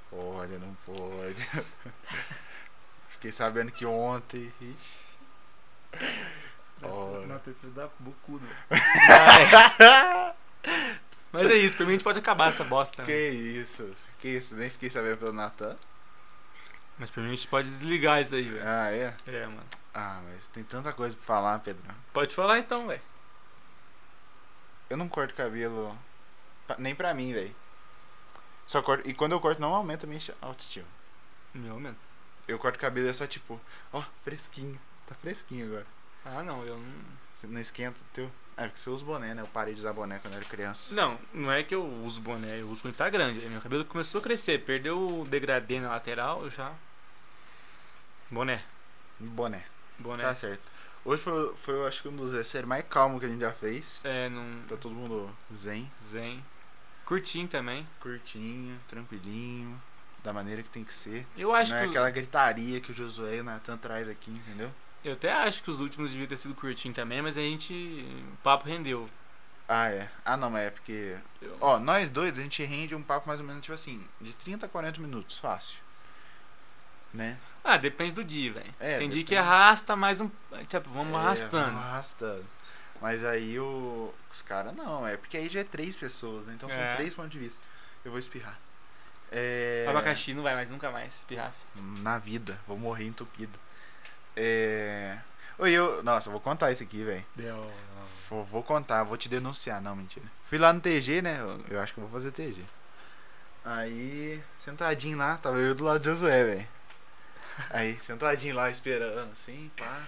Pode. 0.10 0.22
Pode, 0.50 0.58
não 0.58 0.76
pode. 0.86 1.50
Fiquei 3.10 3.32
sabendo 3.32 3.72
que 3.72 3.86
ontem. 3.86 4.54
Ixi. 4.62 5.08
Ora. 6.84 7.26
Não, 7.26 7.40
tem 7.40 7.54
filho 7.56 7.74
da 7.74 7.90
bucudo. 8.00 8.48
Mas 11.32 11.50
é 11.50 11.56
isso, 11.56 11.76
pra 11.76 11.86
mim 11.86 11.94
a 11.94 11.96
gente 11.96 12.04
pode 12.04 12.20
acabar 12.20 12.50
essa 12.50 12.64
bosta. 12.64 13.02
né? 13.02 13.06
Que 13.06 13.30
isso? 13.30 13.96
Que 14.20 14.30
isso? 14.30 14.56
Nem 14.56 14.70
fiquei 14.70 14.90
sabendo 14.90 15.18
pelo 15.18 15.34
Natan. 15.34 15.76
Mas 16.98 17.10
pra 17.10 17.22
mim 17.22 17.30
a 17.30 17.36
gente 17.36 17.48
pode 17.48 17.70
desligar 17.70 18.22
isso 18.22 18.34
aí, 18.36 18.50
velho. 18.50 18.68
Ah, 18.68 18.92
é? 18.92 19.14
É, 19.28 19.46
mano. 19.46 19.64
Ah, 19.94 20.22
mas 20.26 20.48
tem 20.48 20.64
tanta 20.64 20.94
coisa 20.94 21.16
pra 21.16 21.26
falar, 21.26 21.60
Pedro. 21.60 21.84
Pode 22.14 22.34
falar 22.34 22.60
então, 22.60 22.88
velho. 22.88 23.02
Eu 24.90 24.98
não 24.98 25.10
corto 25.10 25.34
cabelo 25.34 25.98
nem 26.78 26.96
pra 26.96 27.14
mim, 27.14 27.34
velho. 27.34 27.56
Só 28.68 28.82
corto. 28.82 29.10
E 29.10 29.14
quando 29.14 29.32
eu 29.32 29.40
corto, 29.40 29.62
não 29.62 29.74
aumenta 29.74 30.06
a 30.06 30.10
minha 30.10 30.22
autoestima. 30.42 30.86
Meu 31.54 31.74
momento. 31.74 31.98
Eu 32.48 32.60
corto 32.60 32.78
cabelo 32.78 33.08
e 33.08 33.10
é 33.10 33.14
só 33.14 33.26
tipo, 33.26 33.60
ó, 33.92 34.04
fresquinho. 34.24 34.80
Tá 35.08 35.16
fresquinho 35.16 35.68
agora. 35.68 35.88
Ah, 36.26 36.44
não, 36.44 36.64
eu 36.66 36.78
não. 36.78 37.28
Você 37.40 37.48
não 37.48 37.62
esquenta 37.62 38.00
o 38.00 38.14
teu. 38.14 38.32
É 38.58 38.64
porque 38.68 38.80
você 38.80 38.90
usa 38.90 39.06
boné, 39.06 39.34
né? 39.36 39.42
Eu 39.42 39.48
parei 39.48 39.74
de 39.74 39.80
usar 39.80 39.94
boné 39.94 40.18
quando 40.20 40.34
eu 40.34 40.40
era 40.40 40.50
criança. 40.50 40.94
Não, 40.96 41.20
não 41.34 41.52
é 41.52 41.64
que 41.64 41.76
eu 41.76 41.86
uso 41.86 42.20
boné, 42.20 42.60
eu 42.60 42.68
uso 42.68 42.82
quando 42.82 42.96
tá 42.96 43.10
grande. 43.10 43.40
Meu 43.48 43.62
cabelo 43.62 43.86
começou 43.86 44.20
a 44.20 44.24
crescer, 44.24 44.64
perdeu 44.66 45.22
o 45.22 45.26
degradê 45.26 45.80
na 45.80 45.90
lateral, 45.90 46.44
eu 46.44 46.50
já. 46.50 46.74
Boné. 48.32 48.64
Boné. 49.20 49.64
Boné. 50.00 50.24
Tá 50.24 50.34
certo. 50.34 50.64
Hoje 51.06 51.22
foi, 51.22 51.56
foi, 51.58 51.76
eu 51.76 51.88
acho 51.88 52.02
que 52.02 52.08
um 52.10 52.16
dos 52.16 52.48
séries 52.48 52.68
mais 52.68 52.84
calmos 52.90 53.20
que 53.20 53.26
a 53.28 53.30
gente 53.30 53.40
já 53.40 53.52
fez. 53.54 54.04
É, 54.04 54.28
não. 54.30 54.62
Tá 54.68 54.76
todo 54.76 54.94
mundo 54.94 55.30
zen, 55.56 55.90
Zen. 56.10 56.44
Curtinho 57.08 57.48
também. 57.48 57.88
curtinho, 58.02 58.78
tranquilinho, 58.88 59.82
da 60.24 60.32
maneira 60.34 60.62
que 60.62 60.70
tem 60.70 60.84
que 60.84 60.94
ser. 60.94 61.26
Eu 61.38 61.56
acho 61.56 61.72
não 61.72 61.78
é 61.80 61.84
que. 61.84 61.90
aquela 61.90 62.10
gritaria 62.12 62.80
que 62.82 62.92
o 62.92 62.94
Josué 62.94 63.38
e 63.38 63.40
o 63.40 63.44
Natan 63.44 63.78
traz 63.78 64.10
aqui, 64.10 64.30
entendeu? 64.30 64.70
Eu 65.06 65.14
até 65.14 65.32
acho 65.32 65.64
que 65.64 65.70
os 65.70 65.80
últimos 65.80 66.12
deviam 66.12 66.28
ter 66.28 66.36
sido 66.38 66.54
curtinho 66.54 66.94
também, 66.94 67.22
mas 67.22 67.38
a 67.38 67.42
gente. 67.42 67.74
O 68.34 68.38
papo 68.44 68.68
rendeu. 68.68 69.10
Ah, 69.70 69.90
é. 69.90 70.10
Ah, 70.26 70.36
não, 70.36 70.50
mas 70.50 70.64
é 70.64 70.70
porque. 70.70 71.16
Eu- 71.42 71.58
Ó, 71.62 71.80
nós 71.80 72.10
dois, 72.10 72.38
a 72.38 72.42
gente 72.42 72.62
rende 72.64 72.94
um 72.94 73.02
papo 73.02 73.28
mais 73.28 73.40
ou 73.40 73.46
menos, 73.46 73.62
tipo 73.62 73.74
assim, 73.74 74.06
de 74.20 74.34
30 74.34 74.66
a 74.66 74.70
40 74.70 75.00
minutos, 75.00 75.38
fácil. 75.40 75.80
Né? 77.14 77.38
Ah, 77.64 77.78
depende 77.78 78.12
do 78.14 78.24
dia, 78.24 78.52
velho. 78.52 78.74
É, 78.80 78.98
Tem 78.98 79.10
dia 79.10 79.24
que 79.24 79.30
depende. 79.34 79.48
arrasta 79.48 79.96
mais 79.96 80.20
um. 80.20 80.30
Tipo, 80.68 80.90
vamos 80.90 81.14
É, 81.14 81.18
arrastando. 81.18 81.66
vamos 81.72 81.82
arrastando. 81.84 82.46
Mas 83.02 83.24
aí 83.24 83.60
o, 83.60 84.14
os 84.32 84.42
caras 84.42 84.76
não, 84.76 85.08
é 85.08 85.16
porque 85.18 85.38
aí 85.38 85.48
já 85.50 85.60
é 85.60 85.64
três 85.64 85.96
pessoas, 85.96 86.46
né? 86.48 86.54
Então 86.56 86.68
são 86.70 86.80
É. 86.80 86.96
três 86.96 87.14
pontos 87.14 87.32
de 87.32 87.40
vista. 87.40 87.60
Eu 88.04 88.12
vou 88.12 88.20
espirrar. 88.20 88.58
É, 89.32 89.86
Abacaxi 89.90 90.34
não 90.34 90.42
vai 90.44 90.56
mais 90.56 90.70
nunca 90.70 90.90
mais, 90.90 91.24
pirrafa. 91.28 91.54
Na 92.02 92.18
vida, 92.18 92.58
vou 92.66 92.78
morrer 92.78 93.06
entupido. 93.06 93.60
É. 94.36 95.18
Oi, 95.60 95.72
eu. 95.72 96.02
Nossa, 96.04 96.30
eu 96.30 96.32
vou 96.32 96.40
contar 96.42 96.72
isso 96.72 96.84
aqui, 96.84 97.04
velho. 97.04 97.26
Deu. 97.36 97.72
Vou, 98.30 98.44
vou 98.46 98.64
contar, 98.64 99.04
vou 99.04 99.18
te 99.18 99.28
denunciar. 99.28 99.82
Não, 99.82 99.96
mentira. 99.96 100.26
Fui 100.50 100.58
lá 100.58 100.72
no 100.72 100.80
TG, 100.80 101.22
né? 101.22 101.40
Eu, 101.40 101.64
eu 101.70 101.80
acho 101.82 101.94
que 101.94 102.00
eu 102.00 102.06
vou 102.08 102.12
fazer 102.20 102.32
TG. 102.32 102.64
Aí, 103.66 104.42
sentadinho 104.58 105.18
lá, 105.18 105.38
tava 105.38 105.58
eu 105.58 105.76
do 105.76 105.84
lado 105.84 106.00
de 106.00 106.06
Josué, 106.06 106.44
velho. 106.44 106.68
Aí, 107.70 108.00
sentadinho 108.00 108.56
lá, 108.56 108.70
esperando, 108.70 109.32
assim, 109.32 109.70
pá. 109.78 110.04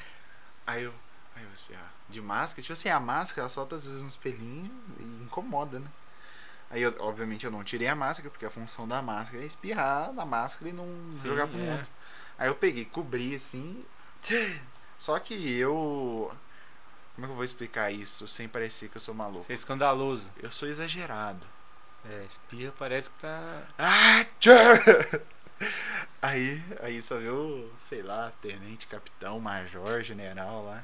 Aí 0.66 0.84
eu. 0.84 0.94
Aí 1.40 1.44
eu 1.44 1.48
vou 1.48 1.56
espirrar. 1.56 1.94
De 2.10 2.22
máscara, 2.22 2.62
tipo 2.62 2.74
assim, 2.74 2.90
a 2.90 3.00
máscara 3.00 3.42
ela 3.42 3.50
solta 3.50 3.78
às 3.78 3.86
vezes 3.86 4.02
uns 4.02 4.16
pelinhos 4.16 4.72
e 5.00 5.04
incomoda, 5.24 5.80
né? 5.80 5.88
Aí, 6.70 6.82
eu, 6.82 6.94
obviamente, 7.00 7.46
eu 7.46 7.52
não 7.52 7.64
tirei 7.64 7.88
a 7.88 7.96
máscara, 7.96 8.30
porque 8.30 8.46
a 8.46 8.50
função 8.50 8.88
da 8.88 9.02
máscara 9.02 9.44
é 9.44 9.48
espirrar 9.48 10.14
na 10.14 10.24
máscara 10.24 10.70
e 10.70 10.74
não 10.74 10.86
Sim, 11.14 11.28
jogar 11.28 11.48
pro 11.48 11.58
é. 11.58 11.62
mundo. 11.62 11.88
Aí 12.38 12.48
eu 12.48 12.56
peguei, 12.56 12.86
cobri 12.86 13.36
assim. 13.36 13.84
Só 14.98 15.18
que 15.18 15.34
eu. 15.58 16.32
Como 17.16 17.26
é 17.26 17.28
que 17.28 17.32
eu 17.32 17.36
vou 17.36 17.44
explicar 17.44 17.92
isso 17.92 18.28
sem 18.28 18.48
parecer 18.48 18.90
que 18.90 18.98
eu 18.98 19.02
sou 19.02 19.16
maluco? 19.16 19.46
Foi 19.46 19.56
escandaloso. 19.56 20.30
Eu 20.38 20.52
sou 20.52 20.70
exagerado. 20.70 21.46
É, 22.06 22.26
espirra 22.30 22.74
parece 22.78 23.10
que 23.10 23.20
tá. 23.20 23.64
Ah, 23.78 24.26
tchê. 24.40 24.52
Aí, 26.22 26.62
aí 26.82 27.02
só 27.02 27.18
viu, 27.18 27.70
sei 27.80 28.02
lá, 28.02 28.32
tenente, 28.42 28.88
capitão, 28.88 29.40
major, 29.40 30.02
general 30.04 30.64
lá. 30.64 30.84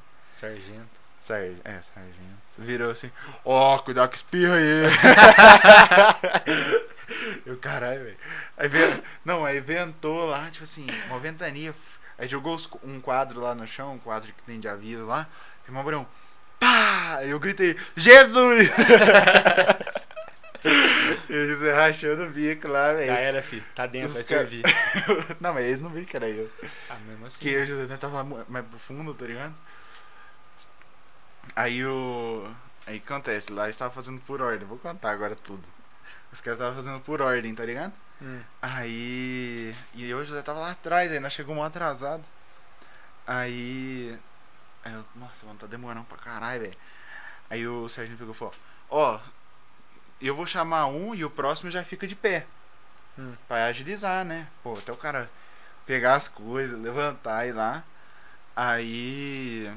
Sargento. 0.49 1.05
Sargento, 1.19 1.61
é, 1.65 1.81
sargento. 1.81 2.45
Virou 2.57 2.91
assim, 2.91 3.11
ó, 3.43 3.77
cuidado 3.79 4.09
com 4.09 4.15
espirra 4.15 4.55
aí. 4.55 4.85
Eu, 7.45 7.57
caralho, 7.57 8.03
velho. 8.03 8.17
Aí 8.57 8.67
veio, 8.67 9.03
não, 9.23 9.45
aí 9.45 9.59
ventou 9.59 10.25
lá, 10.25 10.49
tipo 10.49 10.63
assim, 10.63 10.87
uma 11.07 11.19
ventania. 11.19 11.73
Aí 12.17 12.27
jogou 12.27 12.55
os- 12.55 12.69
um 12.83 12.99
quadro 13.01 13.41
lá 13.41 13.53
no 13.53 13.67
chão, 13.67 13.95
um 13.95 13.99
quadro 13.99 14.31
que 14.31 14.41
tem 14.43 14.59
de 14.59 14.67
aviso 14.67 15.05
lá. 15.05 15.27
E 15.67 15.71
o 15.71 15.73
Mabrão, 15.73 16.07
pá! 16.59 17.17
Aí 17.17 17.29
eu 17.29 17.39
gritei, 17.39 17.77
Jesus! 17.95 18.69
eu 21.29 21.47
disse, 21.47 21.71
rachando 21.71 22.23
o 22.25 22.29
bico 22.29 22.67
lá, 22.67 22.93
velho. 22.93 23.07
Já 23.07 23.19
era, 23.19 23.41
filho. 23.41 23.63
Tá 23.75 23.85
dentro, 23.85 24.09
Os 24.09 24.13
vai 24.15 24.23
cara- 24.23 24.39
servir. 24.47 24.63
Não, 25.39 25.53
mas 25.53 25.65
eles 25.65 25.81
não 25.81 25.89
viram 25.89 26.05
que 26.05 26.15
era 26.15 26.27
eu. 26.29 26.49
Ah, 26.89 26.95
mesmo 27.07 27.25
assim. 27.25 27.37
Porque 27.37 27.57
o 27.57 27.67
José 27.67 27.85
Neto 27.85 27.99
tava 27.99 28.23
mais 28.47 28.65
profundo, 28.65 29.13
tá 29.13 29.25
ligado? 29.25 29.53
Aí 31.55 31.85
o. 31.85 32.51
Aí 32.85 32.97
o 32.97 33.01
que 33.01 33.11
acontece, 33.11 33.51
lá 33.51 33.63
eles 33.63 33.75
estavam 33.75 33.93
fazendo 33.93 34.21
por 34.21 34.41
ordem, 34.41 34.67
vou 34.67 34.77
contar 34.77 35.11
agora 35.11 35.35
tudo. 35.35 35.63
Os 36.31 36.41
caras 36.41 36.59
estavam 36.59 36.75
fazendo 36.75 36.99
por 36.99 37.21
ordem, 37.21 37.55
tá 37.55 37.65
ligado? 37.65 37.93
Hum. 38.21 38.41
Aí. 38.61 39.73
E 39.93 40.09
eu, 40.09 40.17
o 40.17 40.25
José 40.25 40.41
tava 40.41 40.59
lá 40.59 40.71
atrás, 40.71 41.11
aí 41.11 41.19
nós 41.19 41.33
chegamos 41.33 41.57
um 41.57 41.63
atrasado. 41.63 42.23
Aí. 43.25 44.17
Aí 44.83 44.93
eu, 44.93 45.05
nossa, 45.15 45.45
mano, 45.45 45.57
tá 45.57 45.65
demorando 45.65 46.05
pra 46.05 46.17
caralho, 46.17 46.61
velho. 46.61 46.77
Aí 47.49 47.67
o 47.67 47.87
Sargento 47.89 48.17
pegou 48.17 48.33
e 48.33 48.37
falou: 48.37 48.53
Ó, 48.89 49.19
eu 50.21 50.35
vou 50.35 50.45
chamar 50.45 50.87
um 50.87 51.15
e 51.15 51.25
o 51.25 51.29
próximo 51.29 51.71
já 51.71 51.83
fica 51.83 52.05
de 52.05 52.15
pé. 52.15 52.45
Hum. 53.17 53.33
Pra 53.47 53.65
agilizar, 53.65 54.25
né? 54.25 54.47
Pô, 54.61 54.73
até 54.77 54.91
o 54.91 54.97
cara 54.97 55.29
pegar 55.85 56.15
as 56.15 56.27
coisas, 56.27 56.79
levantar 56.79 57.45
e 57.45 57.49
ir 57.49 57.53
lá. 57.53 57.83
Aí. 58.55 59.71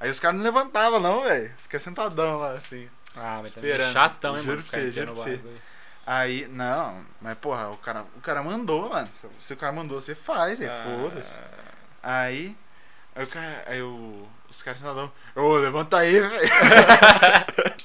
Aí 0.00 0.08
os 0.10 0.20
caras 0.20 0.36
não 0.36 0.44
levantavam, 0.44 1.00
não, 1.00 1.22
velho. 1.22 1.52
Os 1.58 1.66
caras 1.66 1.82
sentadão 1.82 2.38
lá, 2.38 2.52
assim. 2.52 2.88
Ah, 3.16 3.40
mas 3.42 3.52
também 3.54 3.70
é 3.70 3.74
Esperando. 3.74 3.92
chatão, 3.92 4.36
hein, 4.36 4.44
Juro 4.44 4.56
mano? 4.58 4.68
pra 4.68 4.78
você, 4.80 4.92
juro 4.92 5.06
pra 5.14 5.14
você. 5.22 5.40
Aí, 6.06 6.46
não, 6.48 7.04
mas 7.20 7.36
porra, 7.38 7.68
o 7.68 7.76
cara, 7.78 8.04
o 8.16 8.20
cara 8.20 8.42
mandou, 8.42 8.88
mano. 8.88 9.08
Se- 9.38 9.52
o 9.52 9.56
cara 9.56 9.72
mandou, 9.72 10.00
você 10.00 10.14
faz, 10.14 10.60
é 10.60 10.68
Ah, 10.68 10.84
foda-se. 10.84 11.40
Aí. 12.02 12.56
Aí 13.14 13.24
o 13.24 13.26
cara. 13.26 13.64
Aí 13.66 13.82
o, 13.82 14.26
os 14.48 14.62
caras 14.62 14.78
sentadão. 14.80 15.12
Ô, 15.34 15.56
levanta 15.56 15.98
aí, 15.98 16.20
velho. 16.20 16.48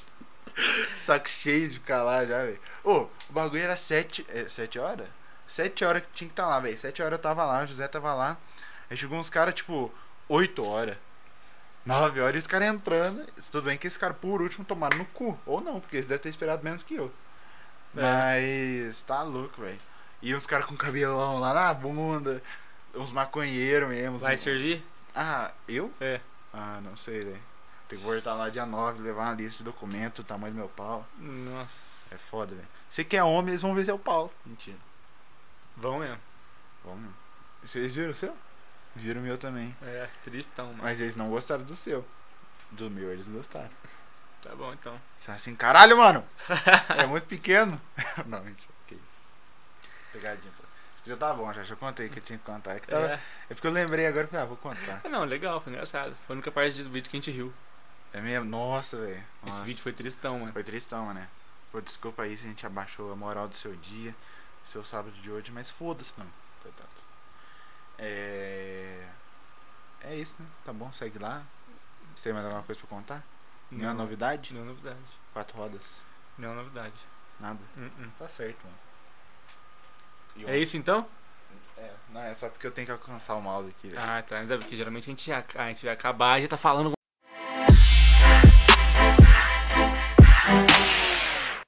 Saco 0.95 1.27
cheio 1.29 1.69
de 1.69 1.81
lá 1.91 2.23
já, 2.25 2.43
velho. 2.43 2.59
Ô, 2.83 2.99
o 3.01 3.09
bagulho 3.33 3.61
era 3.63 3.75
sete. 3.75 4.25
É, 4.29 4.45
sete 4.47 4.79
horas? 4.79 5.07
Sete 5.47 5.83
horas 5.83 6.03
que 6.03 6.07
tinha 6.13 6.27
que 6.27 6.33
estar 6.33 6.47
lá, 6.47 6.59
velho. 6.59 6.77
Sete 6.77 7.01
horas 7.01 7.13
eu 7.13 7.21
tava 7.21 7.43
lá, 7.45 7.63
o 7.63 7.67
José 7.67 7.87
tava 7.87 8.13
lá. 8.13 8.37
Aí 8.89 8.95
chegou 8.95 9.17
uns 9.19 9.29
caras, 9.29 9.53
tipo, 9.53 9.93
oito 10.29 10.65
horas. 10.65 10.95
Nove 11.85 12.21
horas 12.21 12.35
e 12.35 12.39
os 12.39 12.47
caras 12.47 12.67
entrando. 12.69 13.25
Tudo 13.51 13.65
bem 13.65 13.77
que 13.77 13.87
esse 13.87 13.99
cara, 13.99 14.13
por 14.13 14.41
último, 14.41 14.63
tomaram 14.65 14.97
no 14.97 15.05
cu. 15.05 15.37
Ou 15.45 15.59
não, 15.61 15.79
porque 15.79 15.97
eles 15.97 16.07
devem 16.07 16.21
ter 16.23 16.29
esperado 16.29 16.63
menos 16.63 16.81
que 16.83 16.95
eu. 16.95 17.11
É. 17.95 18.01
Mas 18.01 19.01
tá 19.01 19.21
louco, 19.21 19.61
velho. 19.61 19.79
E 20.21 20.33
uns 20.33 20.45
caras 20.45 20.65
com 20.65 20.75
cabelão 20.77 21.39
lá 21.39 21.53
na 21.53 21.73
bunda. 21.73 22.41
Uns 22.95 23.11
maconheiros 23.11 23.89
mesmo. 23.89 24.17
Vai 24.17 24.35
uns- 24.35 24.41
servir? 24.41 24.83
Ah, 25.15 25.51
eu? 25.67 25.91
É. 25.99 26.21
Ah, 26.53 26.79
não 26.81 26.95
sei, 26.95 27.19
velho. 27.21 27.41
Tem 27.89 27.99
que 27.99 28.05
voltar 28.05 28.33
lá 28.33 28.49
dia 28.49 28.65
9, 28.65 29.01
levar 29.03 29.23
uma 29.23 29.33
lista 29.33 29.57
de 29.59 29.63
documentos, 29.65 30.23
tamanho 30.25 30.53
do 30.53 30.57
meu 30.59 30.69
pau. 30.69 31.05
Nossa. 31.19 31.75
É 32.11 32.17
foda, 32.17 32.55
velho. 32.55 32.67
Você 32.89 33.03
que 33.03 33.17
é 33.17 33.23
homem, 33.23 33.49
eles 33.51 33.61
vão 33.61 33.75
ver 33.75 33.85
seu 33.85 33.99
pau. 33.99 34.31
Mentira. 34.45 34.77
Vão 35.75 35.99
mesmo. 35.99 36.19
Vamos. 36.85 37.11
Vocês 37.63 37.93
viram 37.95 38.11
o 38.11 38.15
seu? 38.15 38.35
Viram 38.95 39.21
o 39.21 39.23
meu 39.23 39.37
também. 39.37 39.75
É, 39.81 40.07
tristão, 40.23 40.67
mano. 40.67 40.83
Mas 40.83 40.99
eles 40.99 41.15
não 41.15 41.29
gostaram 41.29 41.63
do 41.63 41.75
seu. 41.75 42.05
Do 42.71 42.89
meu, 42.89 43.11
eles 43.11 43.27
gostaram. 43.27 43.69
Tá 44.41 44.53
bom, 44.55 44.73
então. 44.73 44.99
Você 45.17 45.25
fala 45.25 45.35
assim, 45.37 45.55
caralho, 45.55 45.97
mano! 45.97 46.23
é 46.97 47.05
muito 47.05 47.25
pequeno. 47.27 47.81
não, 48.27 48.43
mentira. 48.43 48.71
Que 48.85 48.95
isso. 48.95 49.33
Pegadinha. 50.11 50.51
pô. 50.57 50.63
Já 51.05 51.17
tá 51.17 51.33
bom, 51.33 51.51
já, 51.53 51.63
já 51.63 51.75
contei 51.75 52.07
que 52.09 52.19
eu 52.19 52.23
tinha 52.23 52.37
que 52.37 52.45
contar. 52.45 52.75
É, 52.75 52.79
que 52.79 52.87
tava... 52.87 53.07
é. 53.07 53.19
É. 53.49 53.53
porque 53.53 53.67
eu 53.67 53.71
lembrei 53.71 54.05
agora 54.05 54.25
e 54.25 54.29
falei, 54.29 54.43
ah, 54.43 54.47
vou 54.47 54.57
contar. 54.57 55.01
Ah, 55.03 55.09
Não, 55.09 55.23
legal, 55.23 55.59
foi 55.59 55.73
engraçado. 55.73 56.15
Foi 56.27 56.33
a 56.33 56.37
única 56.37 56.51
parte 56.51 56.83
do 56.83 56.89
vídeo 56.89 57.09
que 57.09 57.17
a 57.17 57.19
gente 57.19 57.31
riu. 57.31 57.53
É 58.13 58.21
mesmo? 58.21 58.45
Nossa, 58.45 58.97
velho. 58.97 59.23
Esse 59.47 59.63
vídeo 59.63 59.81
foi 59.81 59.91
tristão, 59.91 60.39
mano. 60.39 60.53
Foi 60.53 60.63
tristão, 60.63 61.13
né? 61.13 61.27
Pô, 61.71 61.81
desculpa 61.81 62.23
aí 62.23 62.37
se 62.37 62.45
a 62.45 62.49
gente 62.49 62.65
abaixou 62.65 63.11
a 63.11 63.15
moral 63.15 63.47
do 63.47 63.57
seu 63.57 63.75
dia, 63.75 64.13
seu 64.63 64.83
sábado 64.83 65.13
de 65.21 65.31
hoje, 65.31 65.51
mas 65.51 65.71
foda-se 65.71 66.13
não, 66.17 66.27
coitado. 66.61 66.89
É. 67.97 69.07
É 70.01 70.15
isso, 70.15 70.35
né? 70.39 70.47
Tá 70.65 70.73
bom, 70.73 70.91
segue 70.91 71.17
lá. 71.19 71.43
Você 72.15 72.23
tem 72.23 72.33
mais 72.33 72.45
alguma 72.45 72.63
coisa 72.63 72.79
pra 72.79 72.89
contar? 72.89 73.23
Nenhuma 73.71 73.93
novidade? 73.93 74.53
Nenhuma 74.53 74.71
novidade. 74.71 74.99
Quatro 75.31 75.57
rodas. 75.57 76.01
Nenhuma 76.37 76.61
novidade. 76.61 76.93
Nada. 77.39 77.59
Hum, 77.77 77.89
hum. 77.99 78.09
Tá 78.19 78.27
certo, 78.27 78.63
mano. 78.63 78.77
E 80.35 80.45
É 80.45 80.57
isso 80.57 80.77
então? 80.77 81.07
É, 81.77 81.91
não, 82.09 82.21
é 82.21 82.33
só 82.35 82.49
porque 82.49 82.67
eu 82.67 82.71
tenho 82.71 82.85
que 82.85 82.91
alcançar 82.91 83.35
o 83.35 83.41
mouse 83.41 83.69
aqui. 83.69 83.91
Ah, 83.97 84.21
tá. 84.21 84.37
Mas 84.37 84.51
é 84.51 84.57
porque 84.57 84.75
geralmente 84.75 85.03
a 85.05 85.11
gente, 85.11 85.25
já, 85.25 85.43
a 85.55 85.67
gente 85.69 85.85
vai 85.85 85.93
acabar 85.93 86.39
e 86.39 86.43
já 86.43 86.47
tá 86.47 86.57
falando 86.57 86.91